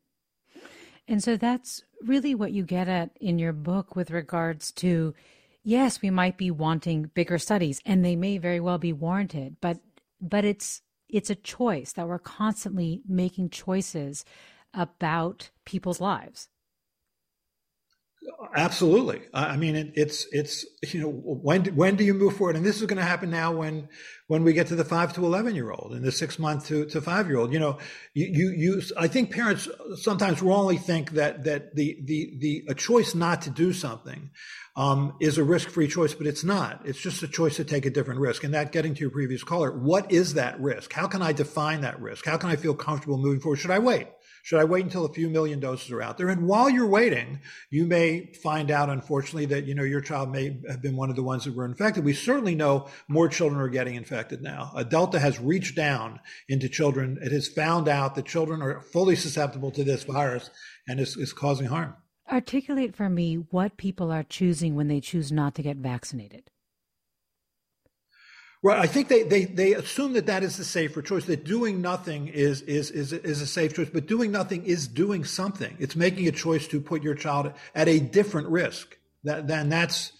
And 1.06 1.22
so 1.22 1.36
that's 1.36 1.84
really 2.02 2.34
what 2.34 2.54
you 2.54 2.64
get 2.64 2.88
at 2.88 3.10
in 3.20 3.40
your 3.40 3.52
book 3.52 3.94
with 3.94 4.10
regards 4.10 4.72
to 4.72 5.14
yes, 5.66 6.02
we 6.02 6.10
might 6.10 6.38
be 6.38 6.52
wanting 6.52 7.12
bigger 7.14 7.38
studies 7.38 7.82
and 7.86 8.06
they 8.06 8.16
may 8.16 8.38
very 8.38 8.60
well 8.60 8.78
be 8.78 8.94
warranted, 8.94 9.58
but 9.60 9.80
but 10.22 10.46
it's 10.46 10.82
it's 11.10 11.30
a 11.30 11.36
choice 11.36 11.94
that 11.94 12.08
we're 12.08 12.20
constantly 12.20 13.02
making 13.08 13.50
choices 13.50 14.24
about 14.74 15.50
people's 15.66 16.00
lives. 16.02 16.50
Absolutely. 18.56 19.22
I 19.34 19.58
mean, 19.58 19.76
it, 19.76 19.92
it's 19.96 20.28
it's 20.32 20.66
you 20.94 21.02
know 21.02 21.10
when 21.10 21.66
when 21.76 21.96
do 21.96 22.04
you 22.04 22.14
move 22.14 22.38
forward? 22.38 22.56
And 22.56 22.66
this 22.66 22.78
is 22.80 22.86
going 22.88 22.98
to 22.98 23.04
happen 23.04 23.30
now 23.30 23.52
when 23.52 23.90
when 24.28 24.44
we 24.44 24.54
get 24.54 24.68
to 24.68 24.76
the 24.76 24.86
five 24.86 25.14
to 25.14 25.26
eleven 25.26 25.56
year 25.56 25.72
old 25.72 25.94
and 25.94 26.04
the 26.04 26.12
six 26.12 26.40
month 26.40 26.68
to, 26.68 26.86
to 26.86 27.02
five 27.02 27.28
year 27.28 27.38
old. 27.38 27.52
You 27.52 27.60
know, 27.60 27.80
you, 28.14 28.26
you 28.26 28.50
you 28.52 28.82
I 28.98 29.08
think 29.08 29.32
parents 29.32 29.68
sometimes 29.96 30.42
wrongly 30.42 30.78
think 30.78 31.12
that 31.12 31.44
that 31.44 31.76
the 31.76 32.00
the 32.04 32.38
the 32.40 32.64
a 32.70 32.76
choice 32.76 33.14
not 33.14 33.42
to 33.44 33.50
do 33.50 33.74
something 33.74 34.32
um, 34.76 35.16
is 35.20 35.38
a 35.38 35.44
risk 35.44 35.70
free 35.70 35.88
choice, 35.88 36.14
but 36.14 36.28
it's 36.28 36.44
not. 36.44 36.82
It's 36.86 37.00
just 37.00 37.24
a 37.24 37.28
choice 37.28 37.58
to 37.58 37.64
take 37.66 37.86
a 37.86 37.90
different 37.90 38.20
risk. 38.20 38.44
And 38.44 38.54
that 38.54 38.72
getting 38.72 38.94
to 38.94 39.02
your 39.02 39.10
previous 39.10 39.44
caller, 39.44 39.72
what 39.72 40.12
is 40.12 40.34
that 40.36 40.60
risk? 40.60 40.94
How 40.94 41.08
can 41.08 41.22
I 41.22 41.32
define 41.32 41.82
that 41.82 42.00
risk? 42.02 42.26
How 42.26 42.38
can 42.38 42.50
I 42.50 42.56
feel 42.56 42.74
comfortable 42.74 43.18
moving 43.18 43.40
forward? 43.40 43.58
Should 43.58 43.72
I 43.72 43.80
wait? 43.80 44.08
Should 44.46 44.60
I 44.60 44.64
wait 44.64 44.84
until 44.84 45.06
a 45.06 45.12
few 45.12 45.28
million 45.28 45.60
doses 45.60 45.90
are 45.90 46.04
out 46.04 46.20
there? 46.20 46.30
And 46.30 46.48
while 46.48 46.70
you're 46.70 46.86
waiting, 46.86 47.40
you 47.72 47.88
may 47.88 48.28
find 48.28 48.70
out, 48.70 48.92
unfortunately, 48.92 49.48
that 49.48 49.66
you 49.66 49.74
know 49.74 49.82
your 49.82 50.02
child 50.02 50.32
may 50.32 50.60
have 50.70 50.84
been 50.84 50.96
one 50.96 51.10
of 51.10 51.16
the 51.16 51.24
ones 51.24 51.46
that 51.46 51.56
were 51.56 51.66
infected. 51.66 52.06
We 52.06 52.14
certainly 52.14 52.54
know 52.54 52.88
more 53.08 53.28
children 53.28 53.60
are 53.60 53.70
getting 53.70 53.96
infected 53.96 54.44
now. 54.44 54.72
A 54.76 54.86
Delta 54.86 55.18
has 55.18 55.40
reached 55.40 55.76
down 55.76 56.20
into 56.48 56.70
children. 56.70 57.18
It 57.24 57.32
has 57.32 57.48
found 57.48 57.88
out 57.88 58.14
that 58.14 58.28
children 58.28 58.62
are 58.62 58.82
fully 58.82 59.16
susceptible 59.16 59.72
to 59.72 59.84
this 59.84 60.04
virus 60.04 60.52
and 60.88 61.00
is, 61.00 61.18
is 61.18 61.34
causing 61.34 61.66
harm. 61.66 61.96
Articulate 62.32 62.96
for 62.96 63.10
me 63.10 63.48
what 63.50 63.78
people 63.78 64.12
are 64.12 64.22
choosing 64.22 64.76
when 64.76 64.90
they 64.90 65.02
choose 65.02 65.32
not 65.32 65.56
to 65.56 65.64
get 65.64 65.78
vaccinated. 65.78 66.52
Right. 68.66 68.80
I 68.80 68.88
think 68.88 69.10
they, 69.10 69.22
they, 69.22 69.46
they 69.46 69.74
assume 69.76 70.14
that 70.14 70.26
that 70.26 70.42
is 70.42 70.58
the 70.58 70.64
safer 70.64 71.04
choice, 71.04 71.26
that 71.26 71.44
doing 71.44 71.84
nothing 71.84 72.30
is, 72.30 72.64
is, 72.64 72.90
is, 72.90 73.14
is 73.14 73.40
a 73.40 73.46
safe 73.46 73.76
choice, 73.76 73.90
but 73.94 74.08
doing 74.08 74.32
nothing 74.32 74.66
is 74.66 74.88
doing 74.88 75.24
something. 75.24 75.78
It's 75.78 75.96
making 75.96 76.28
a 76.28 76.32
choice 76.32 76.68
to 76.70 76.82
put 76.82 77.04
your 77.04 77.14
child 77.14 77.54
at 77.76 77.88
a 77.88 78.00
different 78.00 78.48
risk. 78.48 78.98
That, 79.24 79.46
then 79.46 79.70
that's, 79.70 80.14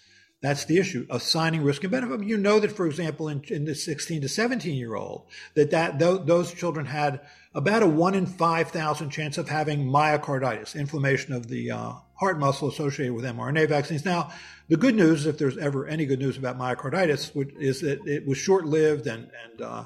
that's 0.44 0.66
the 0.66 0.78
issue, 0.78 1.08
of 1.10 1.22
assigning 1.22 1.64
risk 1.64 1.86
and 1.86 1.92
benefit. 1.92 2.24
You 2.24 2.38
know 2.38 2.60
that, 2.60 2.72
for 2.72 2.86
example, 2.86 3.30
in, 3.30 3.44
in 3.46 3.66
the 3.66 3.74
16 3.74 4.22
to 4.22 4.30
17 4.30 4.76
year 4.76 4.94
old, 4.94 5.26
that, 5.56 5.72
that 5.72 5.98
th- 5.98 6.22
those 6.26 6.54
children 6.54 6.86
had 6.86 7.22
about 7.56 7.82
a 7.82 7.88
one 7.88 8.14
in 8.14 8.26
5,000 8.26 9.10
chance 9.10 9.38
of 9.38 9.48
having 9.48 9.88
myocarditis, 9.88 10.76
inflammation 10.76 11.34
of 11.34 11.48
the 11.48 11.72
uh, 11.72 11.94
heart 12.16 12.38
muscle 12.38 12.68
associated 12.68 13.14
with 13.14 13.24
mRNA 13.24 13.70
vaccines. 13.70 14.04
Now, 14.04 14.32
the 14.68 14.76
good 14.76 14.94
news, 14.94 15.26
if 15.26 15.38
there's 15.38 15.58
ever 15.58 15.88
any 15.88 16.06
good 16.06 16.20
news 16.20 16.38
about 16.38 16.58
myocarditis, 16.58 17.32
is 17.58 17.82
that 17.82 18.06
it 18.06 18.28
was 18.28 18.38
short 18.38 18.66
lived 18.66 19.08
and, 19.08 19.32
and 19.44 19.62
uh, 19.62 19.86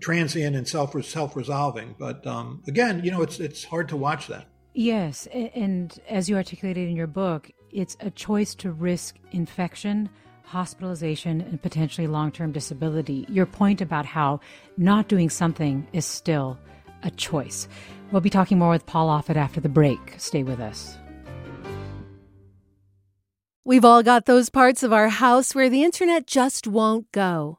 transient 0.00 0.56
and 0.56 0.66
self 0.66 0.94
self 1.04 1.36
resolving. 1.36 1.94
But 1.98 2.26
um, 2.26 2.62
again, 2.66 3.04
you 3.04 3.10
know, 3.10 3.22
it's 3.22 3.38
it's 3.38 3.64
hard 3.64 3.88
to 3.90 3.96
watch 3.96 4.26
that. 4.28 4.46
Yes, 4.72 5.26
and 5.26 5.98
as 6.08 6.28
you 6.28 6.36
articulated 6.36 6.88
in 6.88 6.96
your 6.96 7.08
book, 7.08 7.50
it's 7.70 7.96
a 8.00 8.10
choice 8.10 8.54
to 8.56 8.70
risk 8.70 9.16
infection, 9.32 10.08
hospitalization, 10.44 11.40
and 11.40 11.60
potentially 11.60 12.06
long 12.06 12.32
term 12.32 12.52
disability. 12.52 13.26
Your 13.28 13.46
point 13.46 13.80
about 13.80 14.06
how 14.06 14.40
not 14.78 15.08
doing 15.08 15.28
something 15.28 15.86
is 15.92 16.06
still 16.06 16.56
a 17.02 17.10
choice. 17.10 17.68
We'll 18.10 18.20
be 18.20 18.30
talking 18.30 18.58
more 18.58 18.70
with 18.70 18.86
Paul 18.86 19.08
Offit 19.08 19.36
after 19.36 19.60
the 19.60 19.68
break. 19.68 20.14
Stay 20.18 20.42
with 20.42 20.60
us. 20.60 20.96
We've 23.64 23.84
all 23.84 24.02
got 24.02 24.24
those 24.24 24.50
parts 24.50 24.82
of 24.82 24.92
our 24.92 25.08
house 25.08 25.54
where 25.54 25.68
the 25.68 25.84
internet 25.84 26.26
just 26.26 26.66
won't 26.66 27.12
go. 27.12 27.58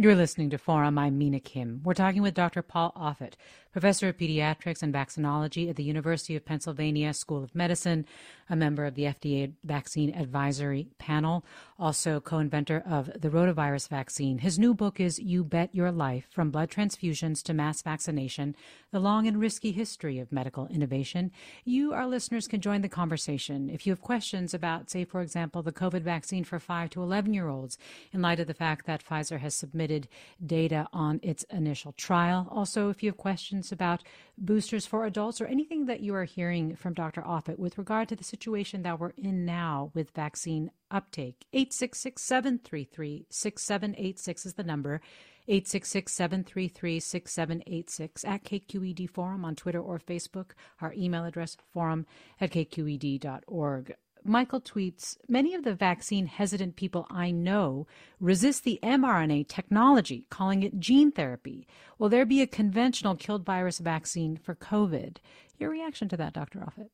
You're 0.00 0.14
listening 0.14 0.48
to 0.48 0.56
Forum. 0.56 0.96
I'm 0.96 1.18
Mina 1.18 1.40
Kim. 1.40 1.82
We're 1.84 1.92
talking 1.92 2.22
with 2.22 2.32
Dr. 2.32 2.62
Paul 2.62 2.90
Offit, 2.96 3.34
professor 3.72 4.08
of 4.08 4.16
pediatrics 4.16 4.82
and 4.82 4.92
vaccinology 4.92 5.68
at 5.68 5.76
the 5.76 5.84
University 5.84 6.36
of 6.36 6.44
Pennsylvania 6.44 7.12
School 7.12 7.42
of 7.42 7.54
Medicine, 7.54 8.06
a 8.48 8.56
member 8.56 8.84
of 8.84 8.94
the 8.94 9.04
FDA 9.04 9.52
Vaccine 9.62 10.14
Advisory 10.14 10.88
Panel, 10.98 11.44
also 11.78 12.20
co 12.20 12.38
inventor 12.38 12.82
of 12.86 13.06
the 13.20 13.30
rotavirus 13.30 13.88
vaccine. 13.88 14.38
His 14.38 14.58
new 14.58 14.74
book 14.74 14.98
is 14.98 15.18
You 15.18 15.44
Bet 15.44 15.74
Your 15.74 15.92
Life 15.92 16.26
From 16.30 16.50
Blood 16.50 16.70
Transfusions 16.70 17.42
to 17.44 17.54
Mass 17.54 17.82
Vaccination 17.82 18.56
The 18.90 19.00
Long 19.00 19.26
and 19.26 19.38
Risky 19.38 19.72
History 19.72 20.18
of 20.18 20.32
Medical 20.32 20.66
Innovation. 20.66 21.30
You, 21.64 21.92
our 21.92 22.06
listeners, 22.06 22.48
can 22.48 22.60
join 22.60 22.82
the 22.82 22.88
conversation. 22.88 23.70
If 23.70 23.86
you 23.86 23.92
have 23.92 24.00
questions 24.00 24.52
about, 24.52 24.90
say, 24.90 25.04
for 25.04 25.20
example, 25.20 25.62
the 25.62 25.72
COVID 25.72 26.02
vaccine 26.02 26.42
for 26.42 26.58
5 26.58 26.90
to 26.90 27.02
11 27.02 27.34
year 27.34 27.48
olds, 27.48 27.78
in 28.12 28.22
light 28.22 28.40
of 28.40 28.46
the 28.46 28.54
fact 28.54 28.86
that 28.86 29.04
Pfizer 29.04 29.38
has 29.38 29.54
submitted 29.54 30.08
data 30.44 30.88
on 30.92 31.20
its 31.22 31.44
initial 31.50 31.92
trial. 31.92 32.48
Also, 32.50 32.88
if 32.88 33.02
you 33.02 33.10
have 33.10 33.16
questions 33.16 33.59
about 33.70 34.02
boosters 34.38 34.86
for 34.86 35.04
adults 35.04 35.40
or 35.40 35.46
anything 35.46 35.86
that 35.86 36.00
you 36.00 36.14
are 36.14 36.24
hearing 36.24 36.74
from 36.76 36.94
Dr. 36.94 37.22
Offit 37.22 37.58
with 37.58 37.78
regard 37.78 38.08
to 38.08 38.16
the 38.16 38.24
situation 38.24 38.82
that 38.82 38.98
we're 38.98 39.12
in 39.16 39.44
now 39.44 39.90
with 39.94 40.10
vaccine 40.12 40.70
uptake, 40.90 41.46
866 41.52 42.22
733 42.22 43.26
6786 43.28 44.46
is 44.46 44.54
the 44.54 44.64
number. 44.64 45.00
866 45.48 46.12
733 46.12 47.00
6786 47.00 48.24
at 48.24 48.44
KQED 48.44 49.10
Forum 49.10 49.44
on 49.44 49.56
Twitter 49.56 49.80
or 49.80 49.98
Facebook. 49.98 50.52
Our 50.80 50.92
email 50.94 51.24
address, 51.24 51.56
forum 51.72 52.06
at 52.40 52.52
kqed.org. 52.52 53.94
Michael 54.24 54.60
tweets 54.60 55.16
Many 55.28 55.54
of 55.54 55.64
the 55.64 55.74
vaccine 55.74 56.26
hesitant 56.26 56.76
people 56.76 57.06
I 57.10 57.30
know 57.30 57.86
resist 58.18 58.64
the 58.64 58.78
mRNA 58.82 59.48
technology, 59.48 60.26
calling 60.30 60.62
it 60.62 60.78
gene 60.78 61.12
therapy. 61.12 61.66
Will 61.98 62.08
there 62.08 62.26
be 62.26 62.42
a 62.42 62.46
conventional 62.46 63.16
killed 63.16 63.44
virus 63.44 63.78
vaccine 63.78 64.36
for 64.36 64.54
COVID? 64.54 65.16
Your 65.58 65.70
reaction 65.70 66.08
to 66.08 66.16
that, 66.16 66.32
Dr. 66.32 66.60
Offit? 66.60 66.88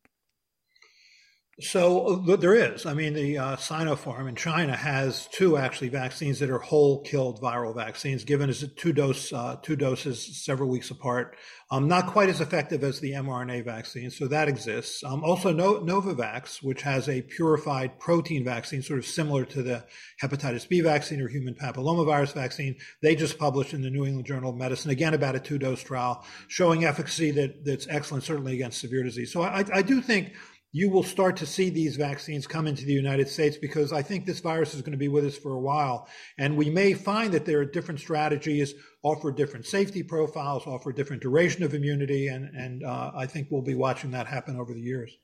So 1.58 2.22
uh, 2.28 2.36
there 2.36 2.54
is. 2.54 2.84
I 2.84 2.92
mean, 2.92 3.14
the 3.14 3.38
uh, 3.38 3.56
Sinopharm 3.56 4.28
in 4.28 4.36
China 4.36 4.76
has 4.76 5.26
two 5.32 5.56
actually 5.56 5.88
vaccines 5.88 6.38
that 6.40 6.50
are 6.50 6.58
whole 6.58 7.00
killed 7.00 7.40
viral 7.40 7.74
vaccines, 7.74 8.24
given 8.24 8.50
as 8.50 8.62
two 8.76 8.92
dose 8.92 9.32
uh, 9.32 9.56
two 9.62 9.74
doses 9.74 10.44
several 10.44 10.68
weeks 10.68 10.90
apart. 10.90 11.34
Um, 11.70 11.88
not 11.88 12.08
quite 12.08 12.28
as 12.28 12.42
effective 12.42 12.84
as 12.84 13.00
the 13.00 13.12
mRNA 13.12 13.64
vaccine, 13.64 14.10
so 14.10 14.28
that 14.28 14.48
exists. 14.48 15.02
Um, 15.02 15.24
also, 15.24 15.50
no- 15.50 15.80
Novavax, 15.80 16.62
which 16.62 16.82
has 16.82 17.08
a 17.08 17.22
purified 17.22 17.98
protein 17.98 18.44
vaccine, 18.44 18.82
sort 18.82 18.98
of 18.98 19.06
similar 19.06 19.46
to 19.46 19.62
the 19.62 19.84
hepatitis 20.22 20.68
B 20.68 20.82
vaccine 20.82 21.22
or 21.22 21.28
human 21.28 21.54
papillomavirus 21.54 22.34
vaccine. 22.34 22.76
They 23.00 23.16
just 23.16 23.38
published 23.38 23.72
in 23.72 23.80
the 23.80 23.90
New 23.90 24.04
England 24.04 24.26
Journal 24.26 24.50
of 24.50 24.56
Medicine 24.56 24.90
again 24.90 25.14
about 25.14 25.36
a 25.36 25.40
two 25.40 25.58
dose 25.58 25.82
trial 25.82 26.22
showing 26.48 26.84
efficacy 26.84 27.30
that 27.30 27.64
that's 27.64 27.86
excellent, 27.88 28.24
certainly 28.24 28.52
against 28.52 28.78
severe 28.78 29.02
disease. 29.02 29.32
So 29.32 29.40
I, 29.40 29.64
I 29.72 29.80
do 29.80 30.02
think 30.02 30.34
you 30.76 30.90
will 30.90 31.02
start 31.02 31.38
to 31.38 31.46
see 31.46 31.70
these 31.70 31.96
vaccines 31.96 32.46
come 32.46 32.66
into 32.66 32.84
the 32.84 32.92
United 32.92 33.26
States 33.30 33.56
because 33.56 33.94
I 33.94 34.02
think 34.02 34.26
this 34.26 34.40
virus 34.40 34.74
is 34.74 34.82
going 34.82 34.92
to 34.92 34.98
be 34.98 35.08
with 35.08 35.24
us 35.24 35.34
for 35.34 35.52
a 35.52 35.58
while. 35.58 36.06
And 36.36 36.54
we 36.54 36.68
may 36.68 36.92
find 36.92 37.32
that 37.32 37.46
there 37.46 37.60
are 37.60 37.64
different 37.64 37.98
strategies, 37.98 38.74
offer 39.02 39.32
different 39.32 39.64
safety 39.64 40.02
profiles, 40.02 40.66
offer 40.66 40.92
different 40.92 41.22
duration 41.22 41.62
of 41.62 41.72
immunity. 41.72 42.28
And, 42.28 42.54
and 42.54 42.84
uh, 42.84 43.10
I 43.16 43.24
think 43.24 43.48
we'll 43.50 43.62
be 43.62 43.74
watching 43.74 44.10
that 44.10 44.26
happen 44.26 44.60
over 44.60 44.74
the 44.74 44.82
years. 44.82 45.16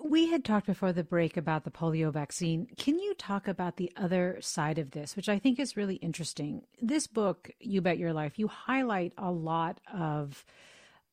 We 0.00 0.28
had 0.28 0.44
talked 0.44 0.68
before 0.68 0.92
the 0.92 1.02
break 1.02 1.36
about 1.36 1.64
the 1.64 1.72
polio 1.72 2.12
vaccine. 2.12 2.68
Can 2.76 3.00
you 3.00 3.14
talk 3.14 3.48
about 3.48 3.78
the 3.78 3.90
other 3.96 4.38
side 4.40 4.78
of 4.78 4.92
this, 4.92 5.16
which 5.16 5.28
I 5.28 5.40
think 5.40 5.58
is 5.58 5.76
really 5.76 5.96
interesting? 5.96 6.62
This 6.80 7.08
book, 7.08 7.50
You 7.58 7.80
Bet 7.80 7.98
Your 7.98 8.12
Life, 8.12 8.38
you 8.38 8.46
highlight 8.46 9.12
a 9.18 9.32
lot 9.32 9.80
of 9.92 10.44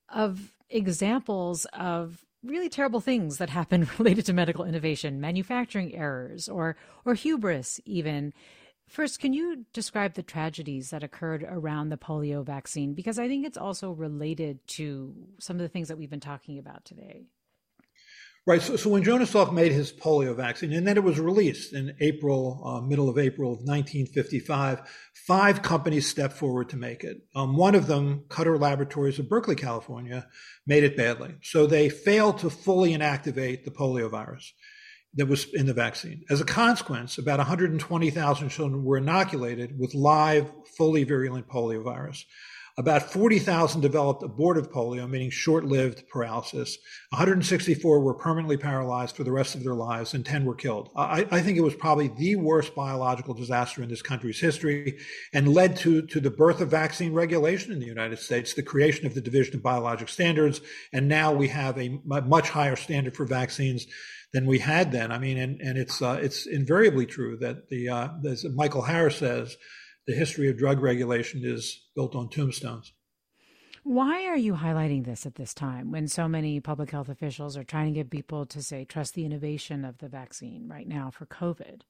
of 0.09 0.53
examples 0.69 1.65
of 1.73 2.23
really 2.47 2.69
terrible 2.69 2.99
things 2.99 3.37
that 3.37 3.49
happen 3.49 3.89
related 3.99 4.25
to 4.25 4.33
medical 4.33 4.65
innovation, 4.65 5.21
manufacturing 5.21 5.95
errors, 5.95 6.49
or 6.49 6.75
or 7.05 7.13
hubris 7.13 7.79
even. 7.85 8.33
First, 8.87 9.19
can 9.19 9.33
you 9.33 9.65
describe 9.73 10.13
the 10.13 10.23
tragedies 10.23 10.91
that 10.91 11.03
occurred 11.03 11.43
around 11.45 11.89
the 11.89 11.97
polio 11.97 12.45
vaccine? 12.45 12.93
Because 12.93 13.19
I 13.19 13.27
think 13.27 13.45
it's 13.45 13.57
also 13.57 13.91
related 13.91 14.65
to 14.67 15.13
some 15.39 15.57
of 15.57 15.61
the 15.61 15.67
things 15.67 15.89
that 15.89 15.97
we've 15.97 16.09
been 16.09 16.21
talking 16.21 16.57
about 16.57 16.85
today. 16.85 17.25
Right. 18.47 18.61
So, 18.61 18.77
so 18.77 18.89
when 18.89 19.03
Jonas 19.03 19.33
Salk 19.33 19.51
made 19.51 19.73
his 19.73 19.91
polio 19.91 20.33
vaccine, 20.33 20.71
and 20.71 20.87
then 20.87 20.95
it 20.95 21.03
was 21.03 21.19
released 21.19 21.73
in 21.73 21.93
April, 21.99 22.61
uh, 22.65 22.79
middle 22.79 23.09
of 23.09 23.17
April 23.17 23.51
of 23.51 23.57
1955, 23.57 24.89
five 25.27 25.61
companies 25.61 26.07
stepped 26.07 26.35
forward 26.35 26.69
to 26.69 26.77
make 26.77 27.03
it. 27.03 27.17
Um, 27.35 27.57
one 27.57 27.75
of 27.75 27.87
them, 27.87 28.23
Cutter 28.29 28.57
Laboratories 28.57 29.19
of 29.19 29.27
Berkeley, 29.27 29.57
California, 29.57 30.27
made 30.65 30.85
it 30.85 30.95
badly. 30.95 31.35
So 31.41 31.67
they 31.67 31.89
failed 31.89 32.37
to 32.37 32.49
fully 32.49 32.93
inactivate 32.93 33.65
the 33.65 33.71
polio 33.71 34.09
virus 34.09 34.53
that 35.15 35.25
was 35.25 35.53
in 35.53 35.65
the 35.65 35.73
vaccine. 35.73 36.23
As 36.29 36.39
a 36.39 36.45
consequence, 36.45 37.17
about 37.17 37.39
120,000 37.39 38.47
children 38.47 38.85
were 38.85 38.99
inoculated 38.99 39.77
with 39.77 39.93
live, 39.93 40.49
fully 40.77 41.03
virulent 41.03 41.49
polio 41.49 41.83
virus. 41.83 42.25
About 42.79 43.11
40,000 43.11 43.81
developed 43.81 44.21
abortive 44.21 44.71
polio, 44.71 45.09
meaning 45.09 45.31
short 45.31 45.65
lived 45.65 46.07
paralysis. 46.09 46.77
164 47.09 47.99
were 48.01 48.13
permanently 48.13 48.55
paralyzed 48.55 49.15
for 49.15 49.23
the 49.23 49.31
rest 49.31 49.55
of 49.55 49.63
their 49.63 49.73
lives, 49.73 50.13
and 50.13 50.23
10 50.23 50.45
were 50.45 50.53
killed. 50.53 50.91
I, 50.95 51.25
I, 51.31 51.41
think 51.41 51.57
it 51.57 51.63
was 51.63 51.73
probably 51.73 52.09
the 52.09 52.35
worst 52.35 52.75
biological 52.75 53.33
disaster 53.33 53.81
in 53.81 53.89
this 53.89 54.03
country's 54.03 54.39
history 54.39 54.99
and 55.33 55.55
led 55.55 55.77
to, 55.77 56.03
to 56.03 56.19
the 56.19 56.29
birth 56.29 56.61
of 56.61 56.69
vaccine 56.69 57.13
regulation 57.13 57.71
in 57.71 57.79
the 57.79 57.87
United 57.87 58.19
States, 58.19 58.53
the 58.53 58.61
creation 58.61 59.07
of 59.07 59.15
the 59.15 59.21
Division 59.21 59.55
of 59.55 59.63
Biologic 59.63 60.07
Standards. 60.07 60.61
And 60.93 61.07
now 61.07 61.33
we 61.33 61.47
have 61.47 61.79
a 61.79 61.99
much 62.05 62.49
higher 62.49 62.75
standard 62.75 63.15
for 63.15 63.25
vaccines 63.25 63.87
than 64.33 64.45
we 64.45 64.59
had 64.59 64.91
then. 64.91 65.11
I 65.11 65.17
mean, 65.17 65.39
and, 65.39 65.59
and 65.61 65.79
it's, 65.79 65.99
uh, 65.99 66.19
it's 66.21 66.45
invariably 66.45 67.07
true 67.07 67.37
that 67.37 67.69
the, 67.69 67.89
uh, 67.89 68.09
as 68.29 68.45
Michael 68.45 68.83
Harris 68.83 69.15
says, 69.15 69.57
the 70.07 70.15
history 70.15 70.49
of 70.49 70.57
drug 70.57 70.81
regulation 70.81 71.41
is 71.43 71.85
built 71.93 72.15
on 72.15 72.29
tombstones. 72.29 72.93
Why 73.83 74.25
are 74.25 74.37
you 74.37 74.55
highlighting 74.55 75.05
this 75.05 75.25
at 75.25 75.35
this 75.35 75.53
time 75.53 75.91
when 75.91 76.07
so 76.07 76.27
many 76.27 76.59
public 76.59 76.91
health 76.91 77.07
officials 77.07 77.55
are 77.55 77.63
trying 77.63 77.93
to 77.93 77.97
get 77.97 78.09
people 78.09 78.45
to 78.47 78.61
say 78.61 78.83
trust 78.83 79.13
the 79.13 79.25
innovation 79.25 79.85
of 79.85 79.99
the 79.99 80.09
vaccine 80.09 80.67
right 80.67 80.87
now 80.87 81.09
for 81.09 81.25
COVID? 81.25 81.81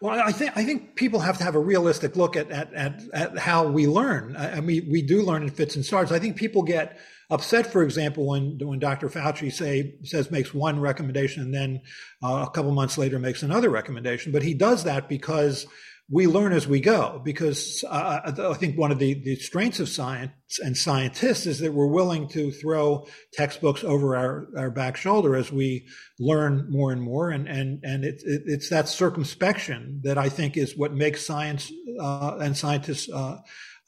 Well, 0.00 0.20
I 0.20 0.32
think 0.32 0.56
I 0.56 0.64
think 0.64 0.94
people 0.94 1.20
have 1.20 1.38
to 1.38 1.44
have 1.44 1.54
a 1.54 1.60
realistic 1.60 2.16
look 2.16 2.36
at 2.36 2.50
at, 2.50 2.72
at, 2.74 3.02
at 3.12 3.38
how 3.38 3.66
we 3.66 3.86
learn. 3.86 4.36
I 4.36 4.60
mean, 4.60 4.88
we 4.90 5.00
do 5.00 5.22
learn 5.22 5.42
in 5.42 5.50
fits 5.50 5.76
and 5.76 5.84
starts. 5.84 6.12
I 6.12 6.18
think 6.18 6.36
people 6.36 6.62
get 6.62 6.98
upset, 7.30 7.66
for 7.72 7.82
example, 7.82 8.26
when 8.26 8.58
when 8.58 8.78
Dr. 8.78 9.08
Fauci 9.08 9.52
say 9.52 9.94
says 10.02 10.30
makes 10.30 10.52
one 10.52 10.80
recommendation 10.80 11.42
and 11.42 11.54
then 11.54 11.80
uh, 12.22 12.46
a 12.46 12.50
couple 12.50 12.72
months 12.72 12.98
later 12.98 13.18
makes 13.18 13.42
another 13.42 13.70
recommendation. 13.70 14.32
But 14.32 14.42
he 14.42 14.54
does 14.54 14.84
that 14.84 15.08
because 15.08 15.66
we 16.12 16.26
learn 16.26 16.52
as 16.52 16.66
we 16.66 16.80
go 16.80 17.20
because 17.24 17.84
uh, 17.88 18.20
I 18.24 18.54
think 18.54 18.76
one 18.76 18.90
of 18.90 18.98
the, 18.98 19.14
the 19.14 19.36
strengths 19.36 19.78
of 19.78 19.88
science 19.88 20.32
and 20.58 20.76
scientists 20.76 21.46
is 21.46 21.60
that 21.60 21.72
we're 21.72 21.86
willing 21.86 22.26
to 22.28 22.50
throw 22.50 23.06
textbooks 23.32 23.84
over 23.84 24.16
our, 24.16 24.48
our 24.56 24.70
back 24.70 24.96
shoulder 24.96 25.36
as 25.36 25.52
we 25.52 25.86
learn 26.18 26.66
more 26.68 26.90
and 26.90 27.00
more. 27.00 27.30
And, 27.30 27.46
and, 27.46 27.78
and 27.84 28.04
it, 28.04 28.22
it, 28.24 28.42
it's 28.46 28.70
that 28.70 28.88
circumspection 28.88 30.00
that 30.02 30.18
I 30.18 30.28
think 30.28 30.56
is 30.56 30.76
what 30.76 30.92
makes 30.92 31.24
science 31.24 31.70
uh, 32.00 32.38
and 32.40 32.56
scientists 32.56 33.08
uh, 33.08 33.38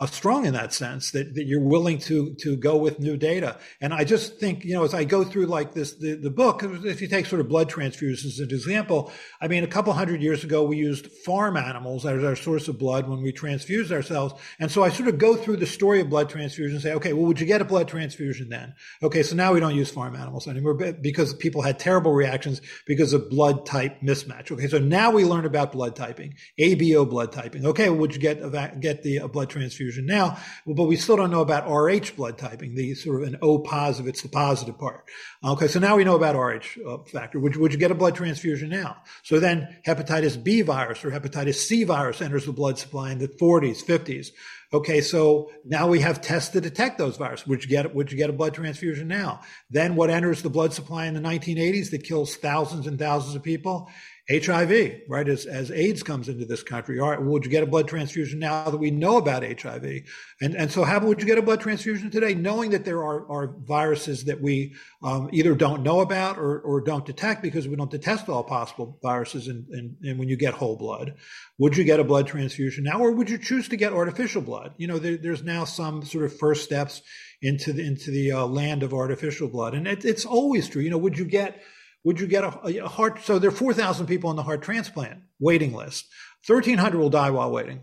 uh, 0.02 0.06
strong 0.06 0.46
in 0.46 0.52
that 0.54 0.72
sense 0.72 1.12
that, 1.12 1.34
that 1.34 1.44
you're 1.46 1.60
willing 1.60 1.96
to 1.96 2.34
to 2.40 2.56
go 2.56 2.76
with 2.76 2.98
new 2.98 3.16
data. 3.16 3.56
And 3.80 3.94
I 3.94 4.02
just 4.02 4.40
think, 4.40 4.64
you 4.64 4.74
know, 4.74 4.82
as 4.82 4.94
I 4.94 5.04
go 5.04 5.22
through 5.22 5.46
like 5.46 5.74
this, 5.74 5.94
the, 5.94 6.14
the 6.14 6.30
book, 6.30 6.62
if 6.64 7.00
you 7.00 7.06
take 7.06 7.26
sort 7.26 7.40
of 7.40 7.48
blood 7.48 7.70
transfusions 7.70 8.26
as 8.26 8.40
an 8.40 8.50
example, 8.50 9.12
I 9.40 9.46
mean, 9.46 9.62
a 9.62 9.68
couple 9.68 9.92
hundred 9.92 10.20
years 10.20 10.42
ago, 10.42 10.64
we 10.64 10.76
used 10.76 11.06
farm 11.24 11.56
animals 11.56 12.04
as 12.04 12.24
our 12.24 12.34
source 12.34 12.66
of 12.66 12.80
blood 12.80 13.08
when 13.08 13.22
we 13.22 13.30
transfused 13.30 13.92
ourselves. 13.92 14.34
And 14.58 14.72
so 14.72 14.82
I 14.82 14.90
sort 14.90 15.08
of 15.08 15.18
go 15.18 15.36
through 15.36 15.58
the 15.58 15.66
story 15.66 16.00
of 16.00 16.10
blood 16.10 16.28
transfusion 16.28 16.74
and 16.74 16.82
say, 16.82 16.94
okay, 16.94 17.12
well, 17.12 17.26
would 17.26 17.38
you 17.38 17.46
get 17.46 17.60
a 17.60 17.64
blood 17.64 17.86
transfusion 17.86 18.48
then? 18.48 18.74
Okay, 19.04 19.22
so 19.22 19.36
now 19.36 19.52
we 19.52 19.60
don't 19.60 19.76
use 19.76 19.90
farm 19.90 20.16
animals 20.16 20.48
anymore 20.48 20.74
because 20.74 21.32
people 21.34 21.62
had 21.62 21.78
terrible 21.78 22.12
reactions 22.12 22.60
because 22.88 23.12
of 23.12 23.30
blood 23.30 23.66
type 23.66 24.00
mismatch. 24.00 24.50
Okay, 24.50 24.66
so 24.66 24.78
now 24.80 25.12
we 25.12 25.24
learn 25.24 25.44
about 25.44 25.70
blood 25.70 25.94
typing, 25.94 26.34
ABO 26.58 27.08
blood 27.08 27.30
typing. 27.30 27.64
Okay, 27.66 27.88
well, 27.88 28.00
would 28.00 28.14
you 28.14 28.20
get 28.20 28.38
a, 28.42 28.72
get 28.80 29.04
the 29.04 29.20
blood 29.28 29.48
transfusion? 29.48 29.91
Transfusion 29.92 30.06
now, 30.06 30.38
but 30.66 30.84
we 30.84 30.96
still 30.96 31.16
don't 31.16 31.30
know 31.30 31.40
about 31.40 31.68
Rh 31.68 32.14
blood 32.16 32.38
typing, 32.38 32.74
the 32.74 32.94
sort 32.94 33.22
of 33.22 33.28
an 33.28 33.38
O 33.42 33.58
positive, 33.58 34.08
it's 34.08 34.22
the 34.22 34.28
positive 34.28 34.78
part. 34.78 35.04
Okay, 35.44 35.68
so 35.68 35.78
now 35.78 35.96
we 35.96 36.04
know 36.04 36.16
about 36.16 36.36
Rh 36.36 36.78
uh, 36.86 36.98
factor. 37.04 37.38
Would, 37.38 37.56
would 37.56 37.72
you 37.72 37.78
get 37.78 37.90
a 37.90 37.94
blood 37.94 38.14
transfusion 38.14 38.70
now? 38.70 38.96
So 39.22 39.40
then 39.40 39.76
hepatitis 39.86 40.42
B 40.42 40.62
virus 40.62 41.04
or 41.04 41.10
hepatitis 41.10 41.54
C 41.54 41.84
virus 41.84 42.20
enters 42.20 42.46
the 42.46 42.52
blood 42.52 42.78
supply 42.78 43.12
in 43.12 43.18
the 43.18 43.28
40s, 43.28 43.84
50s. 43.84 44.28
Okay, 44.74 45.02
so 45.02 45.50
now 45.66 45.86
we 45.86 46.00
have 46.00 46.22
tests 46.22 46.50
to 46.50 46.60
detect 46.60 46.96
those 46.96 47.18
viruses. 47.18 47.46
Would 47.46 47.62
you 47.62 47.68
get 47.68 47.94
would 47.94 48.10
you 48.10 48.16
get 48.16 48.30
a 48.30 48.32
blood 48.32 48.54
transfusion 48.54 49.06
now? 49.06 49.42
Then 49.68 49.96
what 49.96 50.08
enters 50.08 50.40
the 50.40 50.48
blood 50.48 50.72
supply 50.72 51.06
in 51.06 51.14
the 51.14 51.20
1980s 51.20 51.90
that 51.90 52.04
kills 52.04 52.36
thousands 52.36 52.86
and 52.86 52.98
thousands 52.98 53.34
of 53.34 53.42
people? 53.42 53.90
HIV, 54.30 55.00
right? 55.08 55.28
As, 55.28 55.46
as 55.46 55.72
AIDS 55.72 56.04
comes 56.04 56.28
into 56.28 56.44
this 56.44 56.62
country, 56.62 57.00
all 57.00 57.10
right, 57.10 57.20
would 57.20 57.44
you 57.44 57.50
get 57.50 57.64
a 57.64 57.66
blood 57.66 57.88
transfusion 57.88 58.38
now 58.38 58.70
that 58.70 58.78
we 58.78 58.92
know 58.92 59.16
about 59.16 59.42
HIV? 59.42 59.84
And, 60.40 60.54
and 60.54 60.70
so 60.70 60.84
how 60.84 61.00
would 61.00 61.20
you 61.20 61.26
get 61.26 61.38
a 61.38 61.42
blood 61.42 61.60
transfusion 61.60 62.08
today, 62.08 62.32
knowing 62.34 62.70
that 62.70 62.84
there 62.84 63.02
are, 63.02 63.28
are 63.28 63.56
viruses 63.64 64.24
that 64.24 64.40
we 64.40 64.74
um, 65.02 65.28
either 65.32 65.56
don't 65.56 65.82
know 65.82 66.00
about 66.00 66.38
or, 66.38 66.60
or 66.60 66.80
don't 66.80 67.04
detect 67.04 67.42
because 67.42 67.66
we 67.66 67.74
don't 67.74 67.90
detect 67.90 68.28
all 68.28 68.44
possible 68.44 68.96
viruses 69.02 69.48
and, 69.48 69.66
and, 69.70 69.96
and 70.04 70.18
when 70.20 70.28
you 70.28 70.36
get 70.36 70.54
whole 70.54 70.76
blood? 70.76 71.14
Would 71.58 71.76
you 71.76 71.82
get 71.82 71.98
a 71.98 72.04
blood 72.04 72.28
transfusion 72.28 72.84
now, 72.84 73.00
or 73.00 73.10
would 73.10 73.28
you 73.28 73.38
choose 73.38 73.68
to 73.70 73.76
get 73.76 73.92
artificial 73.92 74.40
blood? 74.40 74.74
You 74.76 74.86
know, 74.86 75.00
there, 75.00 75.16
there's 75.16 75.42
now 75.42 75.64
some 75.64 76.04
sort 76.04 76.26
of 76.26 76.38
first 76.38 76.62
steps 76.62 77.02
into 77.42 77.72
the, 77.72 77.84
into 77.84 78.12
the 78.12 78.32
uh, 78.32 78.46
land 78.46 78.84
of 78.84 78.94
artificial 78.94 79.48
blood. 79.48 79.74
And 79.74 79.88
it, 79.88 80.04
it's 80.04 80.24
always 80.24 80.68
true. 80.68 80.80
You 80.80 80.90
know, 80.90 80.98
would 80.98 81.18
you 81.18 81.24
get 81.24 81.60
would 82.04 82.20
you 82.20 82.26
get 82.26 82.44
a, 82.44 82.84
a 82.84 82.88
heart? 82.88 83.22
So 83.22 83.38
there 83.38 83.48
are 83.48 83.54
4,000 83.54 84.06
people 84.06 84.30
on 84.30 84.36
the 84.36 84.42
heart 84.42 84.62
transplant 84.62 85.20
waiting 85.38 85.72
list. 85.72 86.06
1,300 86.46 86.98
will 86.98 87.10
die 87.10 87.30
while 87.30 87.50
waiting, 87.50 87.82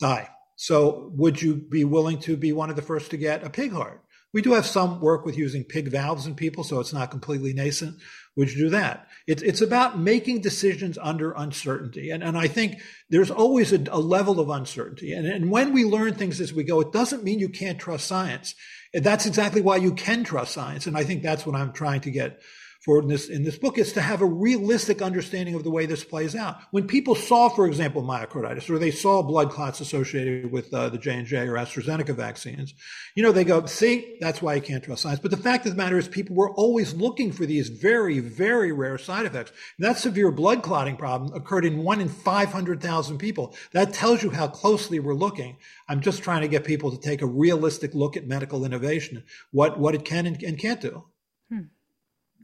die. 0.00 0.28
So 0.56 1.12
would 1.14 1.40
you 1.40 1.54
be 1.54 1.84
willing 1.84 2.18
to 2.20 2.36
be 2.36 2.52
one 2.52 2.70
of 2.70 2.76
the 2.76 2.82
first 2.82 3.10
to 3.10 3.16
get 3.16 3.44
a 3.44 3.50
pig 3.50 3.72
heart? 3.72 4.02
We 4.32 4.42
do 4.42 4.52
have 4.52 4.66
some 4.66 5.00
work 5.00 5.24
with 5.24 5.38
using 5.38 5.64
pig 5.64 5.88
valves 5.88 6.26
in 6.26 6.34
people, 6.34 6.64
so 6.64 6.80
it's 6.80 6.92
not 6.92 7.10
completely 7.10 7.52
nascent. 7.52 7.96
Would 8.36 8.52
you 8.52 8.64
do 8.64 8.68
that? 8.70 9.08
It's, 9.26 9.42
it's 9.42 9.62
about 9.62 9.98
making 9.98 10.42
decisions 10.42 10.98
under 10.98 11.32
uncertainty. 11.32 12.10
And, 12.10 12.22
and 12.22 12.36
I 12.36 12.48
think 12.48 12.82
there's 13.08 13.30
always 13.30 13.72
a, 13.72 13.82
a 13.90 13.98
level 13.98 14.38
of 14.40 14.50
uncertainty. 14.50 15.12
And, 15.12 15.26
and 15.26 15.50
when 15.50 15.72
we 15.72 15.84
learn 15.84 16.14
things 16.14 16.40
as 16.40 16.52
we 16.52 16.64
go, 16.64 16.80
it 16.80 16.92
doesn't 16.92 17.24
mean 17.24 17.38
you 17.38 17.48
can't 17.48 17.78
trust 17.78 18.06
science. 18.06 18.54
That's 18.92 19.24
exactly 19.24 19.62
why 19.62 19.76
you 19.76 19.94
can 19.94 20.22
trust 20.22 20.52
science. 20.52 20.86
And 20.86 20.98
I 20.98 21.04
think 21.04 21.22
that's 21.22 21.46
what 21.46 21.56
I'm 21.56 21.72
trying 21.72 22.02
to 22.02 22.10
get 22.10 22.42
for 22.86 23.00
in 23.02 23.08
this 23.08 23.28
in 23.28 23.42
this 23.42 23.58
book 23.58 23.78
is 23.78 23.92
to 23.94 24.00
have 24.00 24.22
a 24.22 24.26
realistic 24.26 25.02
understanding 25.02 25.56
of 25.56 25.64
the 25.64 25.70
way 25.70 25.86
this 25.86 26.04
plays 26.04 26.36
out. 26.36 26.58
When 26.70 26.86
people 26.86 27.16
saw, 27.16 27.48
for 27.48 27.66
example, 27.66 28.02
myocarditis, 28.02 28.70
or 28.70 28.78
they 28.78 28.92
saw 28.92 29.22
blood 29.22 29.50
clots 29.50 29.80
associated 29.80 30.52
with 30.52 30.72
uh, 30.72 30.88
the 30.88 30.96
J 30.96 31.14
and 31.14 31.26
J 31.26 31.48
or 31.48 31.54
AstraZeneca 31.54 32.14
vaccines, 32.14 32.74
you 33.16 33.24
know, 33.24 33.32
they 33.32 33.42
go, 33.42 33.66
"See, 33.66 34.16
that's 34.20 34.40
why 34.40 34.54
you 34.54 34.62
can't 34.62 34.84
trust 34.84 35.02
science." 35.02 35.18
But 35.18 35.32
the 35.32 35.36
fact 35.36 35.66
of 35.66 35.72
the 35.72 35.82
matter 35.82 35.98
is, 35.98 36.06
people 36.06 36.36
were 36.36 36.52
always 36.52 36.94
looking 36.94 37.32
for 37.32 37.44
these 37.44 37.68
very, 37.68 38.20
very 38.20 38.70
rare 38.70 38.98
side 38.98 39.26
effects. 39.26 39.50
And 39.78 39.86
that 39.86 39.98
severe 39.98 40.30
blood 40.30 40.62
clotting 40.62 40.96
problem 40.96 41.34
occurred 41.34 41.64
in 41.64 41.82
one 41.82 42.00
in 42.00 42.08
five 42.08 42.52
hundred 42.52 42.80
thousand 42.80 43.18
people. 43.18 43.56
That 43.72 43.92
tells 43.92 44.22
you 44.22 44.30
how 44.30 44.46
closely 44.46 45.00
we're 45.00 45.14
looking. 45.14 45.56
I'm 45.88 46.00
just 46.00 46.22
trying 46.22 46.42
to 46.42 46.48
get 46.48 46.62
people 46.62 46.92
to 46.92 47.00
take 47.00 47.20
a 47.20 47.26
realistic 47.26 47.94
look 47.94 48.16
at 48.16 48.28
medical 48.28 48.64
innovation, 48.64 49.24
what 49.50 49.76
what 49.76 49.96
it 49.96 50.04
can 50.04 50.26
and, 50.26 50.40
and 50.44 50.56
can't 50.56 50.80
do. 50.80 51.04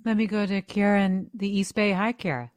Let 0.04 0.16
me 0.16 0.26
go 0.26 0.46
to 0.46 0.62
Kira 0.62 1.06
in 1.06 1.30
the 1.32 1.46
East 1.46 1.74
Bay. 1.74 1.92
Hi, 1.92 2.12
Kira. 2.12 2.50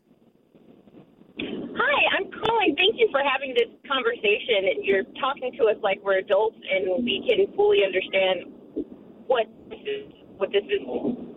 Hi, 1.37 1.97
I'm 2.17 2.25
calling. 2.31 2.73
Thank 2.73 2.97
you 2.97 3.07
for 3.11 3.21
having 3.21 3.53
this 3.53 3.69
conversation. 3.85 4.81
You're 4.81 5.05
talking 5.21 5.53
to 5.61 5.69
us 5.69 5.77
like 5.83 6.01
we're 6.01 6.25
adults, 6.25 6.57
and 6.57 7.05
we 7.05 7.21
can 7.21 7.53
fully 7.55 7.85
understand 7.85 8.49
what 9.29 9.45
this 9.69 9.83
is, 9.85 10.09
what 10.41 10.49
this 10.49 10.65
is, 10.65 10.81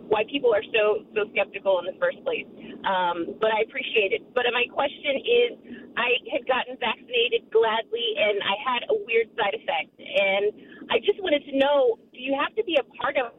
why 0.09 0.25
people 0.33 0.49
are 0.49 0.65
so 0.73 1.05
so 1.13 1.29
skeptical 1.29 1.77
in 1.77 1.85
the 1.85 1.97
first 2.01 2.17
place. 2.25 2.49
Um, 2.89 3.37
but 3.37 3.53
I 3.53 3.61
appreciate 3.69 4.09
it. 4.09 4.25
But 4.33 4.49
my 4.49 4.65
question 4.73 5.13
is, 5.21 5.49
I 5.93 6.09
had 6.33 6.41
gotten 6.49 6.73
vaccinated 6.81 7.53
gladly, 7.53 8.07
and 8.17 8.41
I 8.41 8.57
had 8.65 8.81
a 8.89 8.97
weird 9.05 9.29
side 9.37 9.53
effect, 9.53 9.93
and 9.93 10.89
I 10.89 10.97
just 11.05 11.21
wanted 11.21 11.45
to 11.45 11.53
know: 11.53 12.01
Do 12.09 12.17
you 12.17 12.33
have 12.33 12.55
to 12.57 12.63
be 12.65 12.81
a 12.81 12.85
part 12.97 13.13
of 13.21 13.29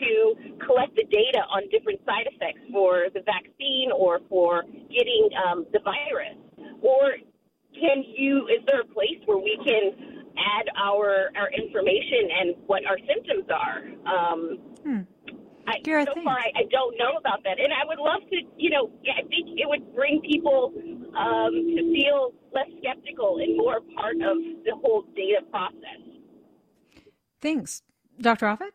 to 0.00 0.34
collect 0.64 0.96
the 0.96 1.04
data 1.04 1.44
on 1.52 1.68
different 1.70 2.00
side 2.04 2.26
effects 2.32 2.60
for 2.72 3.06
the 3.14 3.20
vaccine 3.22 3.92
or 3.94 4.20
for 4.28 4.64
getting 4.88 5.28
um, 5.46 5.66
the 5.72 5.80
virus? 5.84 6.36
Or 6.82 7.16
can 7.74 8.04
you, 8.16 8.48
is 8.48 8.64
there 8.66 8.80
a 8.80 8.90
place 8.92 9.20
where 9.26 9.38
we 9.38 9.58
can 9.64 10.26
add 10.36 10.66
our, 10.76 11.30
our 11.36 11.50
information 11.52 12.28
and 12.40 12.48
what 12.66 12.84
our 12.86 12.98
symptoms 13.06 13.46
are? 13.52 13.78
Um, 14.08 14.58
hmm. 14.82 15.00
I, 15.66 15.76
so 15.84 16.14
far, 16.24 16.38
I, 16.38 16.50
I, 16.56 16.64
don't 16.70 16.98
know 16.98 17.16
about 17.18 17.44
that, 17.44 17.60
and 17.60 17.72
I 17.72 17.86
would 17.86 17.98
love 17.98 18.28
to. 18.30 18.36
You 18.56 18.70
know, 18.70 18.90
I 19.06 19.22
think 19.28 19.54
it 19.54 19.68
would 19.68 19.94
bring 19.94 20.20
people 20.20 20.72
um, 21.16 21.52
to 21.52 21.94
feel 21.94 22.32
less 22.52 22.66
skeptical 22.80 23.38
and 23.38 23.56
more 23.56 23.80
part 23.94 24.16
of 24.16 24.36
the 24.64 24.74
whole 24.82 25.04
data 25.14 25.46
process. 25.50 26.00
Thanks, 27.40 27.82
Dr. 28.20 28.46
Offit. 28.46 28.72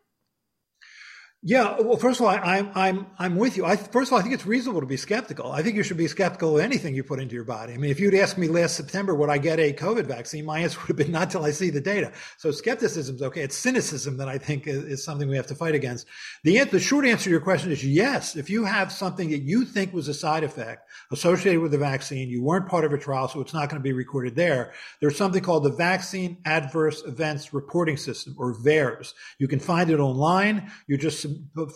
Yeah, 1.42 1.76
well, 1.80 1.98
first 1.98 2.18
of 2.18 2.26
all, 2.26 2.32
I, 2.32 2.58
am 2.58 2.70
I'm 2.74 3.06
I'm 3.18 3.36
with 3.36 3.56
you. 3.58 3.66
I, 3.66 3.76
first 3.76 4.08
of 4.08 4.14
all, 4.14 4.18
I 4.18 4.22
think 4.22 4.34
it's 4.34 4.46
reasonable 4.46 4.80
to 4.80 4.86
be 4.86 4.96
skeptical. 4.96 5.52
I 5.52 5.62
think 5.62 5.76
you 5.76 5.82
should 5.82 5.98
be 5.98 6.08
skeptical 6.08 6.56
of 6.56 6.64
anything 6.64 6.94
you 6.94 7.04
put 7.04 7.20
into 7.20 7.34
your 7.34 7.44
body. 7.44 7.74
I 7.74 7.76
mean, 7.76 7.90
if 7.90 8.00
you'd 8.00 8.14
asked 8.14 8.38
me 8.38 8.48
last 8.48 8.74
September 8.74 9.14
would 9.14 9.28
I 9.28 9.36
get 9.38 9.60
a 9.60 9.72
COVID 9.72 10.06
vaccine, 10.06 10.46
my 10.46 10.60
answer 10.60 10.80
would 10.80 10.88
have 10.88 10.96
been 10.96 11.12
not 11.12 11.30
till 11.30 11.44
I 11.44 11.50
see 11.50 11.68
the 11.68 11.80
data. 11.80 12.10
So 12.38 12.50
skepticism 12.50 13.16
is 13.16 13.22
okay. 13.22 13.42
It's 13.42 13.56
cynicism 13.56 14.16
that 14.16 14.28
I 14.28 14.38
think 14.38 14.66
is, 14.66 14.82
is 14.84 15.04
something 15.04 15.28
we 15.28 15.36
have 15.36 15.46
to 15.48 15.54
fight 15.54 15.74
against. 15.74 16.06
The 16.42 16.64
the 16.64 16.80
short 16.80 17.06
answer 17.06 17.24
to 17.24 17.30
your 17.30 17.40
question 17.40 17.70
is 17.70 17.84
yes. 17.84 18.34
If 18.34 18.48
you 18.48 18.64
have 18.64 18.90
something 18.90 19.30
that 19.30 19.42
you 19.42 19.66
think 19.66 19.92
was 19.92 20.08
a 20.08 20.14
side 20.14 20.42
effect 20.42 20.88
associated 21.12 21.60
with 21.60 21.70
the 21.70 21.78
vaccine, 21.78 22.28
you 22.28 22.42
weren't 22.42 22.66
part 22.66 22.84
of 22.84 22.92
a 22.92 22.98
trial, 22.98 23.28
so 23.28 23.40
it's 23.40 23.54
not 23.54 23.68
going 23.68 23.80
to 23.80 23.84
be 23.84 23.92
recorded 23.92 24.34
there. 24.34 24.72
There's 25.00 25.16
something 25.16 25.42
called 25.42 25.64
the 25.64 25.70
Vaccine 25.70 26.38
Adverse 26.46 27.04
Events 27.04 27.52
Reporting 27.52 27.98
System, 27.98 28.34
or 28.38 28.54
VAERS. 28.54 29.12
You 29.38 29.46
can 29.46 29.60
find 29.60 29.90
it 29.90 30.00
online. 30.00 30.72
You 30.88 30.96
just 30.96 31.26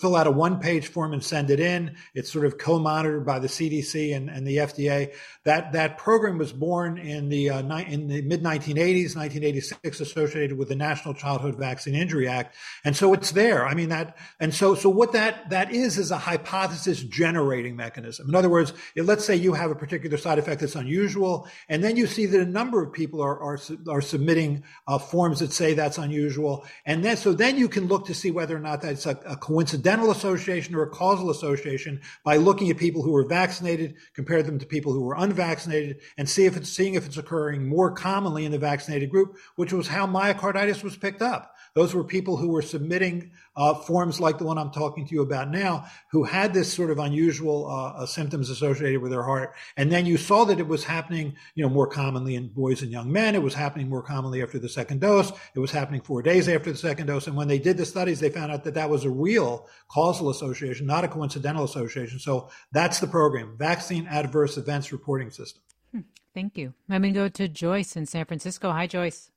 fill 0.00 0.16
out 0.16 0.26
a 0.26 0.30
one 0.30 0.60
page 0.60 0.88
form 0.88 1.12
and 1.12 1.22
send 1.22 1.50
it 1.50 1.60
in. 1.60 1.96
It's 2.14 2.30
sort 2.30 2.44
of 2.44 2.58
co 2.58 2.78
monitored 2.78 3.24
by 3.26 3.38
the 3.38 3.48
CDC 3.48 4.14
and, 4.14 4.28
and 4.28 4.46
the 4.46 4.58
FDA. 4.58 5.12
That, 5.44 5.72
that 5.72 5.98
program 5.98 6.38
was 6.38 6.52
born 6.52 6.98
in 6.98 7.28
the, 7.28 7.50
uh, 7.50 7.62
ni- 7.62 7.92
in 7.92 8.08
the 8.08 8.22
mid 8.22 8.42
1980s, 8.42 9.16
1986, 9.16 10.00
associated 10.00 10.56
with 10.58 10.68
the 10.68 10.76
National 10.76 11.14
Childhood 11.14 11.56
Vaccine 11.56 11.94
Injury 11.94 12.28
Act. 12.28 12.54
And 12.84 12.96
so 12.96 13.12
it's 13.14 13.32
there. 13.32 13.66
I 13.66 13.74
mean, 13.74 13.88
that, 13.88 14.16
and 14.38 14.54
so, 14.54 14.74
so 14.74 14.88
what 14.88 15.12
that, 15.12 15.50
that 15.50 15.72
is, 15.72 15.98
is 15.98 16.10
a 16.10 16.18
hypothesis 16.18 17.02
generating 17.02 17.76
mechanism. 17.76 18.28
In 18.28 18.34
other 18.34 18.48
words, 18.48 18.72
let's 18.96 19.24
say 19.24 19.34
you 19.36 19.52
have 19.54 19.70
a 19.70 19.74
particular 19.74 20.16
side 20.16 20.38
effect 20.38 20.60
that's 20.60 20.76
unusual, 20.76 21.48
and 21.68 21.82
then 21.82 21.96
you 21.96 22.06
see 22.06 22.26
that 22.26 22.40
a 22.40 22.46
number 22.46 22.82
of 22.82 22.92
people 22.92 23.22
are, 23.22 23.40
are, 23.40 23.58
are 23.88 24.00
submitting 24.00 24.62
uh, 24.86 24.98
forms 24.98 25.40
that 25.40 25.52
say 25.52 25.74
that's 25.74 25.98
unusual. 25.98 26.66
And 26.86 27.04
then, 27.04 27.16
so 27.16 27.32
then 27.32 27.56
you 27.56 27.68
can 27.68 27.86
look 27.86 28.06
to 28.06 28.14
see 28.14 28.30
whether 28.30 28.56
or 28.56 28.60
not 28.60 28.82
that's 28.82 29.06
a, 29.06 29.18
a 29.26 29.36
coincidental 29.40 30.10
association 30.10 30.74
or 30.74 30.82
a 30.82 30.90
causal 30.90 31.30
association 31.30 32.00
by 32.24 32.36
looking 32.36 32.70
at 32.70 32.76
people 32.76 33.02
who 33.02 33.12
were 33.12 33.26
vaccinated, 33.26 33.94
compare 34.14 34.42
them 34.42 34.58
to 34.58 34.66
people 34.66 34.92
who 34.92 35.02
were 35.02 35.16
unvaccinated, 35.18 36.00
and 36.18 36.28
see 36.28 36.46
if 36.46 36.56
it's 36.56 36.68
seeing 36.68 36.94
if 36.94 37.06
it's 37.06 37.16
occurring 37.16 37.66
more 37.66 37.92
commonly 37.92 38.44
in 38.44 38.52
the 38.52 38.58
vaccinated 38.58 39.10
group, 39.10 39.36
which 39.56 39.72
was 39.72 39.88
how 39.88 40.06
myocarditis 40.06 40.82
was 40.82 40.96
picked 40.96 41.22
up. 41.22 41.54
Those 41.74 41.94
were 41.94 42.04
people 42.04 42.36
who 42.36 42.48
were 42.48 42.62
submitting 42.62 43.30
uh, 43.56 43.74
forms 43.74 44.20
like 44.20 44.38
the 44.38 44.44
one 44.44 44.58
I'm 44.58 44.70
talking 44.70 45.06
to 45.06 45.14
you 45.14 45.22
about 45.22 45.50
now, 45.50 45.86
who 46.10 46.24
had 46.24 46.54
this 46.54 46.72
sort 46.72 46.90
of 46.90 46.98
unusual 46.98 47.66
uh, 47.66 48.02
uh, 48.02 48.06
symptoms 48.06 48.48
associated 48.50 49.02
with 49.02 49.10
their 49.10 49.22
heart. 49.22 49.54
And 49.76 49.90
then 49.90 50.06
you 50.06 50.16
saw 50.16 50.44
that 50.44 50.60
it 50.60 50.66
was 50.66 50.84
happening, 50.84 51.36
you 51.54 51.62
know, 51.62 51.68
more 51.68 51.86
commonly 51.86 52.36
in 52.36 52.48
boys 52.48 52.82
and 52.82 52.90
young 52.90 53.12
men. 53.12 53.34
It 53.34 53.42
was 53.42 53.54
happening 53.54 53.88
more 53.88 54.02
commonly 54.02 54.42
after 54.42 54.58
the 54.58 54.68
second 54.68 55.00
dose. 55.00 55.32
It 55.54 55.58
was 55.58 55.70
happening 55.70 56.00
four 56.00 56.22
days 56.22 56.48
after 56.48 56.72
the 56.72 56.78
second 56.78 57.06
dose. 57.06 57.26
And 57.26 57.36
when 57.36 57.48
they 57.48 57.58
did 57.58 57.76
the 57.76 57.86
studies, 57.86 58.20
they 58.20 58.30
found 58.30 58.52
out 58.52 58.64
that 58.64 58.74
that 58.74 58.90
was 58.90 59.04
a 59.04 59.10
real 59.10 59.68
causal 59.88 60.30
association, 60.30 60.86
not 60.86 61.04
a 61.04 61.08
coincidental 61.08 61.64
association. 61.64 62.18
So 62.18 62.50
that's 62.72 63.00
the 63.00 63.06
program, 63.06 63.56
Vaccine 63.58 64.06
Adverse 64.06 64.56
Events 64.56 64.92
Reporting 64.92 65.30
System. 65.30 65.62
Hmm. 65.92 66.00
Thank 66.34 66.56
you. 66.56 66.74
Let 66.88 67.00
me 67.00 67.10
go 67.10 67.28
to 67.28 67.48
Joyce 67.48 67.96
in 67.96 68.06
San 68.06 68.24
Francisco. 68.24 68.70
Hi, 68.70 68.86
Joyce. 68.86 69.30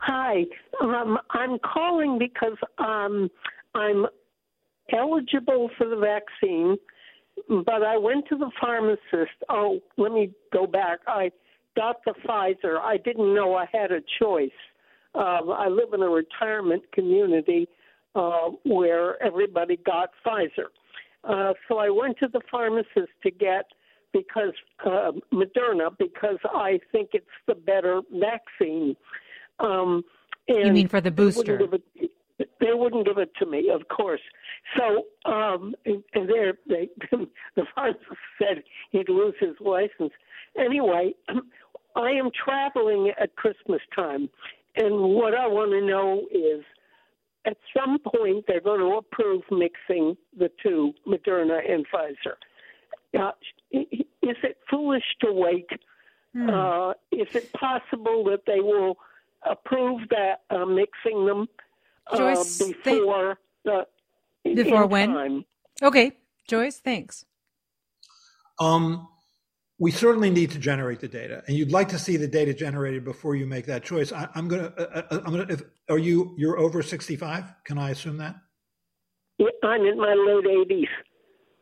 Hi, 0.00 0.44
um, 0.80 1.18
I'm 1.30 1.58
calling 1.58 2.18
because 2.18 2.56
um, 2.78 3.28
I'm 3.74 4.06
eligible 4.92 5.70
for 5.76 5.88
the 5.88 5.96
vaccine, 5.96 6.76
but 7.48 7.82
I 7.82 7.96
went 7.96 8.26
to 8.28 8.36
the 8.36 8.50
pharmacist. 8.60 9.36
Oh, 9.48 9.80
let 9.96 10.12
me 10.12 10.30
go 10.52 10.66
back. 10.66 11.00
I 11.06 11.30
got 11.76 11.96
the 12.04 12.14
Pfizer. 12.26 12.80
I 12.80 12.96
didn't 12.96 13.34
know 13.34 13.54
I 13.54 13.66
had 13.72 13.92
a 13.92 14.00
choice. 14.20 14.50
Uh, 15.14 15.50
I 15.50 15.68
live 15.68 15.92
in 15.94 16.02
a 16.02 16.08
retirement 16.08 16.82
community 16.92 17.68
uh, 18.14 18.50
where 18.64 19.22
everybody 19.22 19.76
got 19.84 20.10
Pfizer. 20.24 20.68
Uh, 21.24 21.52
so 21.68 21.78
I 21.78 21.90
went 21.90 22.18
to 22.18 22.28
the 22.32 22.40
pharmacist 22.50 23.12
to 23.22 23.30
get 23.30 23.66
because 24.12 24.54
uh, 24.86 25.12
Moderna 25.32 25.90
because 25.98 26.38
I 26.44 26.80
think 26.92 27.10
it's 27.12 27.26
the 27.46 27.54
better 27.54 28.00
vaccine. 28.12 28.96
Um, 29.60 30.04
you 30.48 30.72
mean 30.72 30.88
for 30.88 31.00
the 31.00 31.10
booster? 31.10 31.58
They 31.58 31.64
wouldn't, 31.64 31.84
it, 31.94 32.10
they 32.60 32.72
wouldn't 32.72 33.06
give 33.06 33.18
it 33.18 33.30
to 33.38 33.46
me, 33.46 33.70
of 33.70 33.88
course. 33.88 34.20
So, 34.76 35.06
um, 35.30 35.74
and, 35.84 36.02
and 36.14 36.28
there, 36.28 36.54
they, 36.68 36.88
the 37.56 37.64
pharmacist 37.74 38.06
said 38.38 38.62
he'd 38.90 39.08
lose 39.08 39.34
his 39.40 39.54
license. 39.60 40.12
Anyway, 40.58 41.14
I 41.96 42.10
am 42.10 42.30
traveling 42.32 43.12
at 43.20 43.36
Christmas 43.36 43.80
time, 43.94 44.28
and 44.76 45.14
what 45.14 45.34
I 45.34 45.46
want 45.46 45.72
to 45.72 45.84
know 45.84 46.26
is 46.30 46.64
at 47.46 47.56
some 47.76 47.98
point 47.98 48.44
they're 48.46 48.60
going 48.60 48.80
to 48.80 48.96
approve 48.96 49.42
mixing 49.50 50.16
the 50.38 50.50
two, 50.62 50.92
Moderna 51.06 51.58
and 51.68 51.86
Pfizer. 51.92 52.36
Uh, 53.18 53.32
is 53.72 54.36
it 54.42 54.58
foolish 54.70 55.04
to 55.22 55.32
wait? 55.32 55.68
Hmm. 56.34 56.50
Uh, 56.50 56.90
is 57.10 57.34
it 57.34 57.52
possible 57.54 58.22
that 58.24 58.42
they 58.46 58.60
will 58.60 58.98
approve 59.44 60.00
that 60.10 60.42
uh, 60.50 60.64
mixing 60.64 61.26
them 61.26 61.46
uh, 62.10 62.16
Joyce, 62.16 62.58
before 62.58 63.38
the 63.64 63.86
before 64.44 64.86
when? 64.86 65.12
Time? 65.12 65.44
Okay, 65.82 66.12
Joyce, 66.48 66.78
thanks. 66.78 67.24
Um, 68.60 69.08
we 69.78 69.92
certainly 69.92 70.30
need 70.30 70.50
to 70.50 70.58
generate 70.58 71.00
the 71.00 71.08
data, 71.08 71.42
and 71.46 71.56
you'd 71.56 71.70
like 71.70 71.88
to 71.90 71.98
see 71.98 72.16
the 72.16 72.26
data 72.26 72.52
generated 72.52 73.04
before 73.04 73.36
you 73.36 73.46
make 73.46 73.66
that 73.66 73.84
choice. 73.84 74.12
I, 74.12 74.28
am 74.34 74.48
gonna, 74.48 74.72
uh, 74.76 75.02
uh, 75.10 75.20
I'm 75.24 75.30
gonna. 75.30 75.46
If, 75.48 75.62
are 75.88 75.98
you 75.98 76.34
you're 76.36 76.58
over 76.58 76.82
65? 76.82 77.44
Can 77.64 77.78
I 77.78 77.90
assume 77.90 78.16
that? 78.18 78.36
I'm 79.62 79.82
in 79.84 79.98
my 79.98 80.14
late 80.14 80.68
80s. 80.68 80.88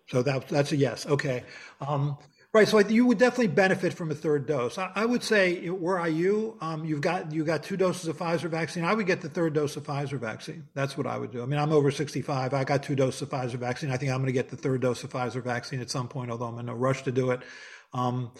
So 0.09 0.22
that 0.22 0.49
that's 0.49 0.72
a 0.72 0.77
yes. 0.77 1.07
Okay. 1.07 1.45
Um, 1.81 2.16
right. 2.57 2.68
So 2.68 2.78
you 2.78 3.07
would 3.07 3.18
definitely 3.18 3.48
benefit 3.48 3.92
from 3.92 4.11
a 4.11 4.14
third 4.14 4.46
dose. 4.46 4.78
I, 4.78 4.90
I 4.94 5.07
would 5.07 5.22
say, 5.22 5.68
were 5.68 6.00
I 6.00 6.09
you, 6.09 6.57
um, 6.61 6.84
you've 6.84 7.00
got 7.00 7.32
you 7.32 7.44
got 7.44 7.62
two 7.62 7.76
doses 7.76 8.09
of 8.09 8.18
Pfizer 8.18 8.48
vaccine. 8.48 8.84
I 8.84 8.94
would 8.94 9.07
get 9.07 9.20
the 9.20 9.28
third 9.28 9.52
dose 9.54 9.76
of 9.76 9.84
Pfizer 9.84 10.18
vaccine. 10.18 10.66
That's 10.74 10.96
what 10.96 11.07
I 11.07 11.18
would 11.18 11.30
do. 11.30 11.42
I 11.42 11.46
mean, 11.46 11.61
I'm 11.61 11.72
over 11.72 11.90
65. 11.90 12.54
I 12.54 12.64
got 12.64 12.82
two 12.82 12.96
doses 12.96 13.22
of 13.22 13.30
Pfizer 13.30 13.54
vaccine. 13.54 13.90
I 13.90 13.96
think 13.96 14.11
I'm 14.11 14.18
going 14.18 14.26
to 14.26 14.32
get 14.32 14.48
the 14.48 14.57
third 14.57 14.80
dose 14.80 15.04
of 15.04 15.11
Pfizer 15.11 15.42
vaccine 15.42 15.80
at 15.80 15.90
some 15.90 16.09
point, 16.09 16.30
although 16.30 16.46
I'm 16.46 16.59
in 16.59 16.66
no 16.66 16.74
rush 16.74 17.02
to 17.04 17.12
do 17.12 17.30
it. 17.30 17.40
Um, 17.92 18.32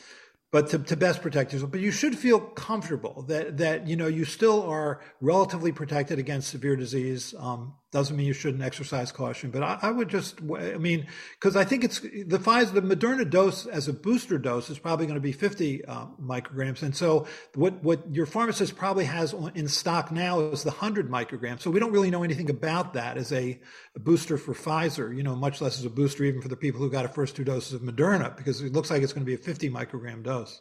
but 0.53 0.71
to, 0.71 0.79
to 0.79 0.97
best 0.97 1.23
protect 1.23 1.53
yourself. 1.53 1.71
But 1.71 1.81
you 1.81 1.91
should 1.91 2.17
feel 2.17 2.41
comfortable 2.41 3.23
that 3.29 3.59
that 3.59 3.87
you 3.87 3.97
know 3.97 4.07
you 4.07 4.25
still 4.25 4.63
are 4.63 5.01
relatively 5.21 5.73
protected 5.73 6.19
against 6.19 6.49
severe 6.49 6.77
disease. 6.77 7.35
Um, 7.39 7.75
doesn't 7.97 8.15
mean 8.15 8.27
you 8.27 8.35
shouldn't 8.35 8.63
exercise 8.63 9.11
caution, 9.11 9.51
but 9.51 9.63
I, 9.63 9.79
I 9.81 9.91
would 9.91 10.11
just, 10.11 10.43
I 10.43 10.77
mean, 10.77 11.07
because 11.41 11.57
I 11.57 11.65
think 11.65 11.83
it's 11.83 12.01
the 12.01 12.39
Pfizer, 12.39 12.75
the 12.75 12.83
Moderna 12.83 13.29
dose 13.29 13.65
as 13.65 13.89
a 13.89 13.95
booster 13.95 14.37
dose 14.37 14.69
is 14.69 14.79
probably 14.79 15.07
going 15.07 15.15
to 15.15 15.21
be 15.23 15.33
50 15.33 15.83
uh, 15.87 16.05
micrograms, 16.23 16.83
and 16.83 16.95
so 16.95 17.27
what 17.55 17.83
what 17.83 18.03
your 18.15 18.27
pharmacist 18.27 18.77
probably 18.77 19.07
has 19.07 19.35
in 19.55 19.67
stock 19.67 20.13
now 20.13 20.41
is 20.41 20.63
the 20.63 20.71
100 20.73 21.11
micrograms. 21.11 21.63
So 21.63 21.71
we 21.71 21.81
don't 21.81 21.91
really 21.91 22.11
know 22.11 22.23
anything 22.23 22.51
about 22.51 22.93
that 22.93 23.17
as 23.17 23.33
a, 23.33 23.59
a 23.95 23.99
booster 23.99 24.37
for 24.37 24.53
Pfizer, 24.53 25.17
you 25.17 25.23
know, 25.23 25.35
much 25.35 25.63
less 25.63 25.79
as 25.79 25.87
a 25.87 25.91
booster 25.91 26.23
even 26.25 26.43
for 26.43 26.49
the 26.49 26.57
people 26.57 26.83
who 26.83 26.91
got 26.91 27.07
a 27.07 27.09
first 27.09 27.35
two 27.35 27.45
doses 27.45 27.73
of 27.73 27.81
Moderna, 27.81 28.37
because 28.37 28.61
it 28.61 28.75
looks 28.75 28.91
like 28.91 29.03
it's 29.03 29.15
going 29.15 29.25
to 29.25 29.27
be 29.27 29.35
a 29.35 29.39
50 29.39 29.71
microgram 29.71 30.23
dose. 30.23 30.61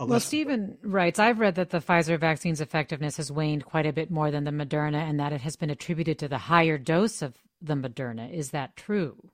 Unless... 0.00 0.10
Well, 0.10 0.20
Stephen 0.20 0.78
writes, 0.82 1.18
I've 1.18 1.40
read 1.40 1.56
that 1.56 1.70
the 1.70 1.80
Pfizer 1.80 2.18
vaccine's 2.18 2.60
effectiveness 2.60 3.16
has 3.16 3.32
waned 3.32 3.64
quite 3.64 3.86
a 3.86 3.92
bit 3.92 4.10
more 4.10 4.30
than 4.30 4.44
the 4.44 4.50
Moderna 4.50 5.08
and 5.08 5.18
that 5.18 5.32
it 5.32 5.40
has 5.40 5.56
been 5.56 5.70
attributed 5.70 6.18
to 6.20 6.28
the 6.28 6.38
higher 6.38 6.78
dose 6.78 7.22
of 7.22 7.36
the 7.60 7.74
Moderna. 7.74 8.32
Is 8.32 8.50
that 8.50 8.76
true? 8.76 9.30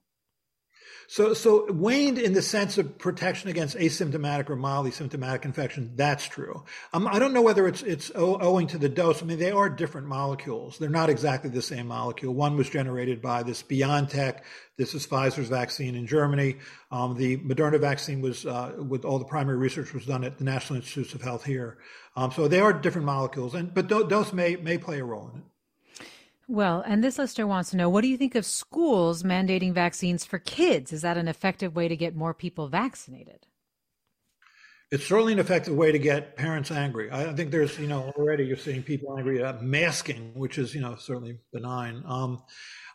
So, 1.06 1.34
so 1.34 1.70
waned 1.70 2.18
in 2.18 2.32
the 2.32 2.42
sense 2.42 2.78
of 2.78 2.98
protection 2.98 3.50
against 3.50 3.76
asymptomatic 3.76 4.48
or 4.50 4.56
mildly 4.56 4.90
symptomatic 4.90 5.44
infection. 5.44 5.92
That's 5.94 6.26
true. 6.26 6.64
Um, 6.92 7.06
I 7.06 7.18
don't 7.18 7.32
know 7.32 7.42
whether 7.42 7.68
it's 7.68 7.82
it's 7.82 8.10
owing 8.14 8.66
to 8.68 8.78
the 8.78 8.88
dose. 8.88 9.22
I 9.22 9.26
mean, 9.26 9.38
they 9.38 9.50
are 9.50 9.68
different 9.68 10.06
molecules. 10.06 10.78
They're 10.78 10.88
not 10.88 11.10
exactly 11.10 11.50
the 11.50 11.62
same 11.62 11.86
molecule. 11.88 12.34
One 12.34 12.56
was 12.56 12.70
generated 12.70 13.20
by 13.20 13.42
this 13.42 13.62
BioNTech. 13.62 14.40
This 14.76 14.94
is 14.94 15.06
Pfizer's 15.06 15.48
vaccine 15.48 15.94
in 15.94 16.06
Germany. 16.06 16.56
Um, 16.90 17.16
the 17.16 17.36
Moderna 17.38 17.80
vaccine 17.80 18.20
was, 18.20 18.44
uh, 18.44 18.72
with 18.78 19.04
all 19.04 19.18
the 19.18 19.24
primary 19.24 19.56
research 19.56 19.92
was 19.92 20.06
done 20.06 20.24
at 20.24 20.38
the 20.38 20.44
National 20.44 20.76
Institutes 20.76 21.14
of 21.14 21.22
Health 21.22 21.44
here. 21.44 21.78
Um, 22.16 22.32
so 22.32 22.48
they 22.48 22.60
are 22.60 22.72
different 22.72 23.06
molecules, 23.06 23.54
and 23.54 23.74
but 23.74 23.88
dose 23.88 24.32
may 24.32 24.56
may 24.56 24.78
play 24.78 25.00
a 25.00 25.04
role 25.04 25.30
in 25.32 25.40
it. 25.40 25.44
Well, 26.48 26.82
and 26.86 27.02
this 27.02 27.18
listener 27.18 27.46
wants 27.46 27.70
to 27.70 27.76
know 27.76 27.88
what 27.88 28.02
do 28.02 28.08
you 28.08 28.16
think 28.16 28.34
of 28.34 28.44
schools 28.44 29.22
mandating 29.22 29.72
vaccines 29.72 30.24
for 30.24 30.38
kids? 30.38 30.92
Is 30.92 31.02
that 31.02 31.16
an 31.16 31.28
effective 31.28 31.74
way 31.74 31.88
to 31.88 31.96
get 31.96 32.14
more 32.14 32.34
people 32.34 32.68
vaccinated? 32.68 33.46
It's 34.90 35.06
certainly 35.06 35.32
an 35.32 35.38
effective 35.38 35.74
way 35.74 35.90
to 35.90 35.98
get 35.98 36.36
parents 36.36 36.70
angry. 36.70 37.10
I 37.10 37.32
think 37.32 37.50
there's, 37.50 37.78
you 37.78 37.88
know, 37.88 38.12
already 38.16 38.44
you're 38.44 38.56
seeing 38.56 38.82
people 38.82 39.16
angry 39.16 39.42
at 39.42 39.62
masking, 39.62 40.32
which 40.34 40.58
is, 40.58 40.74
you 40.74 40.82
know, 40.82 40.96
certainly 40.96 41.38
benign. 41.52 42.04
Um, 42.06 42.42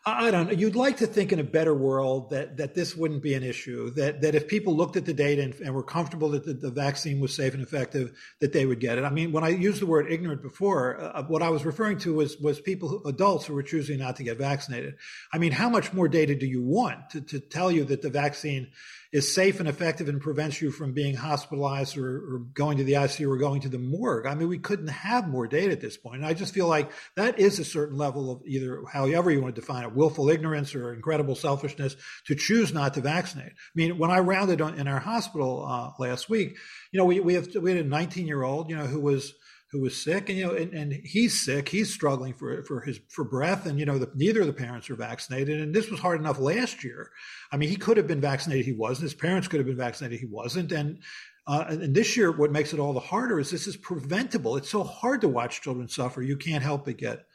I 0.05 0.31
don't 0.31 0.47
know. 0.47 0.53
You'd 0.53 0.75
like 0.75 0.97
to 0.97 1.07
think 1.07 1.33
in 1.33 1.39
a 1.39 1.43
better 1.43 1.73
world 1.73 2.29
that 2.29 2.57
that 2.57 2.73
this 2.73 2.95
wouldn't 2.95 3.21
be 3.21 3.33
an 3.33 3.43
issue. 3.43 3.89
That 3.91 4.21
that 4.21 4.33
if 4.33 4.47
people 4.47 4.75
looked 4.75 4.95
at 4.95 5.05
the 5.05 5.13
data 5.13 5.43
and, 5.43 5.53
and 5.55 5.75
were 5.75 5.83
comfortable 5.83 6.29
that 6.29 6.45
the, 6.45 6.53
the, 6.53 6.71
vaccine 6.71 7.19
was 7.19 7.35
safe 7.35 7.53
and 7.53 7.61
effective, 7.61 8.17
that 8.39 8.53
they 8.53 8.65
would 8.65 8.79
get 8.79 8.97
it. 8.97 9.03
I 9.03 9.09
mean, 9.09 9.31
when 9.31 9.43
I 9.43 9.49
used 9.49 9.81
the 9.81 9.85
word 9.85 10.09
ignorant 10.09 10.41
before, 10.41 10.99
uh, 11.01 11.23
what 11.23 11.41
I 11.41 11.49
was 11.49 11.65
referring 11.65 11.97
to 11.99 12.13
was 12.13 12.37
was 12.37 12.61
people, 12.61 13.05
adults 13.05 13.45
who 13.45 13.53
were 13.53 13.63
choosing 13.63 13.99
not 13.99 14.15
to 14.17 14.23
get 14.23 14.37
vaccinated. 14.37 14.95
I 15.33 15.37
mean, 15.37 15.51
how 15.51 15.69
much 15.69 15.91
more 15.91 16.07
data 16.07 16.33
do 16.33 16.45
you 16.45 16.61
want 16.61 17.09
to, 17.11 17.21
to 17.21 17.39
tell 17.39 17.71
you 17.71 17.83
that 17.85 18.01
the 18.01 18.09
vaccine 18.09 18.71
is 19.11 19.33
safe 19.33 19.59
and 19.59 19.67
effective 19.67 20.07
and 20.07 20.21
prevents 20.21 20.61
you 20.61 20.69
from 20.69 20.93
being 20.93 21.15
hospitalized 21.15 21.97
or, 21.97 22.17
or, 22.17 22.39
going 22.53 22.77
to 22.77 22.83
the 22.83 22.93
ICU 22.93 23.27
or 23.27 23.37
going 23.37 23.61
to 23.61 23.69
the 23.69 23.79
morgue. 23.79 24.27
I 24.27 24.35
mean, 24.35 24.47
we 24.47 24.59
couldn't 24.59 24.89
have 24.89 25.27
more 25.27 25.47
data 25.47 25.71
at 25.71 25.81
this 25.81 25.97
point. 25.97 26.17
And 26.17 26.25
I 26.25 26.33
just 26.33 26.53
feel 26.53 26.67
like 26.67 26.91
that 27.15 27.39
is 27.39 27.57
a 27.57 27.65
certain 27.65 27.97
level 27.97 28.31
of 28.31 28.41
either, 28.45 28.83
however 28.91 29.31
you 29.31 29.41
want 29.41 29.55
to 29.55 29.61
define 29.61 29.83
it, 29.83 29.95
willful 29.95 30.29
ignorance 30.29 30.75
or 30.75 30.93
incredible 30.93 31.35
selfishness 31.35 31.95
to 32.27 32.35
choose 32.35 32.71
not 32.71 32.93
to 32.93 33.01
vaccinate. 33.01 33.51
I 33.51 33.73
mean, 33.73 33.97
when 33.97 34.11
I 34.11 34.19
rounded 34.19 34.61
on, 34.61 34.75
in 34.75 34.87
our 34.87 34.99
hospital 34.99 35.65
uh, 35.65 35.91
last 35.97 36.29
week, 36.29 36.57
you 36.91 36.99
know, 36.99 37.05
we, 37.05 37.19
we, 37.19 37.33
have, 37.33 37.47
we 37.55 37.71
had 37.71 37.85
a 37.85 37.87
19 37.89 38.27
year 38.27 38.43
old, 38.43 38.69
you 38.69 38.77
know, 38.77 38.85
who 38.85 38.99
was 38.99 39.33
who 39.71 39.81
was 39.81 40.01
sick, 40.01 40.29
and 40.29 40.37
you 40.37 40.47
know, 40.47 40.53
and, 40.53 40.73
and 40.73 40.93
he's 41.03 41.39
sick. 41.39 41.69
He's 41.69 41.93
struggling 41.93 42.33
for 42.33 42.63
for 42.63 42.81
his 42.81 42.99
for 43.09 43.23
breath, 43.23 43.65
and 43.65 43.79
you 43.79 43.85
know, 43.85 43.97
the, 43.97 44.11
neither 44.15 44.41
of 44.41 44.47
the 44.47 44.53
parents 44.53 44.89
are 44.89 44.95
vaccinated. 44.95 45.61
And 45.61 45.73
this 45.73 45.89
was 45.89 45.99
hard 45.99 46.19
enough 46.19 46.39
last 46.39 46.83
year. 46.83 47.11
I 47.51 47.57
mean, 47.57 47.69
he 47.69 47.75
could 47.75 47.97
have 47.97 48.07
been 48.07 48.21
vaccinated, 48.21 48.65
he 48.65 48.73
wasn't. 48.73 49.03
His 49.03 49.13
parents 49.13 49.47
could 49.47 49.59
have 49.59 49.67
been 49.67 49.77
vaccinated, 49.77 50.19
he 50.19 50.25
wasn't. 50.25 50.71
And 50.71 50.99
uh, 51.45 51.65
and 51.69 51.95
this 51.95 52.17
year, 52.17 52.31
what 52.31 52.51
makes 52.51 52.73
it 52.73 52.79
all 52.79 52.93
the 52.93 52.99
harder 52.99 53.39
is 53.39 53.51
this 53.51 53.67
is 53.67 53.77
preventable. 53.77 54.57
It's 54.57 54.69
so 54.69 54.83
hard 54.83 55.21
to 55.21 55.27
watch 55.27 55.61
children 55.61 55.87
suffer. 55.87 56.21
You 56.21 56.37
can't 56.37 56.63
help 56.63 56.85
but 56.85 56.97
get 56.97 57.25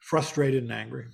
frustrated 0.00 0.62
and 0.62 0.72
angry. 0.72 1.06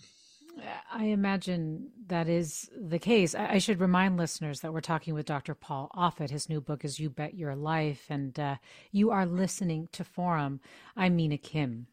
I 0.90 1.04
imagine 1.04 1.90
that 2.06 2.28
is 2.28 2.70
the 2.76 2.98
case. 2.98 3.34
I 3.34 3.58
should 3.58 3.80
remind 3.80 4.16
listeners 4.16 4.60
that 4.60 4.72
we're 4.72 4.80
talking 4.80 5.12
with 5.12 5.26
Dr. 5.26 5.54
Paul 5.54 5.90
Offit. 5.94 6.30
His 6.30 6.48
new 6.48 6.60
book 6.60 6.84
is 6.84 6.98
You 6.98 7.10
Bet 7.10 7.34
Your 7.34 7.54
Life, 7.54 8.06
and 8.08 8.38
uh, 8.38 8.56
you 8.90 9.10
are 9.10 9.26
listening 9.26 9.88
to 9.92 10.04
Forum. 10.04 10.60
I'm 10.96 11.16
Mina 11.16 11.38
Kim. 11.38 11.88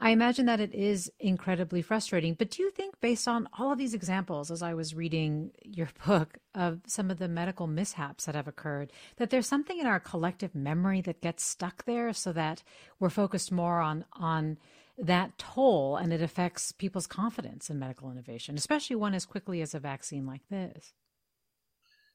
I 0.00 0.10
imagine 0.10 0.46
that 0.46 0.60
it 0.60 0.74
is 0.74 1.10
incredibly 1.20 1.82
frustrating, 1.82 2.34
but 2.34 2.50
do 2.50 2.62
you 2.62 2.70
think, 2.70 3.00
based 3.00 3.28
on 3.28 3.48
all 3.58 3.72
of 3.72 3.78
these 3.78 3.94
examples, 3.94 4.50
as 4.50 4.62
I 4.62 4.74
was 4.74 4.94
reading 4.94 5.52
your 5.62 5.88
book, 6.06 6.38
of 6.54 6.80
some 6.86 7.10
of 7.10 7.18
the 7.18 7.28
medical 7.28 7.66
mishaps 7.66 8.26
that 8.26 8.34
have 8.34 8.48
occurred, 8.48 8.92
that 9.16 9.30
there's 9.30 9.46
something 9.46 9.78
in 9.78 9.86
our 9.86 10.00
collective 10.00 10.54
memory 10.54 11.00
that 11.02 11.22
gets 11.22 11.44
stuck 11.44 11.84
there 11.84 12.12
so 12.12 12.32
that 12.32 12.62
we're 13.00 13.10
focused 13.10 13.50
more 13.50 13.80
on, 13.80 14.04
on, 14.12 14.58
that 14.98 15.38
toll 15.38 15.96
and 15.96 16.12
it 16.12 16.22
affects 16.22 16.72
people's 16.72 17.06
confidence 17.06 17.70
in 17.70 17.78
medical 17.78 18.10
innovation, 18.10 18.56
especially 18.56 18.96
one 18.96 19.14
as 19.14 19.26
quickly 19.26 19.62
as 19.62 19.74
a 19.74 19.80
vaccine 19.80 20.26
like 20.26 20.42
this. 20.50 20.92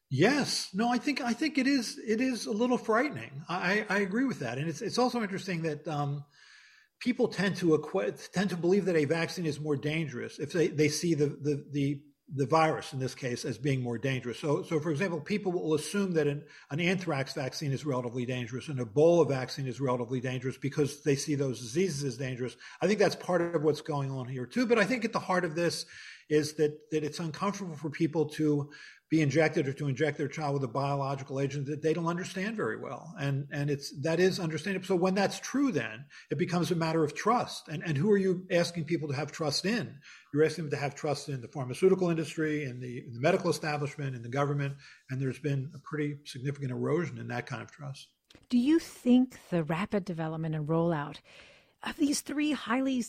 Yes, 0.10 0.70
no, 0.74 0.90
I 0.90 0.98
think 0.98 1.20
I 1.20 1.34
think 1.34 1.58
it 1.58 1.68
is 1.68 2.00
it 2.08 2.22
is 2.22 2.46
a 2.46 2.52
little 2.52 2.78
frightening. 2.78 3.44
I, 3.50 3.86
I 3.90 4.00
agree 4.00 4.24
with 4.24 4.40
that, 4.40 4.58
and 4.58 4.70
it's 4.70 4.82
it's 4.82 4.98
also 4.98 5.22
interesting 5.22 5.64
that 5.64 5.86
um, 5.86 6.24
people 7.00 7.28
tend 7.28 7.58
to 7.58 7.78
equ- 7.78 8.32
tend 8.32 8.50
to 8.52 8.56
believe 8.56 8.86
that 8.86 8.96
a 8.96 9.04
vaccine 9.04 9.46
is 9.46 9.60
more 9.60 9.76
dangerous 9.76 10.40
if 10.40 10.54
they, 10.54 10.68
they 10.68 10.88
see 10.88 11.14
the, 11.14 11.28
the 11.28 11.66
the 11.72 12.02
the 12.36 12.46
virus 12.46 12.92
in 12.92 13.00
this 13.00 13.16
case 13.16 13.46
as 13.46 13.58
being 13.58 13.82
more 13.82 13.98
dangerous. 13.98 14.38
So, 14.38 14.62
so 14.62 14.80
for 14.80 14.92
example, 14.92 15.20
people 15.22 15.52
will 15.52 15.76
assume 15.76 16.12
that 16.14 16.28
an, 16.28 16.44
an 16.72 16.80
anthrax 16.80 17.34
vaccine 17.34 17.72
is 17.72 17.86
relatively 17.86 18.26
dangerous, 18.26 18.68
an 18.68 18.78
Ebola 18.78 19.28
vaccine 19.28 19.66
is 19.66 19.80
relatively 19.80 20.20
dangerous 20.20 20.58
because 20.58 21.02
they 21.04 21.16
see 21.16 21.36
those 21.36 21.62
diseases 21.62 22.04
as 22.04 22.18
dangerous. 22.18 22.58
I 22.82 22.88
think 22.88 23.00
that's 23.00 23.16
part 23.16 23.42
of 23.56 23.64
what's 23.64 23.82
going 23.82 24.12
on 24.12 24.28
here 24.28 24.46
too. 24.46 24.66
But 24.66 24.78
I 24.78 24.84
think 24.84 25.06
at 25.06 25.14
the 25.14 25.20
heart 25.20 25.46
of 25.46 25.56
this 25.56 25.86
is 26.30 26.54
that 26.56 26.92
that 26.92 27.06
it's 27.06 27.20
uncomfortable 27.20 27.76
for 27.76 27.90
people 27.90 28.26
to 28.26 28.70
be 29.10 29.22
injected 29.22 29.68
or 29.68 29.74
to 29.74 29.88
inject 29.88 30.18
their 30.18 30.28
child 30.28 30.54
with 30.54 30.64
a 30.64 30.68
biological 30.68 31.40
agent 31.40 31.66
that 31.68 31.82
they 31.82 31.94
don't 31.94 32.08
understand 32.08 32.58
very 32.58 32.78
well. 32.78 33.14
And, 33.20 33.48
and 33.52 33.70
it's, 33.70 33.92
that 34.02 34.20
is 34.20 34.40
understandable. 34.40 34.86
So 34.86 34.96
when 34.96 35.16
that's 35.16 35.40
true, 35.40 35.72
then 35.72 36.06
it 36.30 36.38
becomes 36.38 36.72
a 36.72 36.76
matter 36.76 37.04
of 37.04 37.16
trust. 37.16 37.70
And, 37.70 37.84
and 37.84 37.98
who 37.98 38.12
are 38.12 38.18
you 38.18 38.46
asking 38.52 38.84
people 38.84 39.08
to 39.08 39.16
have 39.16 39.32
trust 39.32 39.66
in? 39.66 39.98
You're 40.34 40.44
asking 40.44 40.66
them 40.66 40.72
to 40.72 40.78
have 40.78 40.94
trust 40.94 41.30
in 41.30 41.42
the 41.42 41.48
pharmaceutical 41.48 42.10
industry, 42.10 42.66
in 42.66 42.82
the, 42.82 43.06
in 43.08 43.14
the 43.14 43.22
medical 43.22 43.50
establishment, 43.50 44.16
in 44.16 44.22
the 44.22 44.30
government. 44.30 44.76
And 45.10 45.22
there's 45.22 45.40
been 45.40 45.72
a 45.74 45.80
pretty 45.80 46.18
significant 46.26 46.72
erosion 46.72 47.18
in 47.18 47.30
that 47.30 47.46
kind 47.46 47.62
of 47.62 47.72
trust. 47.72 48.08
Do 48.50 48.58
you 48.58 48.80
think 48.80 49.40
the 49.50 49.64
rapid 49.64 50.04
development 50.04 50.54
and 50.54 50.68
rollout 50.68 51.18
of 51.84 51.96
these 51.96 52.22
three 52.22 52.52
highly 52.52 53.06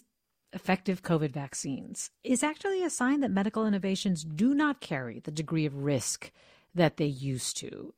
effective 0.52 1.02
COVID 1.02 1.30
vaccines 1.30 2.10
is 2.24 2.42
actually 2.42 2.82
a 2.82 2.90
sign 2.90 3.20
that 3.20 3.30
medical 3.30 3.66
innovations 3.66 4.24
do 4.24 4.54
not 4.54 4.80
carry 4.80 5.20
the 5.20 5.30
degree 5.30 5.66
of 5.66 5.84
risk 5.84 6.32
that 6.74 6.96
they 6.96 7.06
used 7.06 7.56
to? 7.58 7.94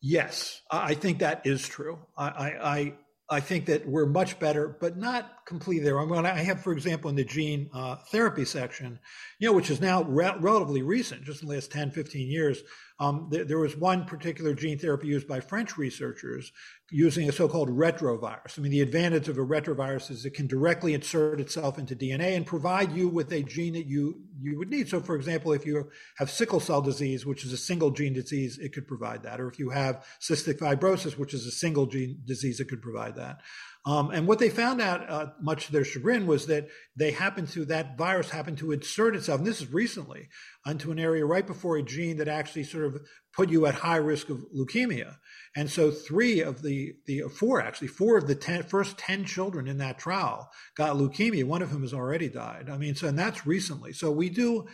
Yes, 0.00 0.60
I 0.70 0.94
think 0.94 1.18
that 1.20 1.46
is 1.46 1.66
true. 1.66 1.98
I, 2.16 2.28
I, 2.28 2.94
I 3.30 3.40
think 3.40 3.66
that 3.66 3.88
we're 3.88 4.06
much 4.06 4.38
better, 4.38 4.76
but 4.80 4.98
not 4.98 5.46
completely 5.46 5.82
there. 5.82 5.98
I, 5.98 6.04
mean, 6.04 6.26
I 6.26 6.42
have, 6.42 6.62
for 6.62 6.72
example, 6.72 7.08
in 7.08 7.16
the 7.16 7.24
gene 7.24 7.70
uh, 7.72 7.96
therapy 8.10 8.44
section, 8.44 8.98
you 9.38 9.48
know, 9.48 9.54
which 9.54 9.70
is 9.70 9.80
now 9.80 10.04
re- 10.04 10.36
relatively 10.40 10.82
recent, 10.82 11.24
just 11.24 11.42
in 11.42 11.48
the 11.48 11.54
last 11.54 11.72
10, 11.72 11.90
15 11.90 12.30
years, 12.30 12.62
um, 13.00 13.28
th- 13.30 13.48
there 13.48 13.58
was 13.58 13.76
one 13.76 14.04
particular 14.04 14.54
gene 14.54 14.78
therapy 14.78 15.08
used 15.08 15.26
by 15.26 15.40
French 15.40 15.76
researchers 15.76 16.52
using 16.90 17.28
a 17.28 17.32
so-called 17.32 17.68
retrovirus. 17.68 18.56
I 18.56 18.62
mean, 18.62 18.70
the 18.70 18.82
advantage 18.82 19.28
of 19.28 19.36
a 19.36 19.44
retrovirus 19.44 20.10
is 20.12 20.24
it 20.24 20.34
can 20.34 20.46
directly 20.46 20.94
insert 20.94 21.40
itself 21.40 21.78
into 21.78 21.96
DNA 21.96 22.36
and 22.36 22.46
provide 22.46 22.92
you 22.92 23.08
with 23.08 23.32
a 23.32 23.42
gene 23.42 23.72
that 23.72 23.86
you 23.86 24.20
you 24.40 24.58
would 24.58 24.70
need. 24.70 24.88
So, 24.88 25.00
for 25.00 25.16
example, 25.16 25.52
if 25.52 25.66
you 25.66 25.90
have 26.18 26.30
sickle 26.30 26.60
cell 26.60 26.82
disease, 26.82 27.26
which 27.26 27.44
is 27.44 27.52
a 27.52 27.56
single 27.56 27.90
gene 27.90 28.12
disease, 28.12 28.58
it 28.58 28.72
could 28.72 28.86
provide 28.86 29.24
that. 29.24 29.40
Or 29.40 29.48
if 29.48 29.58
you 29.58 29.70
have 29.70 30.06
cystic 30.20 30.58
fibrosis, 30.58 31.18
which 31.18 31.34
is 31.34 31.46
a 31.46 31.50
single 31.50 31.86
gene 31.86 32.20
disease, 32.24 32.60
it 32.60 32.68
could 32.68 32.82
provide 32.82 33.16
that. 33.16 33.40
Um, 33.86 34.10
and 34.10 34.26
what 34.26 34.38
they 34.38 34.48
found 34.48 34.80
out, 34.80 35.10
uh, 35.10 35.26
much 35.42 35.66
to 35.66 35.72
their 35.72 35.84
chagrin, 35.84 36.26
was 36.26 36.46
that 36.46 36.68
they 36.96 37.10
happened 37.10 37.48
to 37.48 37.66
that 37.66 37.98
virus 37.98 38.30
happened 38.30 38.56
to 38.58 38.72
insert 38.72 39.14
itself, 39.14 39.40
and 39.40 39.46
this 39.46 39.60
is 39.60 39.72
recently, 39.72 40.28
onto 40.64 40.90
an 40.90 40.98
area 40.98 41.26
right 41.26 41.46
before 41.46 41.76
a 41.76 41.82
gene 41.82 42.16
that 42.16 42.28
actually 42.28 42.64
sort 42.64 42.86
of 42.86 43.02
put 43.34 43.50
you 43.50 43.66
at 43.66 43.74
high 43.74 43.96
risk 43.96 44.30
of 44.30 44.46
leukemia. 44.56 45.16
And 45.54 45.70
so, 45.70 45.90
three 45.90 46.40
of 46.40 46.62
the 46.62 46.94
the 47.04 47.24
four 47.28 47.60
actually 47.60 47.88
four 47.88 48.16
of 48.16 48.26
the 48.26 48.34
ten, 48.34 48.62
first 48.62 48.96
ten 48.96 49.26
children 49.26 49.68
in 49.68 49.78
that 49.78 49.98
trial 49.98 50.50
got 50.76 50.96
leukemia. 50.96 51.44
One 51.44 51.60
of 51.60 51.68
whom 51.68 51.82
has 51.82 51.92
already 51.92 52.30
died. 52.30 52.70
I 52.70 52.78
mean, 52.78 52.94
so 52.94 53.08
and 53.08 53.18
that's 53.18 53.46
recently. 53.46 53.92
So 53.92 54.10
we 54.10 54.30
do 54.30 54.66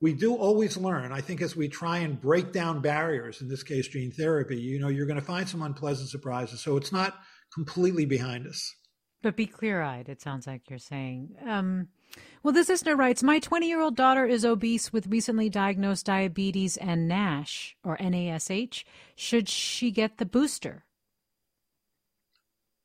we 0.00 0.12
do 0.12 0.34
always 0.34 0.76
learn. 0.76 1.12
I 1.12 1.20
think 1.20 1.42
as 1.42 1.56
we 1.56 1.68
try 1.68 1.98
and 1.98 2.20
break 2.20 2.52
down 2.52 2.80
barriers, 2.80 3.40
in 3.40 3.48
this 3.48 3.62
case, 3.62 3.88
gene 3.88 4.10
therapy, 4.12 4.60
you 4.60 4.80
know, 4.80 4.88
you're 4.88 5.06
going 5.06 5.18
to 5.18 5.24
find 5.24 5.48
some 5.48 5.62
unpleasant 5.62 6.10
surprises. 6.10 6.60
So 6.60 6.76
it's 6.76 6.90
not 6.90 7.16
completely 7.54 8.04
behind 8.04 8.46
us. 8.46 8.74
But 9.22 9.36
be 9.36 9.46
clear 9.46 9.82
eyed, 9.82 10.08
it 10.08 10.20
sounds 10.20 10.46
like 10.46 10.68
you're 10.68 10.78
saying. 10.78 11.36
Um, 11.46 11.88
well, 12.42 12.52
this 12.52 12.68
listener 12.68 12.96
writes 12.96 13.22
My 13.22 13.38
20 13.38 13.68
year 13.68 13.80
old 13.80 13.96
daughter 13.96 14.26
is 14.26 14.44
obese 14.44 14.92
with 14.92 15.06
recently 15.06 15.48
diagnosed 15.48 16.06
diabetes 16.06 16.76
and 16.76 17.06
NASH 17.06 17.76
or 17.84 17.96
NASH. 18.00 18.84
Should 19.14 19.48
she 19.48 19.90
get 19.90 20.18
the 20.18 20.26
booster? 20.26 20.84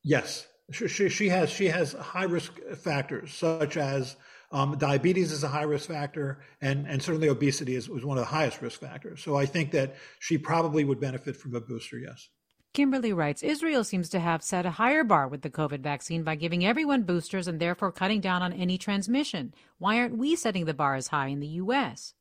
Yes. 0.03 0.47
She, 0.71 1.09
she 1.09 1.29
has 1.29 1.49
she 1.49 1.67
has 1.67 1.93
high 1.93 2.25
risk 2.25 2.53
factors 2.75 3.33
such 3.33 3.77
as 3.77 4.17
um, 4.51 4.77
diabetes 4.77 5.31
is 5.31 5.43
a 5.43 5.47
high 5.47 5.63
risk 5.63 5.89
factor, 5.89 6.39
and, 6.61 6.87
and 6.87 7.03
certainly 7.03 7.27
obesity 7.27 7.75
is, 7.75 7.89
is 7.89 8.05
one 8.05 8.17
of 8.17 8.23
the 8.23 8.29
highest 8.29 8.61
risk 8.61 8.79
factors. 8.79 9.21
So 9.21 9.35
I 9.35 9.45
think 9.45 9.71
that 9.71 9.95
she 10.19 10.37
probably 10.37 10.85
would 10.85 11.01
benefit 11.01 11.35
from 11.35 11.55
a 11.55 11.59
booster, 11.59 11.97
yes. 11.97 12.29
Kimberly 12.73 13.13
writes 13.13 13.43
Israel 13.43 13.83
seems 13.83 14.09
to 14.09 14.19
have 14.19 14.43
set 14.43 14.65
a 14.65 14.71
higher 14.71 15.03
bar 15.03 15.27
with 15.27 15.41
the 15.41 15.49
COVID 15.49 15.79
vaccine 15.79 16.23
by 16.23 16.35
giving 16.35 16.65
everyone 16.65 17.03
boosters 17.03 17.47
and 17.47 17.59
therefore 17.59 17.91
cutting 17.91 18.21
down 18.21 18.43
on 18.43 18.53
any 18.53 18.77
transmission. 18.77 19.53
Why 19.79 19.99
aren't 19.99 20.17
we 20.17 20.35
setting 20.35 20.65
the 20.65 20.73
bar 20.73 20.95
as 20.95 21.07
high 21.07 21.27
in 21.27 21.39
the 21.39 21.47
U.S.? 21.47 22.13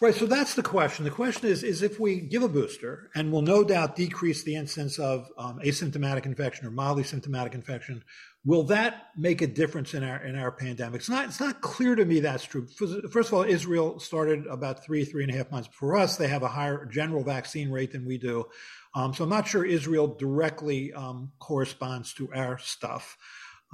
Right. 0.00 0.14
So 0.14 0.26
that's 0.26 0.54
the 0.54 0.62
question. 0.62 1.04
The 1.04 1.10
question 1.10 1.48
is, 1.48 1.62
is 1.62 1.82
if 1.82 2.00
we 2.00 2.20
give 2.20 2.42
a 2.42 2.48
booster 2.48 3.10
and 3.14 3.30
will 3.32 3.42
no 3.42 3.62
doubt 3.62 3.96
decrease 3.96 4.42
the 4.42 4.56
incidence 4.56 4.98
of 4.98 5.28
um, 5.38 5.60
asymptomatic 5.60 6.26
infection 6.26 6.66
or 6.66 6.72
mildly 6.72 7.04
symptomatic 7.04 7.54
infection, 7.54 8.02
will 8.44 8.64
that 8.64 9.06
make 9.16 9.40
a 9.40 9.46
difference 9.46 9.94
in 9.94 10.02
our 10.02 10.16
in 10.24 10.36
our 10.36 10.50
pandemic? 10.50 11.00
It's 11.00 11.08
not. 11.08 11.26
It's 11.26 11.40
not 11.40 11.60
clear 11.60 11.94
to 11.94 12.04
me 12.04 12.20
that's 12.20 12.44
true. 12.44 12.66
First 12.66 13.28
of 13.28 13.34
all, 13.34 13.44
Israel 13.44 14.00
started 14.00 14.46
about 14.46 14.84
three 14.84 15.04
three 15.04 15.22
and 15.22 15.32
a 15.32 15.36
half 15.36 15.52
months 15.52 15.68
before 15.68 15.96
us. 15.96 16.16
They 16.16 16.28
have 16.28 16.42
a 16.42 16.48
higher 16.48 16.84
general 16.86 17.22
vaccine 17.22 17.70
rate 17.70 17.92
than 17.92 18.04
we 18.04 18.18
do. 18.18 18.46
Um, 18.94 19.12
so 19.12 19.24
I'm 19.24 19.30
not 19.30 19.48
sure 19.48 19.64
Israel 19.64 20.06
directly 20.06 20.92
um, 20.92 21.32
corresponds 21.40 22.14
to 22.14 22.32
our 22.32 22.58
stuff. 22.58 23.16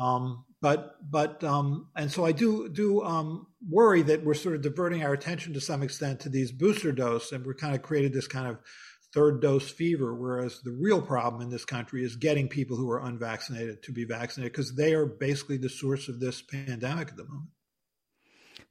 Um, 0.00 0.44
but 0.62 0.96
but 1.10 1.44
um, 1.44 1.88
and 1.94 2.10
so 2.10 2.24
I 2.24 2.32
do 2.32 2.68
do 2.68 3.02
um, 3.02 3.46
worry 3.68 4.02
that 4.02 4.24
we're 4.24 4.34
sort 4.34 4.54
of 4.54 4.62
diverting 4.62 5.02
our 5.02 5.12
attention 5.12 5.52
to 5.54 5.60
some 5.60 5.82
extent 5.82 6.20
to 6.20 6.28
these 6.28 6.52
booster 6.52 6.92
dose, 6.92 7.32
and 7.32 7.44
we're 7.44 7.54
kind 7.54 7.74
of 7.74 7.82
created 7.82 8.12
this 8.12 8.26
kind 8.26 8.46
of 8.46 8.58
third 9.12 9.42
dose 9.42 9.70
fever. 9.70 10.14
Whereas 10.14 10.60
the 10.62 10.72
real 10.72 11.02
problem 11.02 11.42
in 11.42 11.50
this 11.50 11.64
country 11.64 12.02
is 12.02 12.16
getting 12.16 12.48
people 12.48 12.76
who 12.76 12.90
are 12.90 13.04
unvaccinated 13.04 13.82
to 13.82 13.92
be 13.92 14.04
vaccinated 14.04 14.52
because 14.52 14.74
they 14.74 14.94
are 14.94 15.06
basically 15.06 15.58
the 15.58 15.68
source 15.68 16.08
of 16.08 16.20
this 16.20 16.40
pandemic 16.40 17.08
at 17.08 17.16
the 17.16 17.24
moment. 17.24 17.50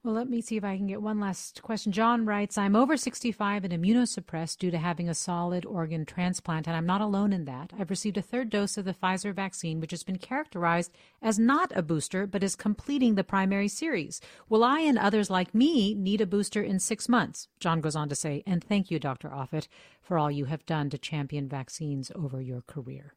Well, 0.02 0.14
let 0.14 0.30
me 0.30 0.40
see 0.40 0.56
if 0.56 0.64
I 0.64 0.78
can 0.78 0.86
get 0.86 1.02
one 1.02 1.20
last 1.20 1.60
question. 1.60 1.92
John 1.92 2.24
writes 2.24 2.56
I'm 2.56 2.74
over 2.74 2.96
65 2.96 3.64
and 3.64 3.72
immunosuppressed 3.74 4.56
due 4.56 4.70
to 4.70 4.78
having 4.78 5.10
a 5.10 5.14
solid 5.14 5.66
organ 5.66 6.06
transplant, 6.06 6.66
and 6.66 6.74
I'm 6.74 6.86
not 6.86 7.02
alone 7.02 7.34
in 7.34 7.44
that. 7.44 7.74
I've 7.78 7.90
received 7.90 8.16
a 8.16 8.22
third 8.22 8.48
dose 8.48 8.78
of 8.78 8.86
the 8.86 8.94
Pfizer 8.94 9.34
vaccine, 9.34 9.78
which 9.78 9.90
has 9.90 10.02
been 10.02 10.16
characterized 10.16 10.90
as 11.20 11.38
not 11.38 11.70
a 11.76 11.82
booster, 11.82 12.26
but 12.26 12.42
is 12.42 12.56
completing 12.56 13.14
the 13.14 13.24
primary 13.24 13.68
series. 13.68 14.22
Will 14.48 14.64
I 14.64 14.80
and 14.80 14.96
others 14.98 15.28
like 15.28 15.54
me 15.54 15.94
need 15.94 16.22
a 16.22 16.26
booster 16.26 16.62
in 16.62 16.78
six 16.78 17.06
months? 17.06 17.48
John 17.58 17.82
goes 17.82 17.94
on 17.94 18.08
to 18.08 18.14
say, 18.14 18.42
and 18.46 18.64
thank 18.64 18.90
you, 18.90 18.98
Dr. 18.98 19.28
Offit, 19.28 19.68
for 20.00 20.16
all 20.16 20.30
you 20.30 20.46
have 20.46 20.64
done 20.64 20.88
to 20.90 20.96
champion 20.96 21.46
vaccines 21.46 22.10
over 22.14 22.40
your 22.40 22.62
career. 22.62 23.16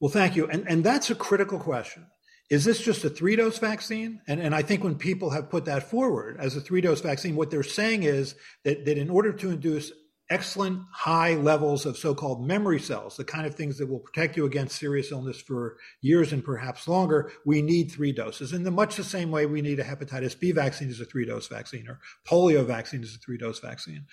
Well, 0.00 0.10
thank 0.10 0.34
you. 0.34 0.48
And, 0.48 0.66
and 0.66 0.82
that's 0.82 1.08
a 1.08 1.14
critical 1.14 1.60
question 1.60 2.06
is 2.50 2.64
this 2.64 2.80
just 2.80 3.04
a 3.04 3.10
three 3.10 3.36
dose 3.36 3.58
vaccine? 3.58 4.20
And, 4.26 4.40
and 4.40 4.54
I 4.54 4.62
think 4.62 4.84
when 4.84 4.96
people 4.96 5.30
have 5.30 5.50
put 5.50 5.64
that 5.66 5.90
forward 5.90 6.36
as 6.38 6.56
a 6.56 6.60
three 6.60 6.80
dose 6.80 7.00
vaccine, 7.00 7.36
what 7.36 7.50
they're 7.50 7.62
saying 7.62 8.02
is 8.02 8.34
that, 8.64 8.84
that 8.84 8.98
in 8.98 9.10
order 9.10 9.32
to 9.32 9.50
induce 9.50 9.92
excellent 10.32 10.82
high 10.90 11.34
levels 11.34 11.84
of 11.84 11.96
so 11.96 12.14
called 12.14 12.46
memory 12.46 12.80
cells, 12.80 13.16
the 13.16 13.24
kind 13.24 13.46
of 13.46 13.54
things 13.54 13.76
that 13.78 13.88
will 13.88 13.98
protect 13.98 14.36
you 14.36 14.46
against 14.46 14.78
serious 14.78 15.12
illness 15.12 15.40
for 15.40 15.76
years 16.00 16.32
and 16.32 16.42
perhaps 16.42 16.88
longer, 16.88 17.30
we 17.44 17.60
need 17.60 17.90
three 17.90 18.12
doses. 18.12 18.52
In 18.52 18.62
the 18.62 18.70
much 18.70 18.96
the 18.96 19.04
same 19.04 19.30
way 19.30 19.44
we 19.44 19.60
need 19.60 19.78
a 19.78 19.84
hepatitis 19.84 20.38
B 20.38 20.52
vaccine 20.52 20.88
as 20.88 21.00
a 21.00 21.04
three 21.04 21.26
dose 21.26 21.48
vaccine 21.48 21.86
or 21.86 22.00
polio 22.26 22.64
vaccine 22.64 23.02
as 23.02 23.14
a 23.14 23.18
three 23.18 23.36
dose 23.36 23.60
vaccine. 23.60 24.06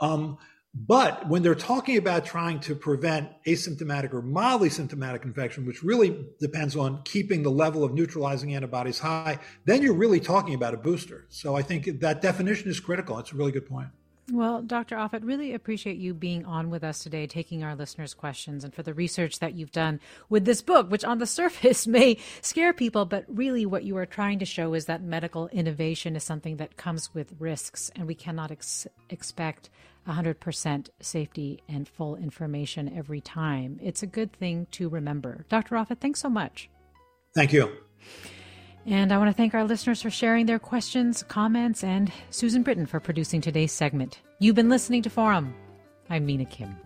Um, 0.00 0.38
but 0.74 1.28
when 1.28 1.42
they're 1.42 1.54
talking 1.54 1.96
about 1.96 2.24
trying 2.24 2.58
to 2.60 2.74
prevent 2.74 3.30
asymptomatic 3.46 4.12
or 4.12 4.22
mildly 4.22 4.68
symptomatic 4.68 5.24
infection, 5.24 5.64
which 5.66 5.84
really 5.84 6.26
depends 6.40 6.74
on 6.74 7.00
keeping 7.04 7.42
the 7.42 7.50
level 7.50 7.84
of 7.84 7.94
neutralizing 7.94 8.54
antibodies 8.54 8.98
high, 8.98 9.38
then 9.64 9.82
you're 9.82 9.94
really 9.94 10.20
talking 10.20 10.54
about 10.54 10.74
a 10.74 10.76
booster. 10.76 11.26
So 11.28 11.54
I 11.54 11.62
think 11.62 12.00
that 12.00 12.20
definition 12.20 12.68
is 12.68 12.80
critical. 12.80 13.18
It's 13.18 13.32
a 13.32 13.36
really 13.36 13.52
good 13.52 13.68
point. 13.68 13.88
Well, 14.32 14.62
Dr. 14.62 14.96
Offit, 14.96 15.20
really 15.22 15.52
appreciate 15.52 15.98
you 15.98 16.14
being 16.14 16.46
on 16.46 16.70
with 16.70 16.82
us 16.82 17.00
today, 17.00 17.26
taking 17.26 17.62
our 17.62 17.76
listeners' 17.76 18.14
questions, 18.14 18.64
and 18.64 18.72
for 18.72 18.82
the 18.82 18.94
research 18.94 19.38
that 19.40 19.52
you've 19.52 19.70
done 19.70 20.00
with 20.30 20.46
this 20.46 20.62
book, 20.62 20.90
which 20.90 21.04
on 21.04 21.18
the 21.18 21.26
surface 21.40 21.86
may 21.86 22.16
scare 22.40 22.72
people, 22.72 23.04
but 23.04 23.26
really 23.28 23.66
what 23.66 23.84
you 23.84 23.98
are 23.98 24.06
trying 24.06 24.38
to 24.38 24.46
show 24.46 24.72
is 24.72 24.86
that 24.86 25.02
medical 25.02 25.48
innovation 25.48 26.16
is 26.16 26.24
something 26.24 26.56
that 26.56 26.78
comes 26.78 27.12
with 27.12 27.34
risks, 27.38 27.90
and 27.94 28.06
we 28.06 28.14
cannot 28.14 28.50
ex- 28.50 28.86
expect 29.10 29.68
100% 30.06 30.88
safety 31.00 31.62
and 31.68 31.88
full 31.88 32.16
information 32.16 32.94
every 32.96 33.20
time. 33.20 33.78
It's 33.82 34.02
a 34.02 34.06
good 34.06 34.32
thing 34.32 34.66
to 34.72 34.88
remember. 34.88 35.44
Dr. 35.48 35.76
Offit, 35.76 35.98
thanks 36.00 36.20
so 36.20 36.28
much. 36.28 36.68
Thank 37.34 37.52
you. 37.52 37.70
And 38.86 39.12
I 39.12 39.18
want 39.18 39.30
to 39.30 39.36
thank 39.36 39.54
our 39.54 39.64
listeners 39.64 40.02
for 40.02 40.10
sharing 40.10 40.46
their 40.46 40.58
questions, 40.58 41.22
comments, 41.22 41.82
and 41.82 42.12
Susan 42.30 42.62
Britton 42.62 42.86
for 42.86 43.00
producing 43.00 43.40
today's 43.40 43.72
segment. 43.72 44.20
You've 44.40 44.56
been 44.56 44.68
listening 44.68 45.02
to 45.02 45.10
Forum. 45.10 45.54
I'm 46.10 46.26
Mina 46.26 46.44
Kim. 46.44 46.76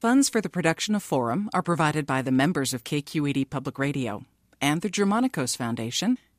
Funds 0.00 0.28
for 0.28 0.40
the 0.40 0.50
production 0.50 0.94
of 0.94 1.02
Forum 1.02 1.48
are 1.54 1.62
provided 1.62 2.06
by 2.06 2.20
the 2.20 2.30
members 2.30 2.74
of 2.74 2.84
KQED 2.84 3.48
Public 3.48 3.78
Radio 3.78 4.24
and 4.60 4.82
the 4.82 4.90
Germanacos 4.90 5.56
Foundation 5.56 6.18